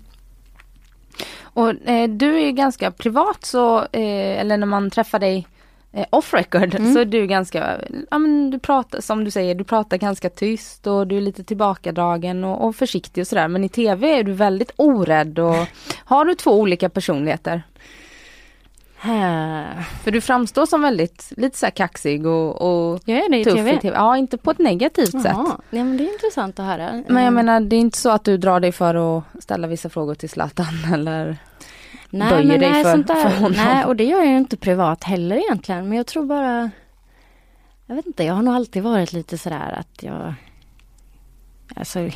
Och 1.41 1.89
eh, 1.89 2.09
du 2.11 2.41
är 2.41 2.51
ganska 2.51 2.91
privat 2.91 3.45
så, 3.45 3.79
eh, 3.79 4.41
eller 4.41 4.57
när 4.57 4.67
man 4.67 4.91
träffar 4.91 5.19
dig 5.19 5.47
off 6.11 6.35
record 6.35 6.75
mm. 6.75 6.95
så 6.95 7.01
är 7.01 7.05
du 7.05 7.27
ganska, 7.27 7.81
ja 8.11 8.19
men 8.19 8.51
du 8.51 8.59
pratar 8.59 9.01
som 9.01 9.25
du 9.25 9.31
säger, 9.31 9.55
du 9.55 9.65
pratar 9.65 9.97
ganska 9.97 10.31
tyst 10.31 10.87
och 10.87 11.07
du 11.07 11.17
är 11.17 11.21
lite 11.21 11.45
tillbakadragen 11.45 12.45
och, 12.45 12.67
och 12.67 12.77
försiktig 12.77 13.21
och 13.21 13.27
sådär. 13.27 13.49
Men 13.49 13.65
i 13.65 13.69
tv 13.69 14.19
är 14.19 14.23
du 14.23 14.33
väldigt 14.33 14.71
orädd 14.77 15.39
och 15.39 15.67
har 16.05 16.25
du 16.25 16.35
två 16.35 16.51
olika 16.61 16.89
personligheter? 16.89 17.63
För 20.05 20.11
du 20.11 20.21
framstår 20.21 20.67
som 20.67 20.83
väldigt, 20.83 21.33
lite 21.37 21.59
så 21.59 21.67
kaxig 21.75 22.27
och, 22.27 22.63
och 22.63 23.01
jag 23.05 23.19
är 23.19 23.31
det 23.31 23.39
i 23.39 23.45
tuff 23.45 23.55
TV. 23.55 23.75
i 23.75 23.79
TV. 23.79 23.97
Ja, 23.97 24.17
inte 24.17 24.39
på 24.39 24.51
ett 24.51 24.59
negativt 24.59 25.15
Jaha. 25.15 25.23
sätt. 25.23 25.37
Ja, 25.71 25.85
men 25.85 25.97
det 25.97 26.05
är 26.05 26.13
intressant 26.13 26.59
att 26.59 26.67
höra. 26.67 26.93
Men 26.93 27.23
jag 27.23 27.33
Mm. 27.33 27.35
menar 27.35 27.61
det 27.61 27.77
är 27.77 27.81
inte 27.81 27.99
så 27.99 28.11
att 28.11 28.25
du 28.25 28.37
drar 28.37 28.61
dig 28.61 28.73
för 28.73 29.19
att 29.19 29.25
ställa 29.43 29.67
vissa 29.67 29.89
frågor 29.89 30.15
till 30.15 30.31
Zlatan 30.31 30.67
eller 30.95 31.37
nej, 32.11 32.31
böjer 32.31 32.47
men 32.47 32.61
dig 32.61 32.71
nej, 32.71 32.85
för- 32.85 32.93
sånt 32.93 33.07
där, 33.07 33.29
för 33.29 33.37
honom. 33.37 33.53
Nej, 33.57 33.85
och 33.85 33.97
det 33.97 34.05
gör 34.05 34.19
jag 34.19 34.27
ju 34.27 34.39
inte 34.39 34.57
privat 34.57 35.05
heller 35.05 35.37
egentligen. 35.37 35.89
Men 35.89 35.97
jag 35.99 36.07
tror 36.07 36.27
bara... 36.27 36.71
Jag 37.87 37.97
vet 37.97 38.07
inte, 38.07 38.25
jag 38.25 38.35
har 38.35 38.43
nog 38.43 38.55
alltid 38.55 38.83
varit 38.83 39.13
lite 39.13 39.39
sådär 39.39 39.73
att 39.81 40.03
jag... 40.03 40.35
Alltså, 41.77 42.11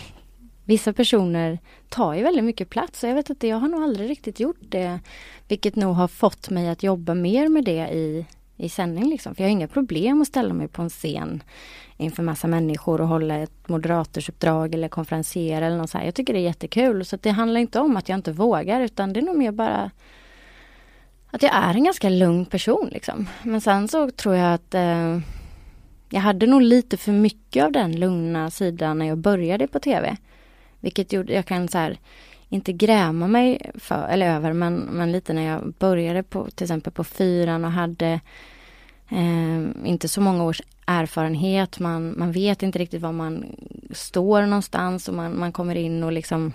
vissa 0.64 0.92
personer 0.92 1.59
tar 1.88 2.14
ju 2.14 2.22
väldigt 2.22 2.44
mycket 2.44 2.70
plats. 2.70 3.03
Och 3.03 3.09
jag 3.11 3.14
vet 3.14 3.31
inte, 3.31 3.46
jag 3.48 3.57
har 3.57 3.68
nog 3.68 3.83
aldrig 3.83 4.11
riktigt 4.11 4.40
gjort 4.40 4.61
det. 4.61 5.00
Vilket 5.48 5.76
nog 5.76 5.94
har 5.94 6.09
fått 6.09 6.50
mig 6.50 6.68
att 6.68 6.83
jobba 6.83 7.14
mer 7.14 7.48
med 7.48 7.64
det 7.64 7.88
i, 7.88 8.26
i 8.61 8.68
sändning. 8.68 9.11
Liksom. 9.11 9.35
För 9.35 9.42
jag 9.42 9.49
har 9.49 9.53
inga 9.53 9.68
problem 9.68 10.23
att 10.23 10.29
ställa 10.29 10.55
mig 10.55 10.68
på 10.68 10.83
en 10.83 10.90
scen 10.90 11.42
inför 11.96 12.23
massa 12.23 12.49
människor 12.49 13.01
och 13.01 13.09
hålla 13.09 13.37
ett 13.37 13.68
moderatorsuppdrag 13.68 14.75
eller 14.75 14.88
konferensera. 14.88 15.66
eller 15.66 15.77
något 15.77 15.90
så 15.90 15.99
här. 15.99 16.05
Jag 16.05 16.14
tycker 16.14 16.33
det 16.33 16.38
är 16.38 16.44
jättekul. 16.44 17.05
Så 17.05 17.16
att 17.16 17.23
det 17.23 17.31
handlar 17.31 17.61
inte 17.61 17.81
om 17.81 17.96
att 17.96 18.09
jag 18.09 18.18
inte 18.18 18.33
vågar 18.33 18.81
utan 18.81 19.12
det 19.12 19.20
är 19.20 19.25
nog 19.25 19.37
mer 19.37 19.53
bara 19.53 19.90
att 21.31 21.42
jag 21.42 21.55
är 21.55 21.75
en 21.75 21.85
ganska 21.85 22.09
lugn 22.09 22.44
person 22.44 22.88
liksom. 22.92 23.29
Men 23.42 23.61
sen 23.61 23.88
så 23.88 24.11
tror 24.11 24.35
jag 24.37 24.55
att 24.55 24.75
eh, 24.75 25.18
jag 26.11 26.20
hade 26.20 26.46
nog 26.46 26.62
lite 26.62 26.96
för 26.96 27.12
mycket 27.12 27.64
av 27.64 27.73
den 27.73 28.01
lugna 28.01 28.51
sidan 28.51 28.99
när 28.99 29.07
jag 29.07 29.18
började 29.18 29.66
på 29.66 29.81
tv. 29.81 30.16
Vilket 30.81 31.12
gjorde, 31.12 31.33
jag 31.33 31.46
kan 31.46 31.68
så 31.68 31.79
här, 31.79 31.99
inte 32.49 32.73
gräma 32.73 33.29
mig 33.29 33.70
för, 33.75 34.09
eller 34.09 34.35
över, 34.35 34.53
men, 34.53 34.77
men 34.77 35.12
lite 35.12 35.33
när 35.33 35.42
jag 35.42 35.73
började 35.79 36.23
på 36.23 36.51
till 36.51 36.64
exempel 36.64 36.92
på 36.92 37.05
fyran 37.05 37.64
och 37.64 37.70
hade 37.70 38.20
eh, 39.11 39.88
inte 39.88 40.09
så 40.09 40.20
många 40.20 40.44
års 40.44 40.62
erfarenhet. 40.87 41.79
Man, 41.79 42.14
man 42.18 42.33
vet 42.33 42.62
inte 42.62 42.79
riktigt 42.79 43.03
var 43.03 43.12
man 43.12 43.57
står 43.90 44.42
någonstans 44.42 45.09
och 45.09 45.14
man, 45.14 45.38
man 45.38 45.53
kommer 45.53 45.75
in 45.75 46.05
och 46.05 46.12
liksom 46.12 46.53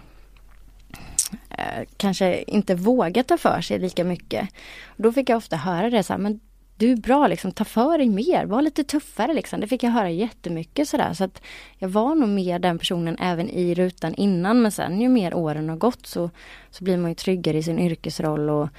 eh, 1.50 1.84
kanske 1.98 2.44
inte 2.48 2.76
vågar 2.76 3.24
ta 3.24 3.38
för 3.38 3.62
sig 3.62 3.80
lika 3.80 4.04
mycket. 4.04 4.50
Och 4.86 5.04
då 5.04 5.12
fick 5.12 5.30
jag 5.30 5.38
ofta 5.38 5.56
höra 5.56 5.90
det 5.90 6.04
så 6.04 6.14
här, 6.14 6.18
men 6.18 6.40
du 6.78 6.92
är 6.92 6.96
bra 6.96 7.28
liksom, 7.28 7.52
ta 7.52 7.64
för 7.66 7.98
dig 7.98 8.10
mer, 8.10 8.46
var 8.46 8.62
lite 8.62 8.84
tuffare 8.84 9.34
liksom. 9.34 9.60
Det 9.60 9.68
fick 9.68 9.84
jag 9.84 9.92
höra 9.92 10.10
jättemycket 10.10 10.90
sådär. 10.90 11.14
Så 11.14 11.24
att 11.24 11.42
jag 11.78 11.90
var 11.90 12.16
nog 12.16 12.30
mer 12.30 12.60
den 12.60 12.80
personen 12.80 13.18
även 13.20 13.50
i 13.50 13.76
rutan 13.76 14.16
innan 14.16 14.62
men 14.62 14.72
sen 14.72 15.02
ju 15.02 15.10
mer 15.10 15.34
åren 15.34 15.70
har 15.70 15.76
gått 15.76 16.08
så, 16.08 16.30
så 16.70 16.84
blir 16.84 16.98
man 16.98 17.12
ju 17.12 17.16
tryggare 17.16 17.58
i 17.58 17.64
sin 17.64 17.80
yrkesroll 17.80 18.50
och, 18.50 18.70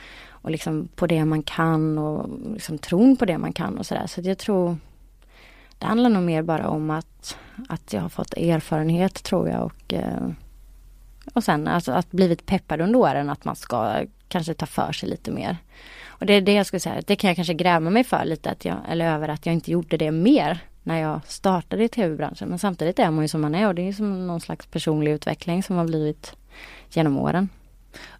och 0.46 0.52
liksom 0.52 0.88
på 0.94 1.06
det 1.06 1.24
man 1.24 1.42
kan 1.42 1.98
och 1.98 2.28
liksom 2.52 2.78
tron 2.78 3.16
på 3.16 3.24
det 3.24 3.38
man 3.38 3.52
kan 3.52 3.78
och 3.78 3.87
sådär. 3.87 4.06
Så 4.06 4.20
jag 4.20 4.38
tror 4.38 4.76
det 5.78 5.87
handlar 5.87 6.11
nog 6.11 6.22
mer 6.22 6.42
bara 6.42 6.68
om 6.68 6.90
att, 6.90 7.37
att 7.68 7.92
jag 7.92 8.00
har 8.00 8.09
fått 8.09 8.35
erfarenhet 8.35 9.22
tror 9.22 9.48
jag 9.48 9.62
och, 9.62 9.94
eh, 9.94 10.28
och 11.35 11.44
sen 11.44 11.68
alltså 11.68 11.92
att 11.92 12.11
blivit 12.11 12.46
peppad 12.46 12.80
under 12.80 12.98
åren 12.98 13.30
att 13.30 13.44
man 13.44 13.56
ska 13.56 14.04
kanske 14.28 14.54
ta 14.54 14.66
för 14.66 14.92
sig 14.92 15.09
lite 15.09 15.30
mer. 15.30 15.56
Och 16.06 16.26
det 16.26 16.32
är 16.32 16.40
det 16.40 16.52
jag 16.52 16.66
skulle 16.66 16.80
säga, 16.80 17.02
det 17.06 17.16
kan 17.16 17.28
jag 17.28 17.37
kanske 17.37 17.54
gräma 17.54 17.90
mig 17.90 18.04
för 18.04 18.24
lite 18.24 18.50
att 18.50 18.64
jag, 18.64 18.76
eller 18.90 19.14
över 19.14 19.28
att 19.28 19.46
jag 19.46 19.52
inte 19.52 19.70
gjorde 19.70 19.96
det 19.96 20.11
mer 20.11 20.59
när 20.82 21.00
jag 21.00 21.20
startade 21.26 21.85
i 21.85 21.88
tv-branschen. 21.88 22.48
Men 22.48 22.59
samtidigt 22.59 22.98
är 22.98 23.11
man 23.11 23.24
ju 23.24 23.28
som 23.28 23.40
man 23.40 23.54
är 23.54 23.66
och 23.66 23.74
det 23.74 23.88
är 23.88 23.92
som 23.92 24.26
någon 24.26 24.40
slags 24.40 24.66
personlig 24.66 25.12
utveckling 25.12 25.62
som 25.62 25.76
har 25.76 25.85
blivit 25.85 26.37
genom 26.90 27.18
åren. 27.18 27.48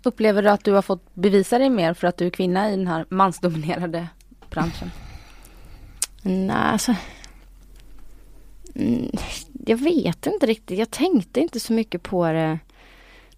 Upplever 0.03 0.43
du 0.43 0.49
att 0.49 0.65
du 0.65 0.73
har 0.73 0.83
fått 0.83 1.15
bevisa 1.15 1.59
dig 1.59 1.71
mer 1.71 1.95
för 1.95 2.07
att 2.07 2.17
du 2.17 2.27
är 2.27 2.31
kvinna 2.31 2.69
i 2.69 2.77
den 2.77 2.87
här 2.87 3.07
mansdominerade 3.09 4.09
branschen? 4.51 4.91
Nej, 6.23 6.57
alltså. 6.57 6.95
Mm, 8.75 9.11
jag 9.67 9.77
vet 9.77 10.27
inte 10.27 10.47
riktigt. 10.47 10.79
Jag 10.79 10.91
tänkte 10.91 11.41
inte 11.41 11.61
så 11.61 11.73
mycket 11.73 12.03
på 12.03 12.33
det. 12.33 12.59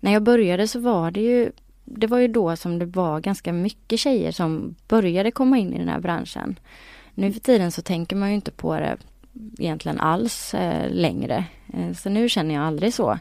När 0.01 0.13
jag 0.13 0.23
började 0.23 0.69
så 0.69 0.81
var 0.81 1.11
det 1.11 1.21
ju 1.21 1.53
det 1.91 2.07
var 2.07 2.19
ju 2.19 2.29
då 2.29 2.57
som 2.57 2.79
det 2.79 2.87
var 2.87 3.21
ganska 3.21 3.53
mycket 3.53 4.01
tjejer 4.01 4.33
som 4.33 4.75
började 4.89 5.31
komma 5.31 5.59
in 5.59 5.75
i 5.75 5.79
den 5.79 5.89
här 5.89 6.01
branschen. 6.01 6.59
Nu 7.15 7.33
för 7.33 7.41
tiden 7.41 7.73
så 7.73 7.83
tänker 7.83 8.17
man 8.17 8.29
ju 8.29 8.35
inte 8.35 8.51
på 8.51 8.75
det 8.75 8.97
egentligen 9.59 10.01
alls 10.01 10.55
eh, 10.55 10.91
längre. 10.91 11.45
Eh, 11.75 11.93
så 11.93 12.09
nu 12.09 12.29
känner 12.29 12.55
jag 12.55 12.65
aldrig 12.65 12.95
så. 12.95 13.19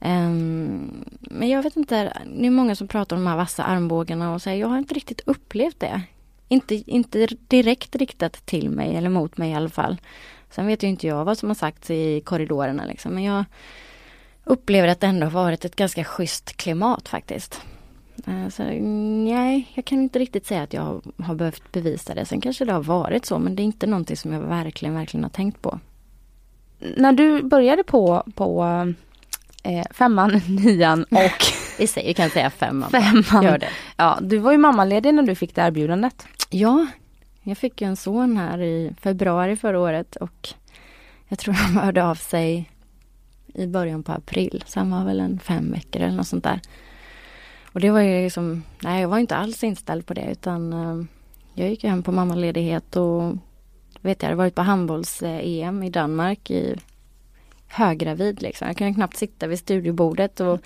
Um, 0.00 1.04
men 1.20 1.48
jag 1.48 1.62
vet 1.62 1.76
inte, 1.76 2.12
det 2.26 2.46
är 2.46 2.50
många 2.50 2.74
som 2.74 2.88
pratar 2.88 3.16
om 3.16 3.24
de 3.24 3.30
här 3.30 3.36
vassa 3.36 3.64
armbågarna 3.64 4.34
och 4.34 4.42
säger 4.42 4.60
jag 4.60 4.68
har 4.68 4.78
inte 4.78 4.94
riktigt 4.94 5.20
upplevt 5.26 5.80
det. 5.80 6.02
Inte, 6.48 6.74
inte 6.74 7.26
direkt 7.48 7.96
riktat 7.96 8.46
till 8.46 8.70
mig 8.70 8.96
eller 8.96 9.08
mot 9.08 9.36
mig 9.36 9.50
i 9.50 9.54
alla 9.54 9.68
fall. 9.68 10.00
Sen 10.50 10.66
vet 10.66 10.82
ju 10.82 10.88
inte 10.88 11.06
jag 11.06 11.24
vad 11.24 11.38
som 11.38 11.48
har 11.48 11.54
sagts 11.54 11.90
i 11.90 12.20
korridorerna 12.20 12.84
liksom, 12.84 13.14
men 13.14 13.24
jag 13.24 13.44
upplever 14.44 14.88
att 14.88 15.00
det 15.00 15.06
ändå 15.06 15.26
har 15.26 15.44
varit 15.44 15.64
ett 15.64 15.76
ganska 15.76 16.04
schysst 16.04 16.56
klimat 16.56 17.08
faktiskt. 17.08 17.60
Eh, 18.26 18.48
så, 18.48 18.62
nej, 18.62 19.70
jag 19.74 19.84
kan 19.84 20.02
inte 20.02 20.18
riktigt 20.18 20.46
säga 20.46 20.62
att 20.62 20.72
jag 20.72 21.02
har 21.18 21.34
behövt 21.34 21.72
bevisa 21.72 22.14
det. 22.14 22.24
Sen 22.24 22.40
kanske 22.40 22.64
det 22.64 22.72
har 22.72 22.82
varit 22.82 23.26
så, 23.26 23.38
men 23.38 23.56
det 23.56 23.62
är 23.62 23.64
inte 23.64 23.86
någonting 23.86 24.16
som 24.16 24.32
jag 24.32 24.40
verkligen, 24.40 24.94
verkligen 24.94 25.24
har 25.24 25.30
tänkt 25.30 25.62
på. 25.62 25.78
när 26.78 27.12
du 27.12 27.42
började 27.42 27.84
på, 27.84 28.24
på 28.34 28.64
eh, 29.62 29.84
femman, 29.90 30.40
nian 30.48 31.04
och 31.04 31.44
Vi 31.78 31.86
säger, 31.86 32.12
kan 32.14 32.30
säga 32.30 32.50
femman. 32.50 32.90
femman. 32.90 33.44
Gör 33.44 33.58
det. 33.58 33.68
Ja, 33.96 34.18
du 34.22 34.38
var 34.38 34.52
ju 34.52 34.58
mammaledig 34.58 35.14
när 35.14 35.22
du 35.22 35.34
fick 35.34 35.54
det 35.54 35.62
erbjudandet. 35.62 36.26
Ja, 36.50 36.86
jag 37.42 37.58
fick 37.58 37.80
ju 37.80 37.86
en 37.86 37.96
son 37.96 38.36
här 38.36 38.62
i 38.62 38.94
februari 39.00 39.56
förra 39.56 39.80
året 39.80 40.16
och 40.16 40.48
jag 41.28 41.38
tror 41.38 41.54
de 41.54 41.76
hörde 41.80 42.04
av 42.04 42.14
sig 42.14 42.70
i 43.54 43.66
början 43.66 44.02
på 44.02 44.12
april. 44.12 44.64
Så 44.66 44.78
han 44.80 44.90
var 44.90 45.04
väl 45.04 45.20
en 45.20 45.38
fem 45.38 45.72
veckor 45.72 46.02
eller 46.02 46.16
något 46.16 46.26
sånt 46.26 46.44
där. 46.44 46.60
Och 47.72 47.80
det 47.80 47.90
var 47.90 48.00
ju 48.00 48.24
liksom, 48.24 48.62
nej 48.82 49.00
jag 49.00 49.08
var 49.08 49.18
inte 49.18 49.36
alls 49.36 49.64
inställd 49.64 50.06
på 50.06 50.14
det 50.14 50.28
utan 50.30 50.72
eh, 50.72 51.06
jag 51.54 51.70
gick 51.70 51.84
hem 51.84 52.02
på 52.02 52.12
mammaledighet 52.12 52.96
och 52.96 53.36
vet 54.00 54.22
jag, 54.22 54.28
hade 54.28 54.36
varit 54.36 54.54
på 54.54 54.62
handbolls-EM 54.62 55.82
i 55.82 55.90
Danmark 55.90 56.50
i 56.50 56.76
höggravid 57.72 58.42
liksom. 58.42 58.66
Jag 58.66 58.76
kunde 58.76 58.94
knappt 58.94 59.16
sitta 59.16 59.46
vid 59.46 59.58
studiobordet 59.58 60.40
och 60.40 60.60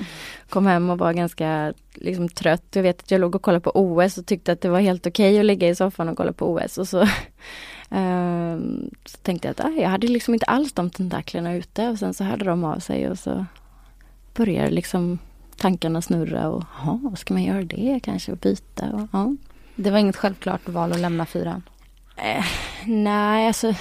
kom 0.48 0.66
hem 0.66 0.90
och 0.90 0.98
var 0.98 1.12
ganska 1.12 1.74
liksom, 1.94 2.28
trött. 2.28 2.64
Jag 2.70 2.82
vet 2.82 3.02
att 3.02 3.10
jag 3.10 3.20
låg 3.20 3.34
och 3.34 3.42
kollade 3.42 3.60
på 3.60 3.72
OS 3.74 4.18
och 4.18 4.26
tyckte 4.26 4.52
att 4.52 4.60
det 4.60 4.68
var 4.68 4.80
helt 4.80 5.06
okej 5.06 5.30
okay 5.30 5.40
att 5.40 5.46
ligga 5.46 5.68
i 5.68 5.74
soffan 5.74 6.08
och 6.08 6.16
kolla 6.16 6.32
på 6.32 6.52
OS. 6.52 6.78
Och 6.78 6.88
så, 6.88 7.00
eh, 7.90 8.56
så 9.04 9.18
tänkte 9.22 9.48
jag 9.48 9.52
att 9.52 9.64
ah, 9.64 9.70
jag 9.70 9.88
hade 9.88 10.06
liksom 10.06 10.34
inte 10.34 10.46
alls 10.46 10.72
de 10.72 10.90
tentaklerna 10.90 11.54
ute 11.54 11.88
och 11.88 11.98
sen 11.98 12.14
så 12.14 12.24
hörde 12.24 12.44
de 12.44 12.64
av 12.64 12.78
sig 12.78 13.10
och 13.10 13.18
så 13.18 13.46
började 14.34 14.70
liksom 14.70 15.18
tankarna 15.56 16.02
snurra 16.02 16.48
och 16.48 16.64
ja, 16.84 17.00
ska 17.16 17.34
man 17.34 17.42
göra 17.42 17.62
det 17.62 18.00
kanske 18.02 18.32
och 18.32 18.38
byta? 18.38 18.86
Och, 18.90 19.08
ja. 19.12 19.34
Det 19.76 19.90
var 19.90 19.98
inget 19.98 20.16
självklart 20.16 20.68
val 20.68 20.92
att 20.92 21.00
lämna 21.00 21.26
fyran? 21.26 21.62
Eh, 22.16 22.44
nej, 22.84 23.46
alltså 23.46 23.74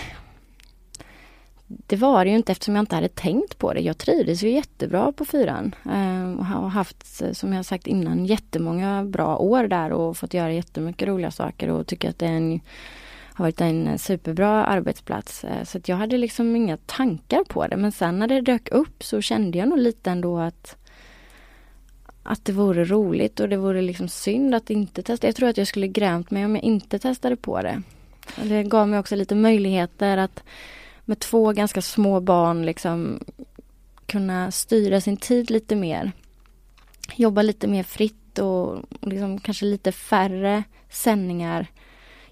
det 1.88 1.96
var 1.96 2.26
det 2.26 2.32
ju 2.32 2.38
inte 2.38 2.52
eftersom 2.52 2.76
jag 2.76 2.82
inte 2.82 2.96
hade 2.96 3.08
tänkt 3.10 3.58
på 3.58 3.74
det. 3.74 3.80
Jag 3.80 3.98
trivdes 3.98 4.44
ju 4.44 4.50
jättebra 4.50 5.12
på 5.12 5.26
fyran 5.26 5.76
ehm, 5.86 6.34
eh, 6.34 6.40
och 6.40 6.46
har 6.46 6.70
haft, 6.70 7.22
som 7.32 7.54
jag 7.54 7.66
sagt 7.66 7.88
innan, 7.88 8.26
jättemånga 8.26 9.04
bra 9.04 9.38
år 9.38 9.68
där 9.68 9.92
och 9.92 10.18
fått 10.18 10.34
göra 10.34 10.54
jättemycket 10.54 11.08
roliga 11.08 11.32
saker 11.32 11.70
och 11.70 11.88
tycker 11.88 12.10
att 12.10 12.20
det 12.20 12.26
en, 12.26 12.60
har 13.34 13.46
varit 13.46 13.62
en 13.62 14.00
superbra 14.00 14.66
arbetsplats. 14.66 15.44
Eh, 15.44 15.64
så 15.64 15.78
att 15.78 15.90
jag 15.90 15.96
hade 15.96 16.18
liksom 16.18 16.56
inga 16.56 16.78
tankar 16.78 17.44
på 17.44 17.68
det 17.68 17.78
men 17.78 17.92
sen 17.92 18.20
när 18.20 18.28
det 18.28 18.42
dök 18.42 18.72
upp 18.72 19.04
så 19.04 19.22
kände 19.22 19.58
jag 19.58 19.70
nog 19.70 19.80
lite 19.80 20.12
ändå 20.12 20.40
att 20.40 20.78
att 22.24 22.46
det 22.46 22.52
vore 22.52 22.86
roligt 22.86 23.40
och 23.40 23.50
det 23.50 23.58
vore 23.58 23.82
liksom 23.82 24.08
synd 24.08 24.56
att 24.56 24.70
inte 24.70 25.04
testa. 25.04 25.28
Jag 25.28 25.36
tror 25.36 25.50
att 25.50 25.58
jag 25.58 25.68
skulle 25.68 25.88
grämt 25.88 26.32
mig 26.32 26.46
om 26.46 26.56
jag 26.56 26.64
inte 26.64 27.00
testade 27.00 27.36
på 27.36 27.62
det. 27.62 27.82
Det 28.42 28.64
gav 28.64 28.88
mig 28.88 29.00
också 29.00 29.16
lite 29.16 29.36
möjligheter 29.36 30.18
att 30.18 30.44
med 31.06 31.20
två 31.20 31.52
ganska 31.52 31.82
små 31.82 32.20
barn 32.20 32.66
liksom 32.66 33.20
kunna 34.06 34.52
styra 34.52 35.02
sin 35.02 35.18
tid 35.18 35.52
lite 35.52 35.76
mer. 35.76 36.12
Jobba 37.16 37.42
lite 37.42 37.68
mer 37.68 37.84
fritt 37.84 38.40
och 38.40 38.80
liksom 39.02 39.40
kanske 39.40 39.66
lite 39.66 39.92
färre 39.92 40.64
sändningar. 40.90 41.68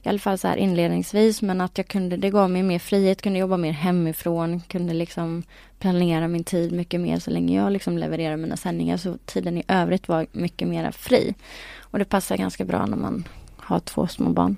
I 0.04 0.10
alla 0.10 0.20
fall 0.20 0.38
så 0.38 0.48
här 0.48 0.58
inledningsvis 0.58 1.42
men 1.42 1.62
att 1.62 1.78
jag 1.78 1.88
kunde, 1.88 2.18
det 2.18 2.30
gav 2.30 2.50
mig 2.50 2.64
mer 2.64 2.80
frihet, 2.80 3.22
kunde 3.22 3.40
jobba 3.40 3.58
mer 3.58 3.72
hemifrån, 3.72 4.62
kunde 4.68 4.94
liksom 4.94 5.44
planera 5.80 6.28
min 6.28 6.44
tid 6.44 6.72
mycket 6.72 7.02
mer 7.02 7.20
så 7.20 7.32
länge 7.32 7.58
jag 7.58 7.72
liksom 7.72 7.98
levererar 7.98 8.38
mina 8.38 8.58
sändningar 8.58 8.98
så 8.98 9.18
tiden 9.26 9.58
i 9.58 9.64
övrigt 9.68 10.08
var 10.08 10.28
mycket 10.32 10.68
mer 10.68 10.92
fri. 10.92 11.36
Och 11.80 12.00
det 12.00 12.06
passar 12.06 12.38
ganska 12.38 12.66
bra 12.66 12.86
när 12.86 12.98
man 12.98 13.28
har 13.58 13.80
två 13.80 14.08
små 14.08 14.30
barn. 14.30 14.58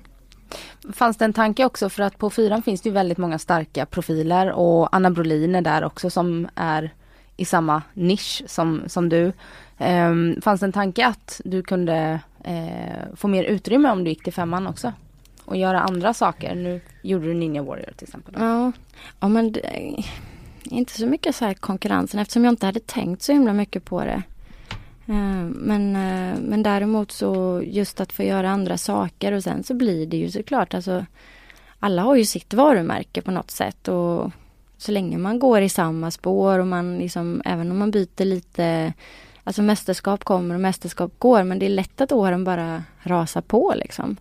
Fanns 0.92 1.16
det 1.16 1.24
en 1.24 1.32
tanke 1.32 1.64
också 1.64 1.88
för 1.88 2.02
att 2.02 2.18
på 2.18 2.30
fyran 2.30 2.62
finns 2.62 2.80
det 2.80 2.88
ju 2.88 2.92
väldigt 2.92 3.18
många 3.18 3.38
starka 3.38 3.86
profiler 3.86 4.52
och 4.52 4.96
Anna 4.96 5.10
Brolin 5.10 5.54
är 5.54 5.62
där 5.62 5.84
också 5.84 6.10
som 6.10 6.48
är 6.54 6.90
i 7.36 7.44
samma 7.44 7.82
nisch 7.94 8.42
som, 8.46 8.82
som 8.86 9.08
du. 9.08 9.32
Um, 9.78 10.40
fanns 10.42 10.60
det 10.60 10.66
en 10.66 10.72
tanke 10.72 11.06
att 11.06 11.40
du 11.44 11.62
kunde 11.62 12.20
uh, 12.48 13.16
få 13.16 13.28
mer 13.28 13.44
utrymme 13.44 13.90
om 13.90 14.04
du 14.04 14.10
gick 14.10 14.24
till 14.24 14.32
femman 14.32 14.66
också? 14.66 14.92
Och 15.44 15.56
göra 15.56 15.80
andra 15.80 16.14
saker. 16.14 16.54
Nu 16.54 16.80
gjorde 17.02 17.26
du 17.26 17.34
Ninja 17.34 17.62
Warrior 17.62 17.92
till 17.96 18.08
exempel. 18.08 18.34
Ja, 18.38 18.72
ja 19.20 19.28
men 19.28 19.52
det, 19.52 19.60
inte 20.64 20.92
så 20.92 21.06
mycket 21.06 21.36
så 21.36 21.44
här 21.44 21.54
konkurrensen 21.54 22.20
eftersom 22.20 22.44
jag 22.44 22.52
inte 22.52 22.66
hade 22.66 22.80
tänkt 22.80 23.22
så 23.22 23.32
himla 23.32 23.52
mycket 23.52 23.84
på 23.84 24.04
det. 24.04 24.22
Eh, 25.06 25.44
men, 25.44 25.96
eh, 25.96 26.40
men 26.40 26.62
däremot 26.62 27.12
så 27.12 27.60
just 27.64 28.00
att 28.00 28.12
få 28.12 28.22
göra 28.22 28.50
andra 28.50 28.78
saker 28.78 29.32
och 29.32 29.42
sen 29.42 29.64
så 29.64 29.74
blir 29.74 30.06
det 30.06 30.16
ju 30.16 30.30
såklart 30.30 30.74
alltså 30.74 31.06
alla 31.80 32.02
har 32.02 32.16
ju 32.16 32.24
sitt 32.24 32.54
varumärke 32.54 33.22
på 33.22 33.30
något 33.30 33.50
sätt 33.50 33.88
och 33.88 34.30
så 34.76 34.92
länge 34.92 35.18
man 35.18 35.38
går 35.38 35.60
i 35.60 35.68
samma 35.68 36.10
spår 36.10 36.58
och 36.58 36.66
man 36.66 36.98
liksom 36.98 37.42
även 37.44 37.70
om 37.70 37.78
man 37.78 37.90
byter 37.90 38.24
lite 38.24 38.92
Alltså 39.46 39.62
mästerskap 39.62 40.24
kommer 40.24 40.54
och 40.54 40.60
mästerskap 40.60 41.12
går 41.18 41.42
men 41.42 41.58
det 41.58 41.66
är 41.66 41.70
lätt 41.70 42.00
att 42.00 42.12
åren 42.12 42.44
bara 42.44 42.84
rasar 43.02 43.40
på 43.40 43.74
liksom. 43.76 44.16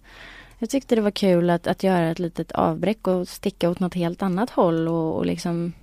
Jag 0.60 0.70
tyckte 0.70 0.96
det 0.96 1.02
var 1.02 1.12
kul 1.12 1.50
att, 1.50 1.68
att 1.68 1.84
göra 1.84 2.12
ett 2.12 2.20
litet 2.20 2.52
avbräck 2.52 3.08
och 3.08 3.28
sticka 3.28 3.70
åt 3.70 3.80
något 3.80 3.94
helt 3.94 4.22
annat 4.22 4.50
håll 4.50 4.88
och, 4.88 5.18
och 5.18 5.26
liksom 5.26 5.74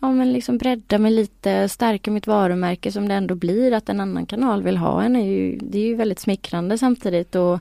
ja, 0.00 0.12
men 0.12 0.32
liksom 0.32 0.58
bredda 0.58 0.98
mig 0.98 1.12
lite, 1.12 1.68
stärka 1.68 2.10
mitt 2.10 2.26
varumärke 2.26 2.92
som 2.92 3.08
det 3.08 3.14
ändå 3.14 3.34
blir 3.34 3.72
att 3.72 3.88
en 3.88 4.00
annan 4.00 4.26
kanal 4.26 4.62
vill 4.62 4.76
ha 4.76 5.02
en. 5.02 5.16
Är 5.16 5.26
ju, 5.26 5.58
det 5.62 5.78
är 5.78 5.86
ju 5.86 5.94
väldigt 5.94 6.18
smickrande 6.18 6.78
samtidigt. 6.78 7.34
Och 7.34 7.60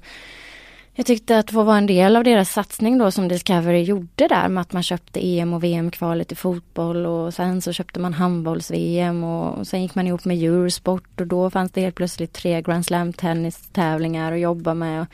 jag 0.93 1.05
tyckte 1.05 1.39
att 1.39 1.51
få 1.51 1.63
vara 1.63 1.77
en 1.77 1.87
del 1.87 2.15
av 2.15 2.23
deras 2.23 2.51
satsning 2.51 2.97
då 2.97 3.11
som 3.11 3.27
Discovery 3.27 3.81
gjorde 3.81 4.27
där 4.27 4.47
med 4.49 4.61
att 4.61 4.73
man 4.73 4.83
köpte 4.83 5.27
EM 5.27 5.53
och 5.53 5.63
VM-kvalet 5.63 6.31
i 6.31 6.35
fotboll 6.35 7.05
och 7.05 7.33
sen 7.33 7.61
så 7.61 7.73
köpte 7.73 7.99
man 7.99 8.13
handbolls-VM 8.13 9.23
och 9.23 9.67
sen 9.67 9.81
gick 9.81 9.95
man 9.95 10.07
ihop 10.07 10.25
med 10.25 10.43
Eurosport 10.43 11.21
och 11.21 11.27
då 11.27 11.49
fanns 11.49 11.71
det 11.71 11.81
helt 11.81 11.95
plötsligt 11.95 12.33
tre 12.33 12.61
Grand 12.61 12.85
Slam 12.85 13.13
tennistävlingar 13.13 14.31
att 14.31 14.39
jobba 14.39 14.73
med. 14.73 15.05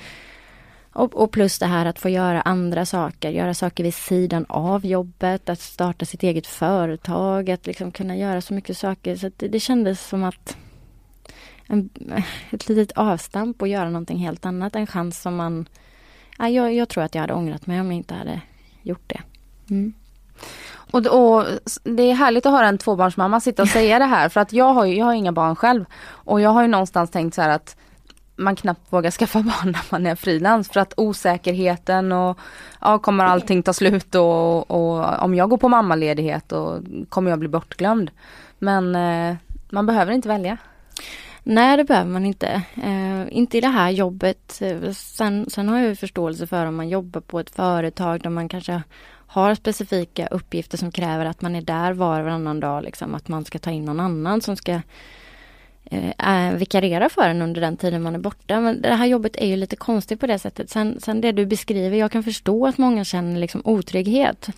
Och, 0.95 1.15
och, 1.15 1.31
plus 1.31 1.59
det 1.59 1.65
här 1.65 1.85
att 1.85 1.99
få 1.99 2.09
göra 2.09 2.41
andra 2.41 2.85
saker, 2.85 3.29
göra 3.29 3.53
saker 3.53 3.83
vid 3.83 3.93
sidan 3.93 4.45
av 4.49 4.85
jobbet, 4.85 5.49
att 5.49 5.59
starta 5.59 6.05
sitt 6.05 6.23
eget 6.23 6.47
företag, 6.47 7.49
att 7.49 7.65
liksom 7.65 7.91
kunna 7.91 8.15
göra 8.17 8.41
så 8.41 8.53
mycket 8.53 8.77
saker. 8.77 9.15
Så 9.15 9.31
det, 9.37 9.47
det 9.47 9.59
kändes 9.59 10.07
som 10.07 10.23
att 10.23 10.57
en, 11.67 11.89
ett 12.49 12.69
litet 12.69 12.97
avstamp 12.97 13.61
och 13.61 13.67
göra 13.67 13.89
någonting 13.89 14.17
helt 14.17 14.45
annat, 14.45 14.75
en 14.75 14.87
chans 14.87 15.21
som 15.21 15.35
man... 15.35 15.69
Ja, 16.37 16.49
jag, 16.49 16.73
jag 16.73 16.89
tror 16.89 17.03
att 17.03 17.15
jag 17.15 17.21
hade 17.21 17.33
ångrat 17.33 17.67
mig 17.67 17.81
om 17.81 17.85
jag 17.85 17.95
inte 17.95 18.13
hade 18.13 18.41
gjort 18.81 19.03
det. 19.07 19.21
Mm. 19.69 19.93
Och, 20.91 21.05
och, 21.05 21.45
det 21.83 22.03
är 22.03 22.13
härligt 22.13 22.45
att 22.45 22.51
höra 22.51 22.67
en 22.67 22.77
tvåbarnsmamma 22.77 23.39
sitta 23.39 23.61
och 23.61 23.69
säga 23.79 23.99
det 23.99 24.05
här 24.05 24.29
för 24.29 24.41
att 24.41 24.53
jag 24.53 24.73
har 24.73 24.85
ju, 24.85 24.97
jag 24.97 25.05
har 25.05 25.13
inga 25.13 25.31
barn 25.31 25.55
själv. 25.55 25.85
Och 26.05 26.41
jag 26.41 26.49
har 26.49 26.61
ju 26.61 26.67
någonstans 26.67 27.11
tänkt 27.11 27.35
så 27.35 27.41
här 27.41 27.49
att 27.49 27.77
man 28.35 28.55
knappt 28.55 28.93
vågar 28.93 29.11
skaffa 29.11 29.39
barn 29.41 29.71
när 29.71 29.85
man 29.91 30.07
är 30.07 30.15
frilans 30.15 30.69
för 30.69 30.79
att 30.79 30.93
osäkerheten 30.97 32.11
och 32.11 32.39
ja, 32.81 32.99
kommer 32.99 33.25
allting 33.25 33.63
ta 33.63 33.73
slut 33.73 34.15
och, 34.15 34.71
och 34.71 35.23
om 35.23 35.35
jag 35.35 35.49
går 35.49 35.57
på 35.57 35.69
mammaledighet 35.69 36.51
och 36.51 36.79
kommer 37.09 37.29
jag 37.29 37.39
bli 37.39 37.49
bortglömd. 37.49 38.11
Men 38.59 38.95
eh, 38.95 39.35
man 39.69 39.85
behöver 39.85 40.13
inte 40.13 40.27
välja. 40.27 40.57
Nej 41.43 41.77
det 41.77 41.83
behöver 41.83 42.11
man 42.11 42.25
inte. 42.25 42.61
Eh, 42.83 43.37
inte 43.37 43.57
i 43.57 43.61
det 43.61 43.67
här 43.67 43.89
jobbet. 43.89 44.61
Sen, 44.93 45.49
sen 45.49 45.69
har 45.69 45.77
jag 45.77 45.87
ju 45.87 45.95
förståelse 45.95 46.47
för 46.47 46.65
om 46.65 46.75
man 46.75 46.89
jobbar 46.89 47.21
på 47.21 47.39
ett 47.39 47.49
företag 47.49 48.21
där 48.21 48.29
man 48.29 48.49
kanske 48.49 48.81
har 49.27 49.55
specifika 49.55 50.27
uppgifter 50.27 50.77
som 50.77 50.91
kräver 50.91 51.25
att 51.25 51.41
man 51.41 51.55
är 51.55 51.61
där 51.61 51.93
var 51.93 52.19
och 52.19 52.25
varannan 52.25 52.59
dag. 52.59 52.83
Liksom, 52.83 53.15
att 53.15 53.27
man 53.27 53.45
ska 53.45 53.59
ta 53.59 53.71
in 53.71 53.85
någon 53.85 53.99
annan 53.99 54.41
som 54.41 54.55
ska 54.55 54.81
eh, 55.85 56.47
eh 56.49 56.55
vikariera 56.55 57.09
för 57.09 57.29
en 57.29 57.41
under 57.41 57.61
den 57.61 57.77
tiden 57.77 58.01
man 58.01 58.15
är 58.15 58.19
borta. 58.19 58.59
Men 58.59 58.81
det 58.81 58.93
här 58.93 59.05
jobbet 59.05 59.35
är 59.35 59.47
ju 59.47 59.55
lite 59.55 59.75
konstigt 59.75 60.19
på 60.19 60.27
det 60.27 60.39
sättet. 60.39 60.69
Sen, 60.69 60.99
sen 60.99 61.21
det 61.21 61.31
du 61.31 61.45
beskriver, 61.45 61.97
jag 61.97 62.11
kan 62.11 62.23
förstå 62.23 62.67
att 62.67 62.77
många 62.77 63.03
känner 63.03 63.39
liksom 63.39 63.61
otrygghet. 63.63 64.49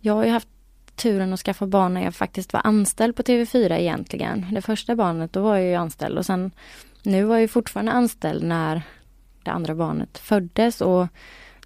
Jag 0.00 0.14
har 0.14 0.24
ju 0.24 0.30
haft 0.30 0.48
turen 0.96 1.32
att 1.32 1.40
skaffa 1.40 1.66
barn 1.66 1.94
när 1.94 2.04
jag 2.04 2.14
faktiskt 2.14 2.52
var 2.52 2.60
anställd 2.64 3.16
på 3.16 3.22
TV4 3.22 3.72
egentligen. 3.78 4.46
Det 4.52 4.62
första 4.62 4.96
barnet, 4.96 5.32
då 5.32 5.42
var 5.42 5.56
jag 5.56 5.66
ju 5.66 5.74
anställd 5.74 6.18
och 6.18 6.26
sen 6.26 6.50
nu 7.02 7.24
var 7.24 7.38
jag 7.38 7.50
fortfarande 7.50 7.92
anställd 7.92 8.44
när 8.44 8.82
det 9.42 9.50
andra 9.50 9.74
barnet 9.74 10.18
föddes 10.18 10.80
och 10.80 11.06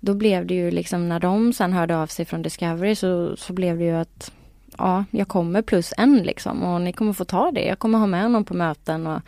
då 0.01 0.15
blev 0.15 0.47
det 0.47 0.55
ju 0.55 0.71
liksom 0.71 1.09
när 1.09 1.21
de 1.21 1.53
sen 1.53 1.73
hörde 1.73 1.97
av 1.97 2.07
sig 2.07 2.25
från 2.25 2.43
Discovery 2.43 2.95
så, 2.95 3.37
så 3.37 3.53
blev 3.53 3.79
det 3.79 3.85
ju 3.85 3.97
att 3.97 4.33
ja, 4.79 5.05
jag 5.11 5.29
kommer 5.29 5.63
plus 5.63 5.95
en 5.97 6.23
liksom 6.23 6.63
och 6.63 6.81
ni 6.81 6.93
kommer 6.93 7.13
få 7.13 7.25
ta 7.25 7.51
det. 7.51 7.65
Jag 7.65 7.79
kommer 7.79 7.99
ha 7.99 8.07
med 8.07 8.23
honom 8.23 8.45
på 8.45 8.55
möten 8.55 9.07
och 9.07 9.21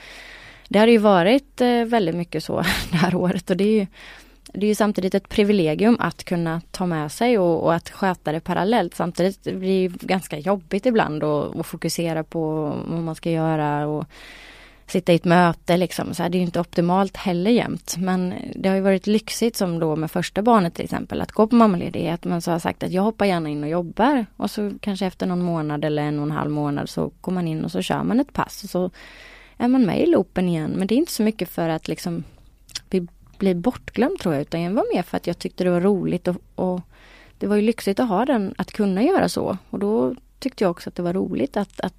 det 0.69 0.79
har 0.79 0.87
ju 0.87 0.99
varit 0.99 1.61
eh, 1.61 1.85
väldigt 1.85 2.15
mycket 2.15 2.45
så 2.45 2.57
det 2.91 2.97
här 2.97 3.15
året 3.15 3.51
och 3.51 3.57
det 3.57 3.65
är 3.65 3.81
ju 3.81 3.87
det 4.53 4.67
är 4.67 4.69
ju 4.69 4.75
samtidigt 4.75 5.15
ett 5.15 5.29
privilegium 5.29 5.97
att 6.01 6.25
kunna 6.25 6.61
ta 6.71 6.87
med 6.87 7.13
sig 7.13 7.39
och, 7.39 7.63
och 7.63 7.75
att 7.75 7.91
sköta 7.91 8.33
det 8.33 8.41
parallellt. 8.41 8.95
Samtidigt 8.95 9.43
blir 9.43 9.89
det 9.89 10.07
ganska 10.07 10.39
jobbigt 10.39 10.87
ibland 10.87 11.25
att 11.25 11.67
fokusera 11.67 12.25
på 12.25 12.73
vad 12.87 13.03
man 13.03 13.15
ska 13.15 13.31
göra 13.31 13.87
och 13.87 14.05
sitta 14.87 15.13
i 15.13 15.17
ett 15.17 15.25
möte 15.25 15.77
liksom. 15.77 16.15
Så 16.15 16.23
här, 16.23 16.31
det 16.31 16.37
är 16.37 16.41
ju 16.41 16.45
inte 16.45 16.61
optimalt 16.61 17.17
heller 17.17 17.51
jämt. 17.51 17.97
Men 17.99 18.35
det 18.57 18.69
har 18.69 18.77
ju 18.77 18.83
varit 18.83 19.07
lyxigt 19.07 19.57
som 19.57 19.79
då 19.79 19.97
med 19.97 20.11
första 20.11 20.43
barnet 20.43 20.75
till 20.75 20.85
exempel 20.85 21.21
att 21.21 21.33
gå 21.33 21.47
på 21.47 21.57
mammaledighet. 21.57 22.25
Men 22.25 22.43
så 22.43 22.51
har 22.51 22.59
sagt 22.59 22.83
att 22.83 22.93
jag 22.93 23.03
hoppar 23.03 23.27
gärna 23.27 23.49
in 23.49 23.63
och 23.63 23.71
jobbar. 23.71 24.27
Och 24.37 24.51
så 24.51 24.73
kanske 24.81 25.07
efter 25.07 25.27
någon 25.27 25.43
månad 25.43 25.85
eller 25.85 26.03
en 26.03 26.19
och 26.19 26.25
en 26.25 26.31
halv 26.31 26.51
månad 26.51 26.89
så 26.89 27.13
går 27.21 27.33
man 27.33 27.49
in 27.49 27.65
och 27.65 27.73
så 27.73 27.83
kör 27.83 28.03
man 28.03 28.21
ett 28.21 28.33
pass. 28.33 28.65
Och 28.65 28.71
så 28.71 28.91
är 29.57 29.69
man 29.69 29.87
med 29.87 30.03
i 30.03 30.07
loopen 30.07 30.49
igen. 30.49 30.71
Men 30.77 30.87
det 30.87 30.95
är 30.95 30.97
inte 30.97 31.13
så 31.13 31.23
mycket 31.23 31.49
för 31.49 31.69
att 31.69 31.89
liksom 31.89 32.25
bli, 32.89 33.07
bli 33.39 33.55
bortglömd 33.55 34.19
tror 34.19 34.35
jag. 34.35 34.43
Utan 34.43 34.63
jag 34.63 34.73
var 34.73 34.95
mer 34.95 35.03
för 35.03 35.17
att 35.17 35.27
jag 35.27 35.39
tyckte 35.39 35.65
det 35.65 35.71
var 35.71 35.81
roligt 35.81 36.29
och, 36.29 36.37
och 36.55 36.81
det 37.39 37.47
var 37.47 37.57
ju 37.57 37.63
lyxigt 37.63 38.01
att 38.01 38.09
ha 38.09 38.25
den, 38.25 38.55
att 38.59 38.73
kunna 38.73 39.03
göra 39.03 39.29
så. 39.29 39.59
Och 39.71 39.79
då 39.79 40.15
tyckte 40.39 40.65
jag 40.65 40.71
också 40.71 40.91
att 40.91 40.95
det 40.95 41.03
var 41.03 41.13
roligt 41.13 41.57
att, 41.57 41.81
att 41.81 41.95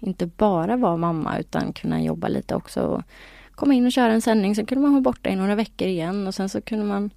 inte 0.00 0.26
bara 0.26 0.76
vara 0.76 0.96
mamma 0.96 1.38
utan 1.38 1.72
kunna 1.72 2.02
jobba 2.02 2.28
lite 2.28 2.54
också. 2.54 2.82
Och 2.82 3.02
komma 3.54 3.74
in 3.74 3.86
och 3.86 3.92
köra 3.92 4.12
en 4.12 4.22
sändning, 4.22 4.54
sen 4.54 4.66
kunde 4.66 4.82
man 4.82 4.92
vara 4.92 5.00
borta 5.00 5.30
i 5.30 5.36
några 5.36 5.54
veckor 5.54 5.88
igen 5.88 6.26
och 6.26 6.34
sen 6.34 6.48
så 6.48 6.60
kunde 6.60 6.84
man 6.84 7.10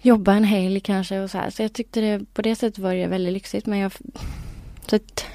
jobba 0.00 0.32
en 0.32 0.44
helg 0.44 0.80
kanske 0.80 1.20
och 1.20 1.30
så 1.30 1.38
här. 1.38 1.50
Så 1.50 1.62
jag 1.62 1.72
tyckte 1.72 2.00
det, 2.00 2.24
på 2.34 2.42
det 2.42 2.56
sättet 2.56 2.78
var 2.78 2.94
det 2.94 3.06
väldigt 3.06 3.32
lyxigt 3.32 3.66
men 3.66 3.78
jag... 3.78 3.92
Så 4.86 4.96
att, 4.96 5.26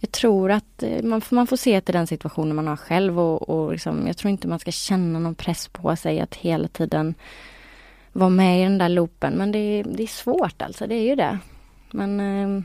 jag 0.00 0.12
tror 0.12 0.50
att 0.50 0.82
eh, 0.82 1.02
man, 1.02 1.22
man 1.30 1.46
får 1.46 1.56
se 1.56 1.80
till 1.80 1.94
den 1.94 2.06
situationen 2.06 2.56
man 2.56 2.66
har 2.66 2.76
själv 2.76 3.20
och, 3.20 3.48
och 3.48 3.72
liksom, 3.72 4.06
jag 4.06 4.16
tror 4.16 4.30
inte 4.30 4.48
man 4.48 4.58
ska 4.58 4.70
känna 4.70 5.18
någon 5.18 5.34
press 5.34 5.68
på 5.68 5.96
sig 5.96 6.20
att 6.20 6.34
hela 6.34 6.68
tiden 6.68 7.14
vara 8.12 8.30
med 8.30 8.60
i 8.60 8.62
den 8.62 8.78
där 8.78 8.88
loopen. 8.88 9.32
Men 9.32 9.52
det, 9.52 9.82
det 9.82 10.02
är 10.02 10.06
svårt 10.06 10.62
alltså, 10.62 10.86
det 10.86 10.94
är 10.94 11.08
ju 11.08 11.14
det. 11.14 11.38
Men 11.90 12.20
eh, 12.20 12.62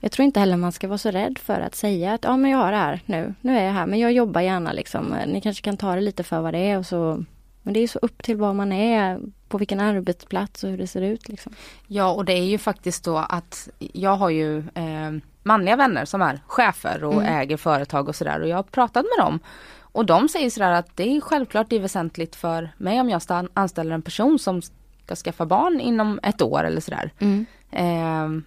jag 0.00 0.12
tror 0.12 0.24
inte 0.24 0.40
heller 0.40 0.56
man 0.56 0.72
ska 0.72 0.88
vara 0.88 0.98
så 0.98 1.10
rädd 1.10 1.38
för 1.38 1.60
att 1.60 1.74
säga 1.74 2.14
att 2.14 2.24
ja 2.24 2.36
men 2.36 2.50
jag 2.50 2.58
har 2.58 2.70
det 2.70 2.76
här 2.76 3.00
nu, 3.06 3.34
nu 3.40 3.58
är 3.58 3.64
jag 3.64 3.72
här 3.72 3.86
men 3.86 3.98
jag 3.98 4.12
jobbar 4.12 4.40
gärna 4.40 4.72
liksom. 4.72 5.16
Ni 5.26 5.40
kanske 5.40 5.62
kan 5.62 5.76
ta 5.76 5.94
det 5.94 6.00
lite 6.00 6.22
för 6.22 6.40
vad 6.40 6.54
det 6.54 6.58
är 6.58 6.78
och 6.78 6.86
så 6.86 7.24
men 7.66 7.72
det 7.72 7.80
är 7.80 7.88
så 7.88 7.98
upp 8.02 8.22
till 8.22 8.36
vad 8.36 8.54
man 8.54 8.72
är, 8.72 9.20
på 9.48 9.58
vilken 9.58 9.80
arbetsplats 9.80 10.64
och 10.64 10.70
hur 10.70 10.78
det 10.78 10.86
ser 10.86 11.02
ut. 11.02 11.28
Liksom. 11.28 11.52
Ja 11.86 12.12
och 12.12 12.24
det 12.24 12.32
är 12.32 12.44
ju 12.44 12.58
faktiskt 12.58 13.04
då 13.04 13.16
att 13.16 13.68
jag 13.78 14.16
har 14.16 14.30
ju 14.30 14.58
eh, 14.58 15.12
manliga 15.42 15.76
vänner 15.76 16.04
som 16.04 16.22
är 16.22 16.40
chefer 16.46 17.04
och 17.04 17.22
mm. 17.22 17.40
äger 17.40 17.56
företag 17.56 18.08
och 18.08 18.16
sådär 18.16 18.40
och 18.40 18.48
jag 18.48 18.56
har 18.56 18.62
pratat 18.62 19.04
med 19.04 19.26
dem. 19.26 19.38
Och 19.78 20.06
de 20.06 20.28
säger 20.28 20.50
sådär 20.50 20.70
att 20.70 20.96
det 20.96 21.16
är 21.16 21.20
självklart 21.20 21.70
det 21.70 21.76
är 21.76 21.80
väsentligt 21.80 22.36
för 22.36 22.70
mig 22.76 23.00
om 23.00 23.10
jag 23.10 23.22
anställer 23.54 23.94
en 23.94 24.02
person 24.02 24.38
som 24.38 24.62
ska 24.62 25.16
skaffa 25.16 25.46
barn 25.46 25.80
inom 25.80 26.20
ett 26.22 26.42
år 26.42 26.64
eller 26.64 26.80
sådär. 26.80 27.10
Mm. 27.18 27.46
Eh, 27.70 28.42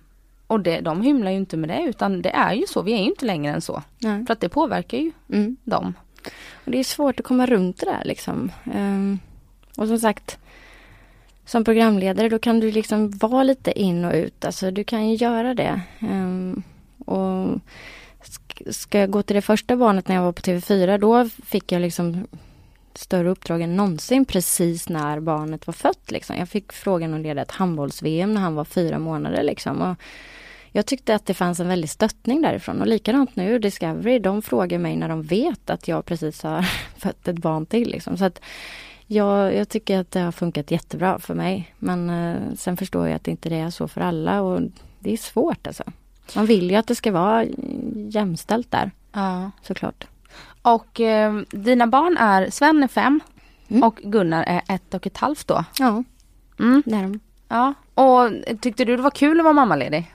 och 0.50 0.60
det, 0.60 0.82
de 0.82 1.02
hymlar 1.02 1.32
ju 1.32 1.38
inte 1.38 1.58
med 1.58 1.70
det 1.70 1.82
utan 1.82 2.22
det 2.22 2.30
är 2.30 2.54
ju 2.54 2.68
så, 2.68 2.82
vi 2.82 2.94
är 2.94 2.98
ju 2.98 3.04
inte 3.04 3.26
längre 3.26 3.54
än 3.54 3.62
så. 3.62 3.84
Nej. 3.98 4.26
För 4.26 4.34
att 4.34 4.40
det 4.40 4.50
påverkar 4.50 4.98
ju 4.98 5.12
mm. 5.30 5.58
dem. 5.64 5.94
Och 6.66 6.72
det 6.72 6.80
är 6.80 6.84
svårt 6.84 7.20
att 7.20 7.26
komma 7.26 7.46
runt 7.46 7.80
det 7.80 7.86
där 7.86 8.02
liksom. 8.06 8.52
Um, 8.76 9.20
och 9.78 9.88
som 9.88 10.00
sagt, 10.00 10.38
som 11.46 11.64
programledare 11.64 12.30
då 12.30 12.40
kan 12.40 12.60
du 12.60 12.72
liksom 12.72 13.12
vara 13.12 13.44
lite 13.44 13.80
in 13.80 14.06
och 14.06 14.14
ut, 14.14 14.46
alltså 14.46 14.72
du 14.72 14.84
kan 14.84 15.10
ju 15.10 15.16
göra 15.16 15.54
det. 15.54 15.82
Um, 16.02 16.64
och 17.06 17.60
ska 18.70 19.00
jag 19.00 19.12
gå 19.12 19.24
till 19.24 19.36
det 19.36 19.42
första 19.42 19.76
barnet 19.76 20.08
när 20.08 20.16
jag 20.16 20.24
var 20.24 20.32
på 20.32 20.42
TV4, 20.42 20.98
då 20.98 21.30
fick 21.30 21.72
jag 21.72 21.82
liksom 21.82 22.28
större 22.94 23.30
uppdrag 23.30 23.62
än 23.62 23.76
någonsin 23.76 24.26
precis 24.26 24.90
när 24.90 25.20
barnet 25.20 25.68
var 25.68 25.74
fött. 25.74 26.12
Liksom. 26.12 26.36
Jag 26.36 26.50
fick 26.50 26.74
frågan 26.74 27.14
att 27.14 27.22
leda 27.22 27.42
ett 27.42 27.52
handbolls-VM 27.52 28.34
när 28.34 28.42
han 28.42 28.56
var 28.56 28.66
fyra 28.66 29.00
månader. 29.00 29.44
Liksom. 29.44 29.82
Och 29.82 29.98
jag 30.72 30.86
tyckte 30.86 31.16
att 31.16 31.26
det 31.26 31.34
fanns 31.34 31.60
en 31.60 31.68
väldig 31.68 31.90
stöttning 31.90 32.42
därifrån 32.42 32.82
och 32.82 32.88
likadant 32.88 33.36
nu 33.36 33.60
Discovery, 33.60 34.20
de 34.20 34.42
frågar 34.42 34.80
mig 34.80 34.96
när 34.96 35.10
de 35.10 35.24
vet 35.24 35.70
att 35.70 35.88
jag 35.88 36.06
precis 36.06 36.44
har 36.44 36.62
fött 36.98 37.28
ett 37.28 37.40
barn 37.40 37.66
till. 37.66 37.90
Liksom. 37.90 38.18
Så 38.18 38.26
att 38.26 38.42
jag, 39.08 39.56
jag 39.56 39.70
tycker 39.70 40.00
att 40.00 40.12
det 40.12 40.20
har 40.20 40.32
funkat 40.32 40.72
jättebra 40.72 41.20
för 41.20 41.34
mig. 41.34 41.76
Men 41.80 42.10
eh, 42.10 42.54
sen 42.56 42.78
förstår 42.78 43.08
jag 43.08 43.16
att 43.16 43.24
det 43.24 43.32
inte 43.32 43.56
är 43.56 43.70
så 43.70 43.88
för 43.88 44.02
alla 44.02 44.42
och 44.42 44.62
det 45.00 45.14
är 45.14 45.18
svårt 45.18 45.68
alltså. 45.68 45.84
Man 46.36 46.46
vill 46.46 46.70
ju 46.70 46.76
att 46.76 46.88
det 46.88 46.96
ska 46.96 47.12
vara 47.12 47.46
jämställt 48.10 48.72
där. 48.72 48.92
Ja. 49.12 49.52
Såklart. 49.62 50.08
Och 50.62 51.00
eh, 51.00 51.42
dina 51.50 51.88
barn 51.88 52.18
är, 52.18 52.50
Sven 52.50 52.84
är 52.84 52.88
fem 52.88 53.20
mm. 53.68 53.84
och 53.84 53.96
Gunnar 54.04 54.44
är 54.44 54.62
ett 54.68 54.94
och 54.94 55.08
ett 55.08 55.18
halvt 55.18 55.48
då? 55.48 55.66
Ja, 55.80 56.04
mm. 56.60 56.84
det 56.86 56.96
är 56.96 57.02
de. 57.02 57.20
Ja, 57.48 57.74
och 57.94 58.32
tyckte 58.62 58.86
du 58.86 58.96
det 58.96 59.02
var 59.02 59.12
kul 59.12 59.40
att 59.40 59.44
vara 59.44 59.54
mammaledig? 59.54 60.14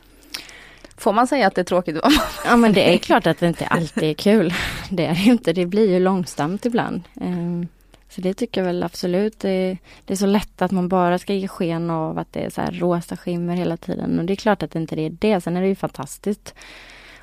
Får 0.97 1.13
man 1.13 1.27
säga 1.27 1.47
att 1.47 1.55
det 1.55 1.61
är 1.61 1.65
tråkigt 1.65 1.97
att 1.97 2.03
vara 2.03 2.13
mamma? 2.13 2.23
Ja 2.45 2.57
men 2.57 2.73
det 2.73 2.95
är 2.95 2.99
klart 2.99 3.27
att 3.27 3.39
det 3.39 3.47
inte 3.47 3.67
alltid 3.67 4.11
är 4.11 4.15
kul. 4.15 4.55
Det 4.91 5.07
är 5.07 5.29
inte, 5.29 5.53
det 5.53 5.67
blir 5.67 5.91
ju 5.91 6.01
långsamt 6.01 6.67
ibland. 6.67 7.03
Ehm, 7.21 7.69
så 8.09 8.21
det 8.21 8.35
tycker 8.35 8.61
jag 8.61 8.67
väl 8.67 8.83
absolut. 8.83 9.39
Det, 9.39 9.79
det, 10.05 10.13
är 10.13 10.17
så 10.17 10.27
lätt 10.27 10.63
att 10.63 10.71
man 10.71 10.89
bara 10.89 11.19
ska 11.19 11.35
ge 11.35 11.49
sken 11.49 11.91
av 11.91 12.19
att 12.19 12.33
det 12.33 12.45
är 12.45 12.51
så 12.51 12.61
här 12.61 12.73
rosa 12.73 13.17
skimmer 13.17 13.57
hela 13.57 13.77
tiden. 13.77 14.19
Och 14.19 14.25
det 14.25 14.33
är 14.33 14.37
klart 14.37 14.63
att 14.63 14.71
det 14.71 14.79
inte 14.79 15.01
är 15.01 15.11
det. 15.11 15.41
Sen 15.41 15.57
är 15.57 15.63
det 15.63 15.69
ju 15.69 15.75
fantastiskt 15.75 16.55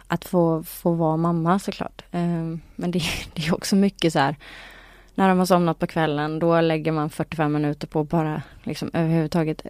att 0.07 0.25
få, 0.25 0.63
få 0.63 0.91
vara 0.91 1.17
mamma 1.17 1.60
såklart. 1.60 2.01
Ehm, 2.12 2.62
men 2.75 2.91
det, 2.91 3.01
det 3.34 3.47
är 3.47 3.53
också 3.53 3.75
mycket 3.75 4.13
så 4.13 4.19
här 4.19 4.36
när 5.15 5.29
de 5.29 5.39
har 5.39 5.45
somnat 5.45 5.79
på 5.79 5.88
kvällen 5.88 6.39
då 6.39 6.62
lägger 6.62 6.91
man 6.91 7.10
45 7.10 7.53
minuter 7.53 7.88
på 7.88 7.99
att 7.99 8.10
bara 8.10 8.41
liksom 8.63 8.89
överhuvudtaget 8.93 9.65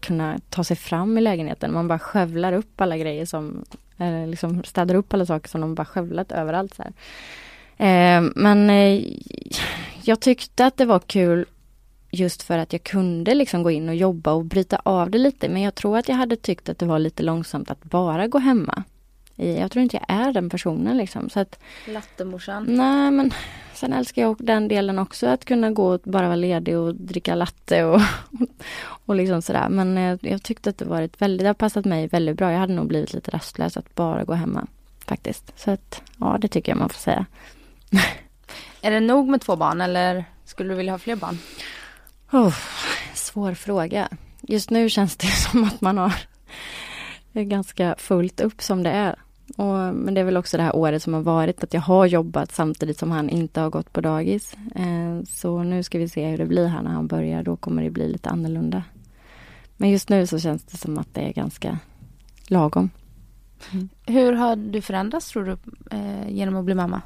kunna 0.00 0.38
ta 0.50 0.64
sig 0.64 0.76
fram 0.76 1.18
i 1.18 1.20
lägenheten. 1.20 1.72
Man 1.72 1.88
bara 1.88 1.98
skövlar 1.98 2.52
upp 2.52 2.80
alla 2.80 2.96
grejer 2.96 3.24
som, 3.26 3.64
eller 3.98 4.26
liksom 4.26 4.64
städar 4.64 4.94
upp 4.94 5.14
alla 5.14 5.26
saker 5.26 5.48
som 5.48 5.60
de 5.60 5.74
bara 5.74 5.84
skövlat 5.84 6.32
överallt. 6.32 6.74
Så 6.74 6.82
eh, 7.84 8.22
men 8.34 8.70
eh, 8.70 9.02
jag 10.02 10.20
tyckte 10.20 10.66
att 10.66 10.76
det 10.76 10.84
var 10.84 10.98
kul 10.98 11.46
just 12.10 12.42
för 12.42 12.58
att 12.58 12.72
jag 12.72 12.82
kunde 12.82 13.34
liksom 13.34 13.62
gå 13.62 13.70
in 13.70 13.88
och 13.88 13.94
jobba 13.94 14.32
och 14.32 14.44
bryta 14.44 14.80
av 14.84 15.10
det 15.10 15.18
lite. 15.18 15.48
Men 15.48 15.62
jag 15.62 15.74
tror 15.74 15.98
att 15.98 16.08
jag 16.08 16.16
hade 16.16 16.36
tyckt 16.36 16.68
att 16.68 16.78
det 16.78 16.86
var 16.86 16.98
lite 16.98 17.22
långsamt 17.22 17.70
att 17.70 17.84
bara 17.84 18.26
gå 18.26 18.38
hemma. 18.38 18.84
Jag 19.46 19.70
tror 19.70 19.82
inte 19.82 19.96
jag 19.96 20.16
är 20.18 20.32
den 20.32 20.50
personen 20.50 20.96
liksom. 20.96 21.30
Så 21.30 21.40
att, 21.40 21.58
Lattemorsan? 21.86 22.64
Nej 22.68 23.10
men 23.10 23.32
sen 23.74 23.92
älskar 23.92 24.22
jag 24.22 24.36
den 24.38 24.68
delen 24.68 24.98
också 24.98 25.26
att 25.26 25.44
kunna 25.44 25.70
gå 25.70 25.94
och 25.94 26.00
bara 26.04 26.26
vara 26.26 26.36
ledig 26.36 26.78
och 26.78 26.94
dricka 26.94 27.34
latte 27.34 27.84
och, 27.84 28.00
och 29.06 29.14
liksom 29.14 29.42
sådär. 29.42 29.68
Men 29.68 29.96
jag, 29.96 30.18
jag 30.22 30.42
tyckte 30.42 30.70
att 30.70 30.78
det 30.78 30.84
varit 30.84 31.22
väldigt, 31.22 31.44
det 31.44 31.48
har 31.48 31.54
passat 31.54 31.84
mig 31.84 32.06
väldigt 32.06 32.36
bra. 32.36 32.52
Jag 32.52 32.58
hade 32.58 32.74
nog 32.74 32.86
blivit 32.86 33.12
lite 33.12 33.30
rastlös 33.30 33.76
att 33.76 33.94
bara 33.94 34.24
gå 34.24 34.32
hemma 34.32 34.66
faktiskt. 35.06 35.58
Så 35.58 35.70
att 35.70 36.02
ja, 36.18 36.38
det 36.40 36.48
tycker 36.48 36.72
jag 36.72 36.78
man 36.78 36.88
får 36.88 37.00
säga. 37.00 37.26
är 38.82 38.90
det 38.90 39.00
nog 39.00 39.28
med 39.28 39.40
två 39.40 39.56
barn 39.56 39.80
eller 39.80 40.24
skulle 40.44 40.68
du 40.68 40.74
vilja 40.74 40.92
ha 40.92 40.98
fler 40.98 41.16
barn? 41.16 41.38
Oh, 42.32 42.54
svår 43.14 43.54
fråga. 43.54 44.08
Just 44.40 44.70
nu 44.70 44.88
känns 44.88 45.16
det 45.16 45.26
som 45.50 45.64
att 45.64 45.80
man 45.80 45.98
har 45.98 46.12
ganska 47.32 47.94
fullt 47.98 48.40
upp 48.40 48.62
som 48.62 48.82
det 48.82 48.90
är. 48.90 49.16
Och, 49.56 49.94
men 49.94 50.14
det 50.14 50.20
är 50.20 50.24
väl 50.24 50.36
också 50.36 50.56
det 50.56 50.62
här 50.62 50.76
året 50.76 51.02
som 51.02 51.14
har 51.14 51.20
varit 51.20 51.64
att 51.64 51.74
jag 51.74 51.80
har 51.80 52.06
jobbat 52.06 52.52
samtidigt 52.52 52.98
som 52.98 53.10
han 53.10 53.30
inte 53.30 53.60
har 53.60 53.70
gått 53.70 53.92
på 53.92 54.00
dagis. 54.00 54.54
Eh, 54.74 55.24
så 55.28 55.62
nu 55.62 55.82
ska 55.82 55.98
vi 55.98 56.08
se 56.08 56.26
hur 56.26 56.38
det 56.38 56.46
blir 56.46 56.66
här 56.66 56.82
när 56.82 56.90
han 56.90 57.06
börjar. 57.06 57.42
Då 57.42 57.56
kommer 57.56 57.82
det 57.82 57.90
bli 57.90 58.08
lite 58.08 58.28
annorlunda. 58.28 58.82
Men 59.76 59.90
just 59.90 60.08
nu 60.08 60.26
så 60.26 60.38
känns 60.38 60.64
det 60.64 60.76
som 60.76 60.98
att 60.98 61.14
det 61.14 61.20
är 61.20 61.32
ganska 61.32 61.78
lagom. 62.46 62.90
Mm. 63.72 63.88
Hur 64.06 64.32
har 64.32 64.56
du 64.56 64.80
förändrats 64.80 65.28
tror 65.28 65.44
du 65.44 65.56
eh, 65.96 66.28
genom 66.28 66.56
att 66.56 66.64
bli 66.64 66.74
mamma? 66.74 67.02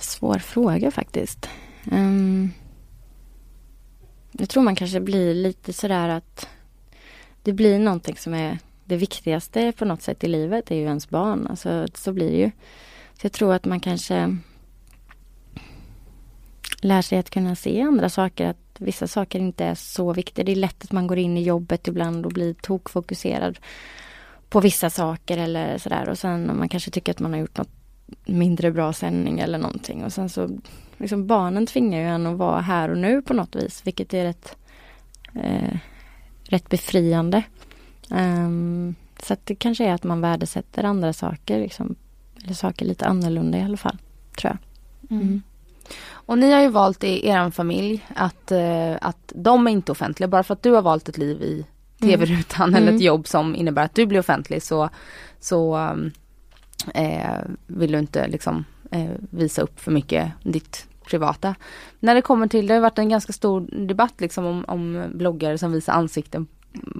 Svår 0.00 0.38
fråga 0.38 0.90
faktiskt. 0.90 1.48
Um, 1.92 2.50
jag 4.32 4.48
tror 4.48 4.62
man 4.62 4.76
kanske 4.76 5.00
blir 5.00 5.34
lite 5.34 5.72
sådär 5.72 6.08
att 6.08 6.48
det 7.42 7.52
blir 7.52 7.78
någonting 7.78 8.16
som 8.16 8.34
är 8.34 8.58
det 8.86 8.96
viktigaste 8.96 9.72
på 9.72 9.84
något 9.84 10.02
sätt 10.02 10.24
i 10.24 10.28
livet 10.28 10.70
är 10.70 10.74
ju 10.74 10.82
ens 10.82 11.10
barn. 11.10 11.46
Alltså, 11.46 11.86
så 11.94 12.12
blir 12.12 12.30
det 12.30 12.36
ju. 12.36 12.50
Så 13.20 13.24
jag 13.24 13.32
tror 13.32 13.54
att 13.54 13.64
man 13.64 13.80
kanske 13.80 14.36
lär 16.82 17.02
sig 17.02 17.18
att 17.18 17.30
kunna 17.30 17.56
se 17.56 17.80
andra 17.80 18.08
saker. 18.08 18.46
Att 18.46 18.56
vissa 18.78 19.06
saker 19.06 19.38
inte 19.38 19.64
är 19.64 19.74
så 19.74 20.12
viktiga. 20.12 20.44
Det 20.44 20.52
är 20.52 20.56
lätt 20.56 20.84
att 20.84 20.92
man 20.92 21.06
går 21.06 21.18
in 21.18 21.36
i 21.36 21.42
jobbet 21.42 21.88
ibland 21.88 22.26
och 22.26 22.32
blir 22.32 22.54
tokfokuserad 22.54 23.58
på 24.48 24.60
vissa 24.60 24.90
saker 24.90 25.38
eller 25.38 25.78
sådär. 25.78 26.08
Och 26.08 26.18
sen 26.18 26.50
om 26.50 26.58
man 26.58 26.68
kanske 26.68 26.90
tycker 26.90 27.12
att 27.12 27.20
man 27.20 27.32
har 27.32 27.40
gjort 27.40 27.58
något 27.58 27.70
mindre 28.24 28.70
bra 28.70 28.92
sändning 28.92 29.38
eller 29.40 29.58
någonting. 29.58 30.04
Och 30.04 30.12
sen 30.12 30.28
så 30.28 30.58
liksom 30.98 31.26
barnen 31.26 31.66
tvingar 31.66 32.00
ju 32.00 32.06
en 32.06 32.26
att 32.26 32.38
vara 32.38 32.60
här 32.60 32.88
och 32.88 32.98
nu 32.98 33.22
på 33.22 33.34
något 33.34 33.56
vis. 33.56 33.82
Vilket 33.84 34.14
är 34.14 34.24
rätt, 34.24 34.56
eh, 35.34 35.78
rätt 36.44 36.68
befriande. 36.68 37.42
Um, 38.10 38.94
så 39.22 39.32
att 39.32 39.46
det 39.46 39.54
kanske 39.54 39.84
är 39.84 39.94
att 39.94 40.04
man 40.04 40.20
värdesätter 40.20 40.84
andra 40.84 41.12
saker, 41.12 41.60
liksom, 41.60 41.96
eller 42.44 42.54
saker 42.54 42.86
lite 42.86 43.06
annorlunda 43.06 43.58
i 43.58 43.62
alla 43.62 43.76
fall, 43.76 43.98
tror 44.38 44.52
jag. 44.52 44.58
Mm. 45.16 45.28
Mm. 45.28 45.42
Och 46.08 46.38
ni 46.38 46.52
har 46.52 46.60
ju 46.60 46.68
valt 46.68 47.04
i 47.04 47.28
er 47.28 47.50
familj 47.50 48.06
att, 48.14 48.52
uh, 48.52 48.96
att 49.00 49.32
de 49.34 49.66
är 49.66 49.70
inte 49.70 49.92
offentliga. 49.92 50.28
Bara 50.28 50.42
för 50.42 50.54
att 50.54 50.62
du 50.62 50.72
har 50.72 50.82
valt 50.82 51.08
ett 51.08 51.18
liv 51.18 51.42
i 51.42 51.66
tv-rutan 52.00 52.68
mm. 52.68 52.74
eller 52.74 52.86
ett 52.86 53.00
mm. 53.00 53.06
jobb 53.06 53.26
som 53.26 53.56
innebär 53.56 53.84
att 53.84 53.94
du 53.94 54.06
blir 54.06 54.20
offentlig 54.20 54.62
så, 54.62 54.88
så 55.40 55.76
eh, 56.94 57.38
vill 57.66 57.92
du 57.92 57.98
inte 57.98 58.28
liksom 58.28 58.64
eh, 58.90 59.10
visa 59.30 59.62
upp 59.62 59.80
för 59.80 59.90
mycket 59.90 60.32
ditt 60.42 60.86
privata. 61.06 61.54
När 62.00 62.14
det 62.14 62.22
kommer 62.22 62.48
till, 62.48 62.66
det 62.66 62.74
har 62.74 62.80
varit 62.80 62.98
en 62.98 63.08
ganska 63.08 63.32
stor 63.32 63.86
debatt 63.86 64.14
liksom 64.20 64.44
om, 64.46 64.64
om 64.68 65.10
bloggare 65.14 65.58
som 65.58 65.72
visar 65.72 65.92
ansikten 65.92 66.46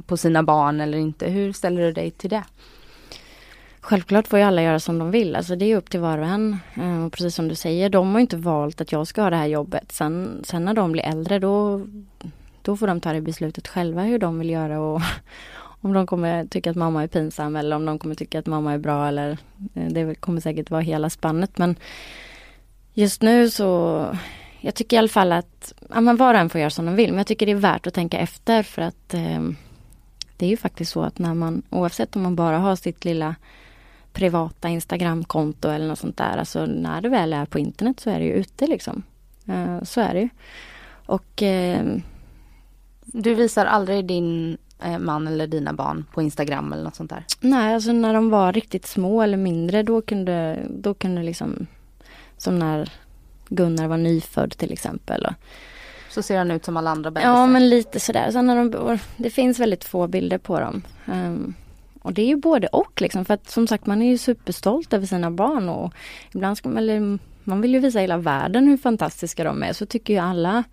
på 0.07 0.17
sina 0.17 0.43
barn 0.43 0.81
eller 0.81 0.99
inte. 0.99 1.29
Hur 1.29 1.53
ställer 1.53 1.83
du 1.83 1.93
dig 1.93 2.11
till 2.11 2.31
det? 2.31 2.45
Självklart 3.81 4.29
får 4.29 4.39
ju 4.39 4.45
alla 4.45 4.63
göra 4.63 4.81
som 4.81 4.99
de 4.99 5.11
vill, 5.11 5.37
alltså 5.37 5.57
det 5.57 5.73
är 5.73 5.77
upp 5.77 5.91
till 5.91 6.01
var 6.01 6.19
och 6.19 6.27
en. 6.27 6.59
Eh, 6.75 7.05
och 7.05 7.13
precis 7.13 7.35
som 7.35 7.49
du 7.49 7.55
säger, 7.55 7.91
de 7.91 8.13
har 8.13 8.21
inte 8.21 8.37
valt 8.37 8.81
att 8.81 8.93
jag 8.93 9.07
ska 9.07 9.23
ha 9.23 9.31
det 9.31 9.37
här 9.37 9.47
jobbet. 9.47 9.93
Sen, 9.93 10.41
sen 10.45 10.65
när 10.65 10.75
de 10.75 10.93
blir 10.93 11.03
äldre 11.03 11.39
då, 11.39 11.87
då 12.63 12.77
får 12.77 12.87
de 12.87 13.01
ta 13.01 13.13
det 13.13 13.21
beslutet 13.21 13.69
själva 13.69 14.03
hur 14.03 14.19
de 14.19 14.39
vill 14.39 14.51
göra 14.51 14.81
och 14.81 15.01
om 15.81 15.93
de 15.93 16.07
kommer 16.07 16.45
tycka 16.45 16.71
att 16.71 16.77
mamma 16.77 17.03
är 17.03 17.07
pinsam 17.07 17.57
eller 17.57 17.77
om 17.77 17.85
de 17.85 17.99
kommer 17.99 18.15
tycka 18.15 18.39
att 18.39 18.47
mamma 18.47 18.73
är 18.73 18.79
bra 18.79 19.09
eller 19.09 19.39
eh, 19.75 19.87
det 19.89 20.15
kommer 20.15 20.41
säkert 20.41 20.71
vara 20.71 20.81
hela 20.81 21.11
spannet 21.11 21.59
men 21.59 21.77
just 22.95 23.23
nu 23.23 23.51
så 23.51 24.07
jag 24.61 24.75
tycker 24.75 24.97
i 24.97 24.99
alla 24.99 25.09
fall 25.09 25.33
att 25.33 25.73
ja, 25.95 26.01
men 26.01 26.17
var 26.17 26.35
och 26.35 26.41
en 26.41 26.51
får 26.51 26.61
göra 26.61 26.71
som 26.71 26.87
de 26.87 26.97
vill 26.97 27.11
men 27.11 27.19
jag 27.19 27.27
tycker 27.27 27.47
det 27.47 27.53
är 27.53 27.57
värt 27.57 27.87
att 27.87 27.95
tänka 27.95 28.19
efter 28.19 28.63
för 28.63 28.83
att 28.83 29.15
eh, 29.15 29.41
det 30.37 30.47
är 30.47 30.51
ju 30.51 30.57
faktiskt 30.57 30.93
så 30.93 31.03
att 31.03 31.19
när 31.19 31.35
man 31.35 31.63
oavsett 31.71 32.17
om 32.17 32.23
man 32.23 32.37
bara 32.37 32.59
har 32.59 32.77
sitt 32.77 33.05
lilla 33.05 33.35
privata 34.13 34.69
Instagramkonto 34.69 35.69
eller 35.69 35.89
något 35.89 35.99
sånt 35.99 36.17
där. 36.17 36.39
Alltså 36.39 36.67
när 36.67 37.01
du 37.01 37.09
väl 37.09 37.33
är 37.33 37.47
på 37.47 37.59
internet 37.59 38.01
så 38.01 38.11
är 38.11 38.19
det 38.19 38.25
ju 38.25 38.33
ute 38.33 38.67
liksom. 38.67 39.03
Uh, 39.49 39.83
så 39.83 40.01
är 40.01 40.15
det 40.15 40.21
ju. 40.21 40.29
Och 41.07 41.43
uh, 41.43 41.99
Du 43.03 43.35
visar 43.35 43.67
aldrig 43.67 44.05
din 44.05 44.59
uh, 44.87 44.99
man 44.99 45.27
eller 45.27 45.47
dina 45.47 45.73
barn 45.73 46.05
på 46.13 46.23
Instagram 46.23 46.73
eller 46.73 46.85
något 46.85 46.95
sånt 46.95 47.11
där? 47.11 47.25
Nej, 47.41 47.75
alltså 47.75 47.93
när 47.93 48.15
de 48.15 48.31
var 48.31 48.53
riktigt 48.53 48.87
små 48.87 49.23
eller 49.23 49.37
mindre 49.37 49.83
då 49.83 50.03
kunde, 50.03 50.67
då 50.71 50.95
kunde 50.95 51.23
liksom 51.23 51.67
Som 52.37 52.59
när 52.59 52.93
Gunnar 53.49 53.89
var 53.89 53.97
nyfödd 53.97 54.51
till 54.51 54.73
exempel. 54.73 55.27
Och, 55.27 55.33
så 56.17 56.23
ser 56.23 56.39
han 56.39 56.51
ut 56.51 56.65
som 56.65 56.77
alla 56.77 56.91
andra 56.91 57.11
bebisar? 57.11 57.31
Ja 57.31 57.47
men 57.47 57.69
lite 57.69 58.01
sådär. 58.01 58.31
Sen 58.31 58.47
när 58.47 58.57
de, 58.57 58.99
det 59.17 59.31
finns 59.31 59.59
väldigt 59.59 59.85
få 59.85 60.07
bilder 60.07 60.39
på 60.39 60.61
dem. 60.61 60.83
Um, 61.07 61.55
och 62.03 62.13
det 62.13 62.23
är 62.23 62.27
ju 62.27 62.37
både 62.37 62.67
och 62.67 63.01
liksom 63.01 63.25
för 63.25 63.35
att 63.35 63.51
som 63.51 63.67
sagt 63.67 63.87
man 63.87 64.03
är 64.03 64.07
ju 64.07 64.19
superstolt 64.19 64.93
över 64.93 65.07
sina 65.07 65.31
barn 65.31 65.69
och 65.69 65.93
ibland 66.35 66.59
ska 66.59 66.69
man, 66.69 66.79
eller, 66.79 67.19
man 67.45 67.61
vill 67.61 67.75
ju 67.75 67.81
visa 67.81 67.99
hela 67.99 68.17
världen 68.17 68.69
hur 68.69 68.77
fantastiska 68.77 69.45
de 69.45 69.63
är, 69.63 69.73
så 69.73 69.87
tycker 69.87 70.15
ju 70.15 70.21
alla. 70.21 70.65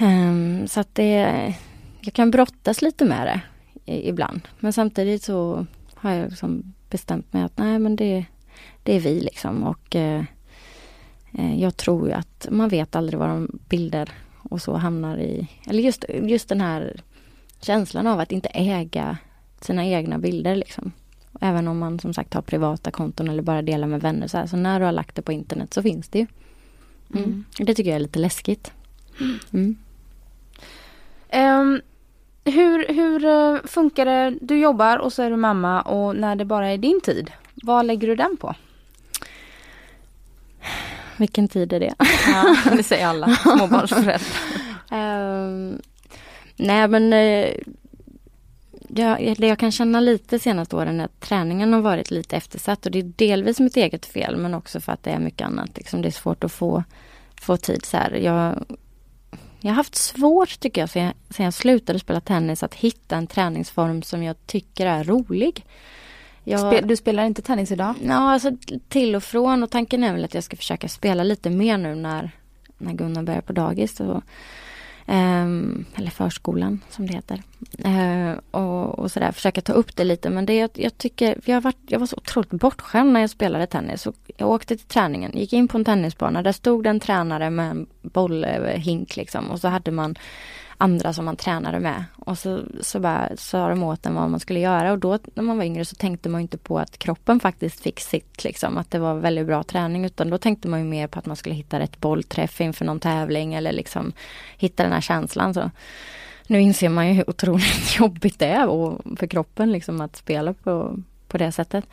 Um, 0.00 0.68
så 0.68 0.80
att 0.80 0.94
det, 0.94 1.54
jag 2.00 2.14
kan 2.14 2.30
brottas 2.30 2.82
lite 2.82 3.04
med 3.04 3.26
det 3.26 3.40
ibland. 4.08 4.40
Men 4.58 4.72
samtidigt 4.72 5.22
så 5.22 5.66
har 5.94 6.10
jag 6.10 6.28
liksom 6.30 6.74
bestämt 6.90 7.32
mig 7.32 7.42
att 7.42 7.58
nej 7.58 7.78
men 7.78 7.96
det, 7.96 8.24
det 8.82 8.96
är 8.96 9.00
vi 9.00 9.20
liksom 9.20 9.62
och 9.62 9.94
uh, 9.94 10.22
jag 11.38 11.76
tror 11.76 12.08
ju 12.08 12.12
att 12.12 12.46
man 12.50 12.68
vet 12.68 12.96
aldrig 12.96 13.18
vad 13.18 13.28
de 13.28 13.58
bilder 13.68 14.10
och 14.38 14.62
så 14.62 14.74
hamnar 14.74 15.18
i. 15.18 15.48
Eller 15.66 15.82
just, 15.82 16.04
just 16.22 16.48
den 16.48 16.60
här 16.60 17.00
känslan 17.60 18.06
av 18.06 18.20
att 18.20 18.32
inte 18.32 18.48
äga 18.48 19.18
sina 19.60 19.86
egna 19.86 20.18
bilder 20.18 20.56
liksom. 20.56 20.92
Även 21.40 21.68
om 21.68 21.78
man 21.78 21.98
som 21.98 22.14
sagt 22.14 22.34
har 22.34 22.42
privata 22.42 22.90
konton 22.90 23.28
eller 23.28 23.42
bara 23.42 23.62
delar 23.62 23.86
med 23.86 24.00
vänner. 24.00 24.26
Så, 24.26 24.38
här. 24.38 24.46
så 24.46 24.56
när 24.56 24.80
du 24.80 24.84
har 24.86 24.92
lagt 24.92 25.14
det 25.14 25.22
på 25.22 25.32
internet 25.32 25.74
så 25.74 25.82
finns 25.82 26.08
det 26.08 26.18
ju. 26.18 26.26
Mm. 27.14 27.24
Mm. 27.24 27.44
Det 27.58 27.74
tycker 27.74 27.90
jag 27.90 27.96
är 27.96 28.00
lite 28.00 28.18
läskigt. 28.18 28.72
Mm. 29.52 29.76
Um, 31.32 31.80
hur, 32.44 32.94
hur 32.94 33.24
eh, 33.24 33.62
funkar 33.64 34.04
det? 34.04 34.38
Du 34.40 34.58
jobbar 34.58 34.98
och 34.98 35.12
så 35.12 35.22
är 35.22 35.30
du 35.30 35.36
mamma 35.36 35.82
och 35.82 36.16
när 36.16 36.36
det 36.36 36.44
bara 36.44 36.68
är 36.68 36.78
din 36.78 37.00
tid. 37.00 37.30
Vad 37.54 37.86
lägger 37.86 38.08
du 38.08 38.16
den 38.16 38.36
på? 38.36 38.54
Vilken 41.16 41.48
tid 41.48 41.72
är 41.72 41.80
det? 41.80 41.94
Ja, 42.26 42.56
det 42.76 42.82
säger 42.82 43.06
alla 43.06 43.28
småbarnsföräldrar. 43.36 44.20
um, 44.90 45.82
nej 46.56 46.88
men 46.88 47.12
eh, 47.12 47.48
jag, 48.88 49.34
det 49.38 49.46
jag 49.46 49.58
kan 49.58 49.72
känna 49.72 50.00
lite 50.00 50.38
senaste 50.38 50.76
åren 50.76 51.00
är 51.00 51.04
att 51.04 51.20
träningen 51.20 51.72
har 51.72 51.80
varit 51.80 52.10
lite 52.10 52.36
eftersatt 52.36 52.86
och 52.86 52.92
det 52.92 52.98
är 52.98 53.12
delvis 53.16 53.60
mitt 53.60 53.76
eget 53.76 54.06
fel 54.06 54.36
men 54.36 54.54
också 54.54 54.80
för 54.80 54.92
att 54.92 55.02
det 55.02 55.10
är 55.10 55.18
mycket 55.18 55.46
annat. 55.46 55.76
Liksom 55.76 56.02
det 56.02 56.08
är 56.08 56.12
svårt 56.12 56.44
att 56.44 56.52
få, 56.52 56.84
få 57.40 57.56
tid 57.56 57.84
så 57.84 57.96
här. 57.96 58.10
Jag, 58.10 58.64
jag 59.60 59.70
har 59.70 59.76
haft 59.76 59.94
svårt 59.94 60.60
tycker 60.60 60.80
jag 60.80 60.90
sen, 60.90 61.04
jag 61.04 61.14
sen 61.30 61.44
jag 61.44 61.54
slutade 61.54 61.98
spela 61.98 62.20
tennis 62.20 62.62
att 62.62 62.74
hitta 62.74 63.16
en 63.16 63.26
träningsform 63.26 64.02
som 64.02 64.22
jag 64.22 64.46
tycker 64.46 64.86
är 64.86 65.04
rolig. 65.04 65.64
Jag, 66.48 66.88
du 66.88 66.96
spelar 66.96 67.24
inte 67.24 67.42
tennis 67.42 67.72
idag? 67.72 67.94
Ja, 68.02 68.32
alltså 68.32 68.50
till 68.88 69.16
och 69.16 69.22
från 69.22 69.62
och 69.62 69.70
tanken 69.70 70.04
är 70.04 70.12
väl 70.12 70.24
att 70.24 70.34
jag 70.34 70.44
ska 70.44 70.56
försöka 70.56 70.88
spela 70.88 71.22
lite 71.22 71.50
mer 71.50 71.78
nu 71.78 71.94
när, 71.94 72.30
när 72.78 72.92
Gunnar 72.92 73.22
börjar 73.22 73.40
på 73.40 73.52
dagis. 73.52 74.00
Och, 74.00 74.22
Um, 75.08 75.84
eller 75.94 76.10
förskolan 76.10 76.80
som 76.90 77.06
det 77.06 77.12
heter. 77.12 77.42
Uh, 77.86 78.38
och, 78.50 78.98
och 78.98 79.10
sådär, 79.10 79.32
försöka 79.32 79.60
ta 79.60 79.72
upp 79.72 79.96
det 79.96 80.04
lite. 80.04 80.30
Men 80.30 80.46
det 80.46 80.54
jag, 80.54 80.70
jag 80.74 80.98
tycker, 80.98 81.38
jag, 81.44 81.60
varit, 81.60 81.78
jag 81.86 81.98
var 81.98 82.06
så 82.06 82.16
otroligt 82.16 82.50
bortskämd 82.50 83.12
när 83.12 83.20
jag 83.20 83.30
spelade 83.30 83.66
tennis. 83.66 84.06
Och 84.06 84.14
jag 84.36 84.50
åkte 84.50 84.76
till 84.76 84.86
träningen, 84.86 85.32
gick 85.34 85.52
in 85.52 85.68
på 85.68 85.78
en 85.78 85.84
tennisbana. 85.84 86.42
Där 86.42 86.52
stod 86.52 86.86
en 86.86 87.00
tränare 87.00 87.50
med 87.50 87.70
en 87.70 87.86
bollhink 88.02 89.16
liksom. 89.16 89.50
Och 89.50 89.60
så 89.60 89.68
hade 89.68 89.90
man 89.90 90.14
andra 90.78 91.12
som 91.12 91.24
man 91.24 91.36
tränade 91.36 91.80
med. 91.80 92.04
Och 92.16 92.38
så, 92.38 92.62
så 92.80 93.00
bara 93.00 93.36
sa 93.36 93.68
de 93.68 93.82
åt 93.82 94.06
en 94.06 94.14
vad 94.14 94.30
man 94.30 94.40
skulle 94.40 94.60
göra 94.60 94.92
och 94.92 94.98
då 94.98 95.18
när 95.34 95.42
man 95.42 95.56
var 95.56 95.64
yngre 95.64 95.84
så 95.84 95.96
tänkte 95.96 96.28
man 96.28 96.40
inte 96.40 96.58
på 96.58 96.78
att 96.78 96.98
kroppen 96.98 97.40
faktiskt 97.40 97.80
fick 97.80 98.00
sitt 98.00 98.44
liksom, 98.44 98.78
att 98.78 98.90
det 98.90 98.98
var 98.98 99.14
väldigt 99.14 99.46
bra 99.46 99.62
träning 99.62 100.04
utan 100.04 100.30
då 100.30 100.38
tänkte 100.38 100.68
man 100.68 100.80
ju 100.80 100.86
mer 100.86 101.06
på 101.06 101.18
att 101.18 101.26
man 101.26 101.36
skulle 101.36 101.54
hitta 101.54 101.78
rätt 101.78 102.00
bollträff 102.00 102.60
inför 102.60 102.84
någon 102.84 103.00
tävling 103.00 103.54
eller 103.54 103.72
liksom 103.72 104.12
hitta 104.56 104.82
den 104.82 104.92
här 104.92 105.00
känslan. 105.00 105.54
Så. 105.54 105.70
Nu 106.46 106.60
inser 106.60 106.88
man 106.88 107.08
ju 107.08 107.12
hur 107.12 107.30
otroligt 107.30 107.98
jobbigt 107.98 108.38
det 108.38 108.46
är 108.46 108.66
för 109.16 109.26
kroppen 109.26 109.72
liksom 109.72 110.00
att 110.00 110.16
spela 110.16 110.52
på, 110.52 110.98
på 111.28 111.38
det 111.38 111.52
sättet. 111.52 111.84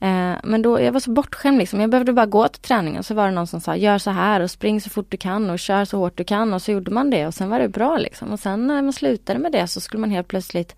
Eh, 0.00 0.34
men 0.42 0.62
då, 0.62 0.80
jag 0.80 0.92
var 0.92 1.00
så 1.00 1.10
bortskämd 1.10 1.58
liksom. 1.58 1.80
Jag 1.80 1.90
behövde 1.90 2.12
bara 2.12 2.26
gå 2.26 2.48
till 2.48 2.62
träningen 2.62 3.02
så 3.02 3.14
var 3.14 3.24
det 3.24 3.30
någon 3.30 3.46
som 3.46 3.60
sa 3.60 3.76
gör 3.76 3.98
så 3.98 4.10
här 4.10 4.40
och 4.40 4.50
spring 4.50 4.80
så 4.80 4.90
fort 4.90 5.06
du 5.08 5.16
kan 5.16 5.50
och 5.50 5.58
kör 5.58 5.84
så 5.84 5.98
hårt 5.98 6.16
du 6.16 6.24
kan 6.24 6.52
och 6.52 6.62
så 6.62 6.72
gjorde 6.72 6.90
man 6.90 7.10
det 7.10 7.26
och 7.26 7.34
sen 7.34 7.50
var 7.50 7.58
det 7.58 7.68
bra 7.68 7.98
liksom. 7.98 8.32
Och 8.32 8.40
sen 8.40 8.66
när 8.66 8.82
man 8.82 8.92
slutade 8.92 9.38
med 9.38 9.52
det 9.52 9.66
så 9.66 9.80
skulle 9.80 10.00
man 10.00 10.10
helt 10.10 10.28
plötsligt 10.28 10.76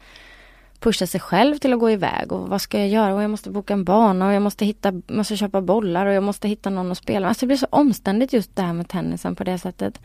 pusha 0.81 1.07
sig 1.07 1.21
själv 1.21 1.59
till 1.59 1.73
att 1.73 1.81
gå 1.81 1.91
iväg 1.91 2.33
och 2.33 2.49
vad 2.49 2.61
ska 2.61 2.79
jag 2.79 2.89
göra 2.89 3.15
och 3.15 3.23
jag 3.23 3.31
måste 3.31 3.51
boka 3.51 3.73
en 3.73 3.85
bana 3.85 4.27
och 4.27 4.33
jag 4.33 4.43
måste 4.43 4.65
hitta, 4.65 4.93
måste 5.07 5.37
köpa 5.37 5.61
bollar 5.61 6.07
och 6.07 6.13
jag 6.13 6.23
måste 6.23 6.49
hitta 6.49 6.71
någon 6.71 6.93
att 6.93 6.99
spela 6.99 7.21
med. 7.21 7.29
Alltså 7.29 7.41
det 7.41 7.47
blir 7.47 7.57
så 7.57 7.67
omständigt 7.71 8.33
just 8.33 8.57
det 8.57 8.63
här 8.63 8.73
med 8.73 8.89
tennisen 8.89 9.37
på 9.37 9.45
det 9.45 9.59
sättet. 9.59 10.01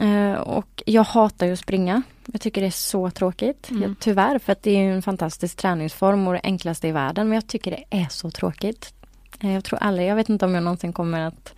Uh, 0.00 0.34
och 0.34 0.82
jag 0.86 1.04
hatar 1.04 1.46
ju 1.46 1.52
att 1.52 1.58
springa. 1.58 2.02
Jag 2.32 2.40
tycker 2.40 2.60
det 2.60 2.66
är 2.66 2.70
så 2.70 3.10
tråkigt. 3.10 3.70
Mm. 3.70 3.82
Jag, 3.82 3.94
tyvärr, 4.00 4.38
för 4.38 4.52
att 4.52 4.62
det 4.62 4.70
är 4.70 4.90
en 4.90 5.02
fantastisk 5.02 5.56
träningsform 5.56 6.26
och 6.26 6.32
det 6.32 6.40
enklaste 6.42 6.88
i 6.88 6.92
världen. 6.92 7.28
Men 7.28 7.34
jag 7.34 7.46
tycker 7.46 7.70
det 7.70 7.84
är 7.90 8.06
så 8.10 8.30
tråkigt. 8.30 8.94
Uh, 9.44 9.54
jag 9.54 9.64
tror 9.64 9.78
aldrig, 9.78 10.08
jag 10.08 10.16
vet 10.16 10.28
inte 10.28 10.44
om 10.44 10.54
jag 10.54 10.64
någonsin 10.64 10.92
kommer 10.92 11.20
att 11.20 11.54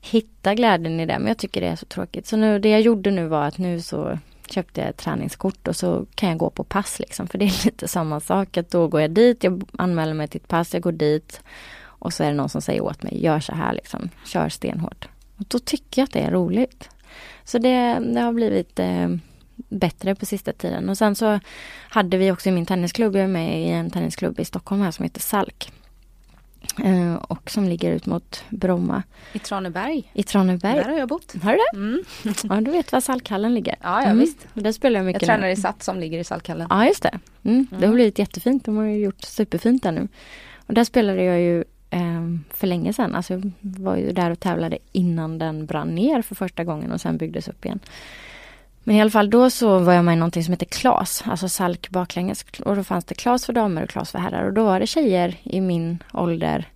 hitta 0.00 0.54
glädjen 0.54 1.00
i 1.00 1.06
det. 1.06 1.18
Men 1.18 1.28
jag 1.28 1.38
tycker 1.38 1.60
det 1.60 1.66
är 1.66 1.76
så 1.76 1.86
tråkigt. 1.86 2.26
Så 2.26 2.36
nu, 2.36 2.58
det 2.58 2.68
jag 2.68 2.80
gjorde 2.80 3.10
nu 3.10 3.26
var 3.26 3.44
att 3.44 3.58
nu 3.58 3.80
så 3.80 4.18
köpte 4.50 4.80
jag 4.80 4.90
ett 4.90 4.96
träningskort 4.96 5.68
och 5.68 5.76
så 5.76 6.06
kan 6.14 6.28
jag 6.28 6.38
gå 6.38 6.50
på 6.50 6.64
pass 6.64 6.98
liksom. 6.98 7.26
För 7.26 7.38
det 7.38 7.44
är 7.44 7.64
lite 7.64 7.88
samma 7.88 8.20
sak. 8.20 8.56
Att 8.56 8.70
då 8.70 8.88
går 8.88 9.00
jag 9.00 9.10
dit, 9.10 9.44
jag 9.44 9.62
anmäler 9.78 10.14
mig 10.14 10.28
till 10.28 10.40
ett 10.40 10.48
pass, 10.48 10.74
jag 10.74 10.82
går 10.82 10.92
dit. 10.92 11.40
Och 11.80 12.12
så 12.12 12.24
är 12.24 12.28
det 12.28 12.36
någon 12.36 12.48
som 12.48 12.62
säger 12.62 12.80
åt 12.80 13.02
mig, 13.02 13.24
gör 13.24 13.40
så 13.40 13.54
här 13.54 13.72
liksom. 13.72 14.10
Kör 14.24 14.48
stenhårt. 14.48 15.08
Och 15.36 15.44
då 15.48 15.58
tycker 15.58 16.00
jag 16.00 16.06
att 16.06 16.12
det 16.12 16.20
är 16.20 16.30
roligt. 16.30 16.90
Så 17.48 17.58
det, 17.58 17.98
det 18.14 18.20
har 18.20 18.32
blivit 18.32 18.78
eh, 18.78 19.08
bättre 19.68 20.14
på 20.14 20.26
sista 20.26 20.52
tiden. 20.52 20.88
Och 20.88 20.98
sen 20.98 21.14
så 21.14 21.40
hade 21.88 22.16
vi 22.16 22.32
också 22.32 22.48
i 22.48 22.52
min 22.52 22.66
tennisklubb, 22.66 23.16
jag 23.16 23.24
är 23.24 23.28
med 23.28 23.62
i 23.62 23.68
en 23.68 23.90
tennisklubb 23.90 24.40
i 24.40 24.44
Stockholm 24.44 24.82
här 24.82 24.90
som 24.90 25.02
heter 25.02 25.20
Salk. 25.20 25.72
Eh, 26.84 27.14
och 27.14 27.50
som 27.50 27.68
ligger 27.68 27.92
ut 27.92 28.06
mot 28.06 28.44
Bromma. 28.48 29.02
I 29.32 29.38
Traneberg? 29.38 30.10
I 30.14 30.22
Traneberg. 30.22 30.74
Där 30.74 30.84
har 30.84 30.98
jag 30.98 31.08
bott. 31.08 31.34
Har 31.42 31.52
du 31.52 31.58
det? 31.58 31.76
Mm. 31.76 32.04
ja, 32.42 32.60
du 32.60 32.70
vet 32.70 32.92
var 32.92 33.00
Salkhallen 33.00 33.54
ligger. 33.54 33.76
Ja, 33.80 34.02
ja 34.02 34.06
mm. 34.06 34.18
visst. 34.18 34.46
där 34.54 34.72
spelar 34.72 35.00
jag 35.00 35.06
mycket 35.06 35.22
Jag 35.22 35.28
tränar 35.28 35.48
i 35.48 35.56
SAT 35.56 35.82
som 35.82 36.00
ligger 36.00 36.18
i 36.18 36.24
Salkhallen. 36.24 36.66
Ja, 36.70 36.86
just 36.86 37.02
det. 37.02 37.18
Mm. 37.44 37.66
Det 37.70 37.86
har 37.86 37.94
blivit 37.94 38.18
jättefint. 38.18 38.64
De 38.64 38.76
har 38.76 38.84
ju 38.84 38.98
gjort 38.98 39.22
superfint 39.22 39.82
där 39.82 39.92
nu. 39.92 40.08
Och 40.66 40.74
där 40.74 40.84
spelade 40.84 41.22
jag 41.22 41.40
ju 41.40 41.64
Ehm, 41.90 42.44
för 42.50 42.66
länge 42.66 42.92
sedan. 42.92 43.14
Alltså 43.14 43.32
jag 43.32 43.52
var 43.60 43.96
ju 43.96 44.12
där 44.12 44.30
och 44.30 44.40
tävlade 44.40 44.78
innan 44.92 45.38
den 45.38 45.66
brann 45.66 45.94
ner 45.94 46.22
för 46.22 46.34
första 46.34 46.64
gången 46.64 46.92
och 46.92 47.00
sen 47.00 47.16
byggdes 47.16 47.48
upp 47.48 47.64
igen. 47.64 47.80
Men 48.84 48.96
i 48.96 49.00
alla 49.00 49.10
fall 49.10 49.30
då 49.30 49.50
så 49.50 49.78
var 49.78 49.92
jag 49.92 50.04
med 50.04 50.12
i 50.12 50.16
någonting 50.16 50.44
som 50.44 50.52
heter 50.52 50.66
KLAS, 50.66 51.22
alltså 51.26 51.48
SALK 51.48 51.90
baklänges. 51.90 52.44
Och 52.64 52.76
då 52.76 52.84
fanns 52.84 53.04
det 53.04 53.14
KLAS 53.14 53.46
för 53.46 53.52
damer 53.52 53.82
och 53.82 53.88
KLAS 53.88 54.10
för 54.10 54.18
herrar. 54.18 54.44
Och 54.44 54.52
då 54.52 54.64
var 54.64 54.80
det 54.80 54.86
tjejer 54.86 55.36
i 55.42 55.60
min 55.60 56.02
ålder, 56.12 56.68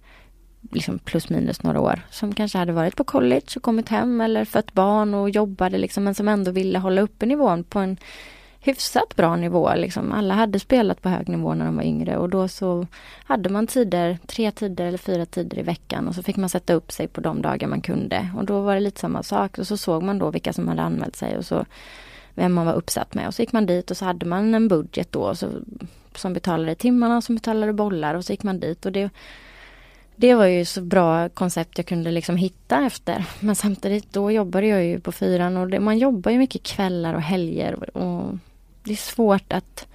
liksom 0.71 0.99
plus 0.99 1.29
minus 1.29 1.63
några 1.63 1.81
år, 1.81 2.01
som 2.11 2.35
kanske 2.35 2.59
hade 2.59 2.73
varit 2.73 2.97
på 2.97 3.05
college 3.05 3.47
och 3.57 3.63
kommit 3.63 3.89
hem 3.89 4.21
eller 4.21 4.45
fött 4.45 4.73
barn 4.73 5.15
och 5.15 5.31
jobbade 5.31 5.79
liksom, 5.79 6.05
men 6.05 6.15
som 6.15 6.29
ändå 6.29 6.51
ville 6.51 6.79
hålla 6.79 7.01
uppe 7.01 7.27
nivån 7.27 7.65
på 7.65 7.79
en 7.79 7.97
hyfsat 8.65 9.17
bra 9.17 9.37
nivå. 9.37 9.75
Liksom. 9.75 10.13
Alla 10.13 10.35
hade 10.35 10.59
spelat 10.59 11.03
på 11.03 11.09
hög 11.09 11.29
nivå 11.29 11.55
när 11.55 11.65
de 11.65 11.77
var 11.77 11.83
yngre 11.83 12.17
och 12.17 12.29
då 12.29 12.49
så 12.49 12.87
hade 13.25 13.49
man 13.49 13.67
tider, 13.67 14.19
tre 14.27 14.51
tider 14.51 14.85
eller 14.85 14.99
fyra 14.99 15.27
tider 15.27 15.59
i 15.59 15.63
veckan 15.63 16.09
och 16.09 16.15
så 16.15 16.23
fick 16.23 16.37
man 16.37 16.49
sätta 16.49 16.73
upp 16.73 16.93
sig 16.93 17.09
på 17.09 17.21
de 17.21 17.43
dagar 17.43 17.69
man 17.69 17.81
kunde. 17.81 18.31
Och 18.37 18.45
då 18.45 18.61
var 18.61 18.75
det 18.75 18.81
lite 18.81 19.01
samma 19.01 19.23
sak 19.23 19.59
och 19.59 19.67
så 19.67 19.77
såg 19.77 20.03
man 20.03 20.19
då 20.19 20.31
vilka 20.31 20.53
som 20.53 20.69
hade 20.69 20.83
anmält 20.83 21.17
sig 21.17 21.37
och 21.37 21.45
så 21.45 21.65
vem 22.35 22.53
man 22.53 22.67
var 22.67 22.75
uppsatt 22.75 23.15
med 23.15 23.27
och 23.27 23.35
så 23.35 23.43
gick 23.43 23.53
man 23.53 23.67
dit 23.67 23.91
och 23.91 23.97
så 23.97 24.05
hade 24.05 24.27
man 24.27 24.55
en 24.55 24.69
budget 24.69 25.13
då 25.13 25.35
så, 25.35 25.49
som 26.15 26.33
betalade 26.33 26.75
timmarna, 26.75 27.21
som 27.21 27.35
betalade 27.35 27.73
bollar 27.73 28.15
och 28.15 28.25
så 28.25 28.33
gick 28.33 28.43
man 28.43 28.61
dit 28.61 28.87
och 28.87 28.93
det 28.93 29.11
det 30.17 30.35
var 30.35 30.47
ju 30.47 30.65
så 30.65 30.81
bra 30.81 31.29
koncept 31.29 31.79
jag 31.79 31.87
kunde 31.87 32.11
liksom 32.11 32.37
hitta 32.37 32.87
efter. 32.87 33.25
Men 33.41 33.57
samtidigt 33.57 34.13
då 34.13 34.31
jobbade 34.31 34.67
jag 34.67 34.85
ju 34.85 35.01
på 35.01 35.13
fyran 35.13 35.57
och 35.57 35.69
det, 35.69 35.81
man 35.81 35.99
jobbar 35.99 36.31
ju 36.31 36.39
mycket 36.39 36.63
kvällar 36.63 37.15
och 37.15 37.23
helger 37.23 37.97
och 37.97 38.39
det 38.85 38.93
är 38.93 38.97
svårt 38.97 39.53
att 39.53 39.87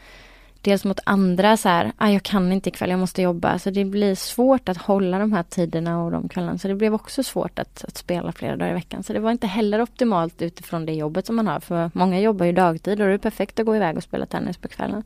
dels 0.62 0.86
mot 0.86 1.00
andra 1.04 1.58
så 1.58 1.70
här, 1.70 1.92
ah, 1.98 2.10
jag 2.10 2.24
kan 2.24 2.52
inte 2.52 2.70
ikväll, 2.70 2.90
jag 2.90 3.00
måste 3.00 3.22
jobba. 3.22 3.60
Så 3.60 3.70
det 3.70 3.86
blir 3.86 4.16
svårt 4.16 4.70
att 4.70 4.78
hålla 4.78 5.20
de 5.20 5.34
här 5.34 5.44
tiderna 5.44 6.04
och 6.04 6.12
de 6.12 6.30
kvällarna. 6.30 6.58
Så 6.58 6.68
det 6.68 6.76
blev 6.76 6.94
också 6.94 7.24
svårt 7.24 7.60
att, 7.60 7.84
att, 7.84 7.98
spela 7.98 8.32
flera 8.32 8.56
dagar 8.56 8.72
i 8.72 8.74
veckan. 8.74 9.04
Så 9.04 9.14
det 9.14 9.20
var 9.20 9.32
inte 9.32 9.48
heller 9.48 9.82
optimalt 9.82 10.42
utifrån 10.42 10.86
det 10.86 10.94
jobbet 10.94 11.26
som 11.26 11.36
man 11.36 11.48
har. 11.48 11.60
För 11.60 11.92
många 11.94 12.20
jobbar 12.20 12.46
ju 12.46 12.52
dagtid 12.52 13.02
och 13.02 13.08
det 13.08 13.14
är 13.14 13.18
perfekt 13.18 13.60
att 13.60 13.66
gå 13.66 13.76
iväg 13.76 13.98
och 13.98 14.04
spela 14.04 14.26
tennis 14.26 14.58
på 14.58 14.68
kvällen. 14.68 15.04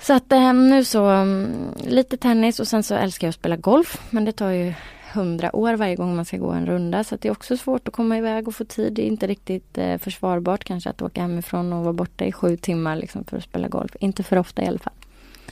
Så 0.00 0.12
att 0.12 0.32
eh, 0.32 0.52
nu 0.52 0.84
så, 0.84 1.04
mm, 1.04 1.50
lite 1.84 2.16
tennis 2.16 2.60
och 2.60 2.68
sen 2.68 2.82
så 2.82 2.94
älskar 2.94 3.26
jag 3.26 3.30
att 3.30 3.34
spela 3.34 3.56
golf. 3.56 4.00
Men 4.10 4.24
det 4.24 4.32
tar 4.32 4.50
ju 4.50 4.74
hundra 5.12 5.56
år 5.56 5.74
varje 5.74 5.96
gång 5.96 6.16
man 6.16 6.24
ska 6.24 6.36
gå 6.36 6.50
en 6.50 6.66
runda. 6.66 7.04
Så 7.04 7.16
det 7.16 7.28
är 7.28 7.32
också 7.32 7.56
svårt 7.56 7.88
att 7.88 7.94
komma 7.94 8.18
iväg 8.18 8.48
och 8.48 8.54
få 8.54 8.64
tid. 8.64 8.92
Det 8.92 9.02
är 9.02 9.06
inte 9.06 9.26
riktigt 9.26 9.78
eh, 9.78 9.98
försvarbart 9.98 10.64
kanske 10.64 10.90
att 10.90 11.02
åka 11.02 11.22
hemifrån 11.22 11.72
och 11.72 11.82
vara 11.82 11.92
borta 11.92 12.24
i 12.24 12.32
sju 12.32 12.56
timmar 12.56 12.96
liksom, 12.96 13.24
för 13.24 13.36
att 13.36 13.44
spela 13.44 13.68
golf. 13.68 13.96
Inte 14.00 14.22
för 14.22 14.36
ofta 14.36 14.62
i 14.62 14.66
alla 14.66 14.78
fall. 14.78 14.92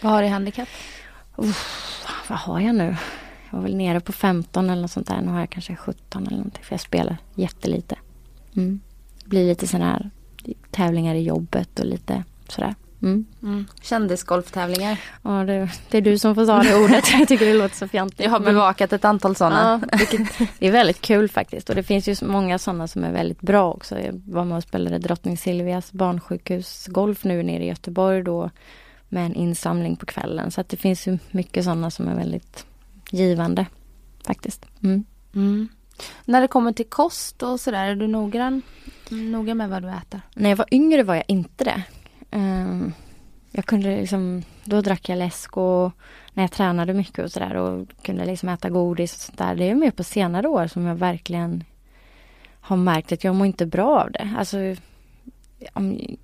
Vad 0.01 0.13
har 0.13 0.23
du 0.23 0.29
i 0.29 0.31
handikapp? 0.31 0.69
vad 2.29 2.39
har 2.39 2.61
jag 2.61 2.75
nu? 2.75 2.97
Jag 3.51 3.59
var 3.59 3.63
väl 3.63 3.77
nere 3.77 4.01
på 4.01 4.13
15 4.13 4.71
eller 4.71 4.83
något 4.83 4.91
sånt 4.91 5.07
där. 5.09 5.21
Nu 5.21 5.29
har 5.29 5.41
jag 5.41 5.51
kanske 5.51 5.77
17 5.77 6.27
eller 6.27 6.37
någonting. 6.37 6.65
För 6.65 6.73
jag 6.73 6.81
spelar 6.81 7.17
jättelite. 7.35 7.97
Mm. 8.57 8.81
Det 9.23 9.29
blir 9.29 9.47
lite 9.47 9.67
sådana 9.67 9.91
här 9.91 10.11
tävlingar 10.71 11.15
i 11.15 11.23
jobbet 11.23 11.81
och 11.81 11.87
lite 11.87 12.25
sådär. 12.49 12.75
Mm. 13.03 13.27
Mm. 13.43 13.67
Kändisgolftävlingar. 13.83 15.01
Ja, 15.23 15.31
det, 15.31 15.71
det, 15.91 15.99
är 15.99 16.03
du 16.03 16.19
som 16.19 16.35
får 16.35 16.47
ta 16.47 16.63
det 16.63 16.85
ordet. 16.85 17.05
Jag 17.19 17.29
tycker 17.29 17.47
det 17.47 17.55
låter 17.55 17.77
så 17.77 17.89
fjantigt. 17.89 18.21
Jag 18.21 18.31
har 18.31 18.41
bevakat 18.41 18.93
ett 18.93 19.05
antal 19.05 19.37
sådana. 19.37 19.81
Ja, 19.93 19.99
det 20.59 20.67
är 20.67 20.73
väldigt 20.73 21.01
kul 21.01 21.29
faktiskt. 21.29 21.69
Och 21.69 21.75
det 21.75 21.83
finns 21.83 22.09
ju 22.09 22.17
många 22.27 22.59
sådana 22.59 22.89
som 22.89 23.05
är 23.05 23.13
väldigt 23.13 23.41
bra 23.41 23.73
också. 23.73 24.01
Jag 24.01 24.23
var 24.27 24.45
med 24.45 24.57
och 24.57 24.63
spelade 24.63 24.99
Drottning 24.99 25.39
Silvias 25.39 25.93
barnsjukhus 25.93 26.87
golf 26.87 27.25
nu 27.25 27.43
nere 27.43 27.65
i 27.65 27.69
Göteborg 27.69 28.23
då. 28.23 28.51
Med 29.09 29.27
en 29.27 29.35
insamling 29.35 29.97
på 29.97 30.07
kvällen. 30.07 30.51
Så 30.51 30.61
att 30.61 30.69
det 30.69 30.77
finns 30.77 31.09
ju 31.09 31.19
mycket 31.31 31.65
sådana 31.65 31.91
som 31.91 32.09
är 32.09 32.15
väldigt 32.15 32.67
givande 33.11 33.67
faktiskt. 34.27 34.67
Mm. 34.83 35.05
Mm. 35.35 35.69
När 36.25 36.41
det 36.41 36.49
kommer 36.49 36.73
till 36.73 36.87
kost 36.89 37.43
och 37.43 37.61
sådär, 37.61 37.85
är 37.85 37.97
du 37.97 38.07
noggrann, 38.07 38.63
noga 39.09 39.55
med 39.55 39.71
vad 39.71 39.83
du 39.83 39.89
äter? 39.89 40.21
När 40.35 40.51
jag 40.51 40.57
var 40.57 40.67
yngre 40.71 41.03
var 41.03 41.15
jag 41.15 41.25
inte 41.29 41.65
det. 41.65 41.83
Um, 42.37 42.93
jag 43.53 43.66
kunde 43.66 44.01
liksom, 44.01 44.43
då 44.64 44.80
drack 44.80 45.09
jag 45.09 45.18
läsk 45.18 45.57
och 45.57 45.93
när 46.32 46.43
jag 46.43 46.53
tränade 46.53 46.95
mycket 46.95 47.24
och 47.24 47.32
sådär 47.32 47.57
och 47.57 47.87
kunde 48.03 48.24
liksom 48.24 48.49
äta 48.49 48.70
godis 48.70 49.14
och 49.14 49.20
sånt 49.20 49.39
där. 49.39 49.55
Det 49.55 49.70
är 49.70 49.74
mer 49.74 49.91
på 49.91 50.05
senare 50.05 50.49
år 50.49 50.66
som 50.66 50.87
jag 50.87 50.95
verkligen 50.95 51.64
har 52.61 52.76
märkt 52.76 53.12
att 53.12 53.24
jag 53.24 53.34
mår 53.34 53.47
inte 53.47 53.66
bra 53.66 54.01
av 54.01 54.12
det. 54.12 54.34
Alltså, 54.39 54.59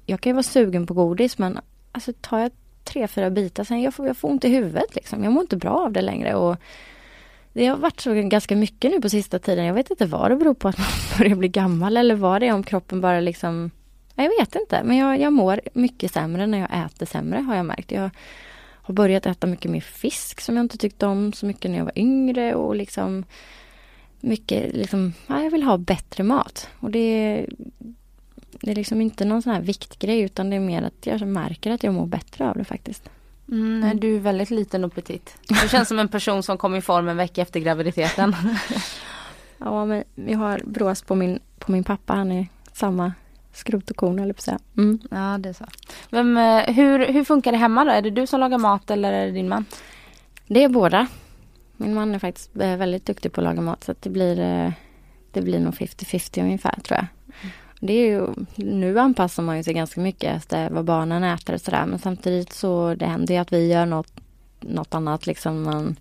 jag 0.07 0.21
kan 0.21 0.31
ju 0.31 0.33
vara 0.33 0.43
sugen 0.43 0.87
på 0.87 0.95
godis 0.95 1.39
men 1.39 1.59
alltså 1.93 2.13
tar 2.21 2.39
jag 2.39 2.51
tre, 2.85 3.09
fyra 3.09 3.31
bitar 3.31 3.65
sen 3.65 3.83
jag 3.83 3.95
får, 3.95 4.07
jag 4.07 4.17
får 4.17 4.31
ont 4.31 4.45
i 4.45 4.49
huvudet 4.49 4.95
liksom. 4.95 5.25
Jag 5.25 5.33
mår 5.33 5.43
inte 5.43 5.57
bra 5.57 5.85
av 5.85 5.93
det 5.93 6.03
längre 6.03 6.35
och 6.35 6.57
det 7.53 7.67
har 7.67 7.77
varit 7.77 8.01
så 8.01 8.15
ganska 8.15 8.57
mycket 8.57 8.91
nu 8.91 9.01
på 9.01 9.09
sista 9.09 9.39
tiden. 9.39 9.65
Jag 9.65 9.75
vet 9.75 9.91
inte 9.91 10.07
vad 10.07 10.31
det 10.31 10.37
beror 10.37 10.55
på 10.55 10.69
att 10.69 10.79
man 10.79 10.87
börjar 11.19 11.37
bli 11.37 11.49
gammal 11.49 11.97
eller 11.97 12.15
vad 12.15 12.43
det 12.43 12.49
är 12.49 12.55
om 12.55 12.63
kroppen 12.63 13.01
bara 13.01 13.21
liksom 13.21 13.71
jag 14.15 14.33
vet 14.41 14.55
inte, 14.55 14.83
men 14.85 14.97
jag, 14.97 15.21
jag 15.21 15.33
mår 15.33 15.61
mycket 15.73 16.13
sämre 16.13 16.47
när 16.47 16.59
jag 16.59 16.85
äter 16.87 17.07
sämre 17.07 17.39
har 17.39 17.55
jag 17.55 17.67
märkt. 17.67 17.91
Jag 17.91 18.11
har 18.83 18.95
börjat 18.95 19.27
äta 19.27 19.47
mycket 19.47 19.71
mer 19.71 19.81
fisk 19.81 20.41
som 20.41 20.57
jag 20.57 20.65
inte 20.65 20.79
tyckte 20.79 21.07
om 21.07 21.33
så 21.33 21.47
mycket 21.47 21.71
när 21.71 21.79
jag 21.79 21.85
var 21.85 21.99
yngre 21.99 22.55
och 22.55 22.77
liksom 22.77 23.25
mycket 24.21 24.75
liksom, 24.75 25.13
ja, 25.27 25.43
jag 25.43 25.51
vill 25.51 25.63
ha 25.63 25.79
bättre 25.79 26.25
mat. 26.25 26.69
Och 26.81 26.91
det, 26.91 27.47
det 28.61 28.71
är 28.71 28.75
liksom 28.75 29.01
inte 29.01 29.25
någon 29.25 29.43
sån 29.43 29.53
här 29.53 29.61
viktgrej 29.61 30.21
utan 30.21 30.51
det 30.51 30.57
är 30.57 30.61
mer 30.61 30.83
att 30.83 31.07
jag 31.07 31.21
märker 31.21 31.71
att 31.71 31.83
jag 31.83 31.95
mår 31.95 32.07
bättre 32.07 32.51
av 32.51 32.57
det 32.57 32.65
faktiskt. 32.65 33.11
Mm, 33.49 33.83
mm. 33.83 34.01
Du 34.01 34.17
är 34.17 34.21
väldigt 34.21 34.51
liten 34.51 34.85
och 34.85 34.95
petit. 34.95 35.37
Du 35.49 35.69
känns 35.69 35.89
som 35.89 35.99
en 35.99 36.09
person 36.09 36.43
som 36.43 36.59
kom 36.59 36.75
i 36.75 36.81
form 36.81 37.09
en 37.09 37.17
vecka 37.17 37.43
efter 37.43 37.61
graviditeten. 37.61 38.37
ja 39.59 39.85
men 39.85 40.05
vi 40.15 40.33
har 40.33 40.61
brås 40.65 41.03
på 41.03 41.15
min, 41.15 41.41
på 41.59 41.73
min 41.73 41.85
pappa, 41.85 42.15
han 42.15 42.33
är 42.33 42.47
samma 42.73 43.13
skrot 43.53 43.91
och 43.91 43.97
korn 43.97 44.19
eller 44.19 44.35
på 44.35 44.43
säga. 44.43 44.59
Mm. 44.77 44.99
Ja 45.11 45.39
det 45.39 45.49
är 45.49 45.53
så. 45.53 45.65
Vem, 46.11 46.37
eh, 46.37 46.75
hur, 46.75 47.13
hur 47.13 47.25
funkar 47.25 47.53
det 47.53 47.59
hemma 47.59 47.85
då? 47.85 47.91
Är 47.91 48.03
det 48.03 48.11
du 48.11 48.27
som 48.27 48.41
lagar 48.41 48.59
mat 48.59 48.91
eller 48.91 49.13
är 49.13 49.27
det 49.27 49.33
din 49.33 49.49
man? 49.49 49.65
Det 50.47 50.65
är 50.65 50.69
båda. 50.69 51.07
Min 51.77 51.95
man 51.95 52.15
är 52.15 52.19
faktiskt 52.19 52.57
eh, 52.61 52.77
väldigt 52.77 53.07
duktig 53.07 53.33
på 53.33 53.41
att 53.41 53.45
laga 53.45 53.61
mat 53.61 53.85
så 53.85 53.95
det 54.01 54.11
blir 54.11 54.41
eh, 54.41 54.73
Det 55.33 55.43
blir 55.43 55.61
nog 55.61 55.75
50-50 55.75 56.43
ungefär 56.43 56.81
tror 56.81 56.97
jag. 56.99 57.07
Mm. 57.43 57.53
Det 57.81 57.93
är 57.93 58.07
ju, 58.07 58.29
nu 58.55 58.99
anpassar 58.99 59.43
man 59.43 59.57
ju 59.57 59.63
sig 59.63 59.75
ganska 59.75 60.01
mycket 60.01 60.37
efter 60.37 60.71
vad 60.71 60.85
barnen 60.85 61.25
äter 61.25 61.55
och 61.55 61.61
sådär 61.61 61.87
men 61.87 61.99
samtidigt 61.99 62.53
så 62.53 62.95
det 62.95 63.07
händer 63.07 63.35
ju 63.35 63.41
att 63.41 63.53
vi 63.53 63.73
gör 63.73 63.87
något, 63.87 64.13
något 64.61 64.95
annat 64.95 65.27
liksom. 65.27 65.63
Man, 65.63 65.97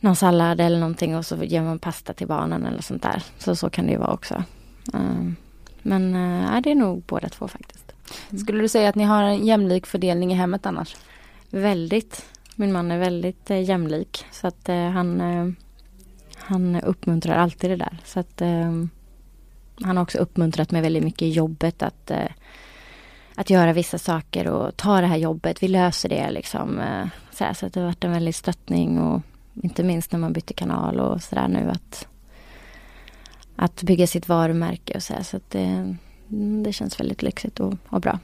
någon 0.00 0.16
sallad 0.16 0.60
eller 0.60 0.78
någonting 0.78 1.16
och 1.16 1.26
så 1.26 1.44
gör 1.44 1.62
man 1.62 1.78
pasta 1.78 2.12
till 2.12 2.26
barnen 2.26 2.66
eller 2.66 2.82
sånt 2.82 3.02
där. 3.02 3.22
Så 3.38 3.56
så 3.56 3.70
kan 3.70 3.86
det 3.86 3.92
ju 3.92 3.98
vara 3.98 4.12
också. 4.12 4.44
Um, 4.92 5.36
men 5.82 6.14
äh, 6.54 6.60
det 6.60 6.70
är 6.70 6.74
nog 6.74 7.02
båda 7.06 7.28
två 7.28 7.48
faktiskt. 7.48 7.92
Mm. 8.30 8.40
Skulle 8.40 8.60
du 8.60 8.68
säga 8.68 8.88
att 8.88 8.94
ni 8.94 9.04
har 9.04 9.22
en 9.22 9.46
jämlik 9.46 9.86
fördelning 9.86 10.32
i 10.32 10.34
hemmet 10.34 10.66
annars? 10.66 10.96
Väldigt. 11.50 12.26
Min 12.56 12.72
man 12.72 12.90
är 12.90 12.98
väldigt 12.98 13.50
eh, 13.50 13.62
jämlik 13.62 14.24
så 14.30 14.46
att 14.46 14.68
eh, 14.68 14.90
han, 14.90 15.20
eh, 15.20 15.52
han 16.36 16.80
uppmuntrar 16.80 17.38
alltid 17.38 17.70
det 17.70 17.76
där. 17.76 17.98
Så 18.04 18.20
att 18.20 18.42
han 19.82 19.96
har 19.96 20.02
också 20.02 20.18
uppmuntrat 20.18 20.70
mig 20.70 20.82
väldigt 20.82 21.04
mycket 21.04 21.22
i 21.22 21.30
jobbet 21.30 21.82
att 21.82 22.10
att 23.34 23.50
göra 23.50 23.72
vissa 23.72 23.98
saker 23.98 24.48
och 24.48 24.76
ta 24.76 25.00
det 25.00 25.06
här 25.06 25.16
jobbet, 25.16 25.62
vi 25.62 25.68
löser 25.68 26.08
det 26.08 26.30
liksom. 26.30 26.80
Så, 27.32 27.44
här, 27.44 27.54
så 27.54 27.66
att 27.66 27.72
det 27.72 27.80
har 27.80 27.86
varit 27.86 28.04
en 28.04 28.12
väldig 28.12 28.34
stöttning 28.34 28.98
och 28.98 29.22
inte 29.62 29.82
minst 29.82 30.12
när 30.12 30.18
man 30.18 30.32
bytte 30.32 30.54
kanal 30.54 31.00
och 31.00 31.22
sådär 31.22 31.48
nu 31.48 31.70
att 31.70 32.08
att 33.62 33.82
bygga 33.82 34.06
sitt 34.06 34.28
varumärke 34.28 34.94
och 34.94 35.02
så 35.02 35.14
här, 35.14 35.22
så 35.22 35.36
att 35.36 35.50
det, 35.50 35.96
det 36.64 36.72
känns 36.72 37.00
väldigt 37.00 37.22
lyxigt 37.22 37.60
och, 37.60 37.74
och 37.88 38.00
bra. 38.00 38.18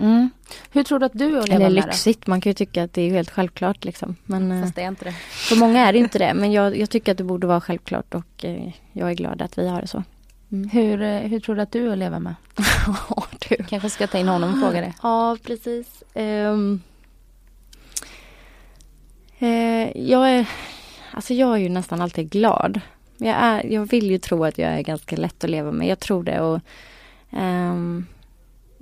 Mm. 0.00 0.30
Hur 0.70 0.82
tror 0.82 0.98
du 0.98 1.06
att 1.06 1.18
du 1.18 1.38
och 1.38 1.48
Eller 1.48 1.70
lyxigt, 1.70 2.20
det? 2.26 2.30
man 2.30 2.40
kan 2.40 2.50
ju 2.50 2.54
tycka 2.54 2.84
att 2.84 2.92
det 2.92 3.02
är 3.02 3.10
helt 3.10 3.30
självklart 3.30 3.84
liksom. 3.84 4.16
Men 4.24 4.52
eh, 4.52 4.62
Fast 4.62 4.74
det 4.76 4.82
är 4.82 4.88
inte 4.88 5.04
det. 5.04 5.12
För 5.30 5.56
många 5.56 5.88
är 5.88 5.92
det 5.92 5.98
inte 5.98 6.18
det 6.18 6.34
men 6.34 6.52
jag, 6.52 6.78
jag 6.78 6.90
tycker 6.90 7.12
att 7.12 7.18
det 7.18 7.24
borde 7.24 7.46
vara 7.46 7.60
självklart 7.60 8.14
och 8.14 8.44
eh, 8.44 8.72
jag 8.92 9.10
är 9.10 9.14
glad 9.14 9.42
att 9.42 9.58
vi 9.58 9.68
har 9.68 9.80
det 9.80 9.86
så. 9.86 10.02
Mm. 10.52 10.68
Hur, 10.68 11.02
eh, 11.02 11.20
hur 11.20 11.40
tror 11.40 11.56
du 11.56 11.62
att 11.62 11.72
du 11.72 11.92
att 11.92 11.98
leva 11.98 12.18
med? 12.18 12.34
du. 13.48 13.56
Kanske 13.64 13.90
ska 13.90 14.06
ta 14.06 14.18
in 14.18 14.28
honom 14.28 14.52
och 14.52 14.60
fråga 14.60 14.80
det. 14.80 14.94
Ja 15.02 15.36
precis. 15.42 16.02
Um, 16.14 16.80
uh, 19.42 19.98
jag 20.10 20.30
är 20.30 20.48
Alltså 21.10 21.34
jag 21.34 21.52
är 21.52 21.56
ju 21.56 21.68
nästan 21.68 22.00
alltid 22.00 22.30
glad. 22.30 22.80
Jag, 23.18 23.36
är, 23.36 23.66
jag 23.66 23.86
vill 23.86 24.10
ju 24.10 24.18
tro 24.18 24.44
att 24.44 24.58
jag 24.58 24.72
är 24.72 24.82
ganska 24.82 25.16
lätt 25.16 25.44
att 25.44 25.50
leva 25.50 25.72
med. 25.72 25.88
Jag 25.88 26.00
tror 26.00 26.22
det. 26.22 26.40
Och, 26.40 26.60
um, 27.30 28.06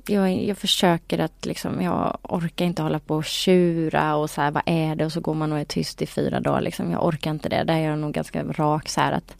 jag, 0.07 0.45
jag 0.45 0.59
försöker 0.59 1.18
att 1.18 1.47
liksom, 1.47 1.82
jag 1.82 2.18
orkar 2.22 2.64
inte 2.64 2.82
hålla 2.82 2.99
på 2.99 3.16
och 3.16 3.24
tjura 3.24 4.16
och 4.16 4.30
så 4.30 4.41
här, 4.41 4.51
vad 4.51 4.62
är 4.66 4.97
det? 4.97 5.05
Och 5.05 5.12
så 5.12 5.20
går 5.20 5.35
man 5.35 5.53
och 5.53 5.59
är 5.59 5.64
tyst 5.64 6.03
i 6.03 6.07
fyra 6.07 6.41
dagar 6.41 6.61
liksom. 6.61 6.91
Jag 6.91 7.07
orkar 7.07 7.30
inte 7.30 7.49
det. 7.49 7.64
Där 7.64 7.74
är 7.74 7.89
jag 7.89 7.99
nog 7.99 8.12
ganska 8.12 8.45
rak 8.45 8.89
så 8.89 9.01
här 9.01 9.12
att 9.12 9.37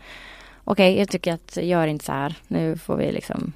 okej, 0.64 0.92
okay, 0.92 0.99
jag 0.99 1.09
tycker 1.09 1.32
att 1.32 1.57
gör 1.57 1.86
inte 1.86 2.05
så 2.05 2.12
här. 2.12 2.36
Nu 2.49 2.78
får 2.78 2.97
vi 2.97 3.12
liksom 3.12 3.53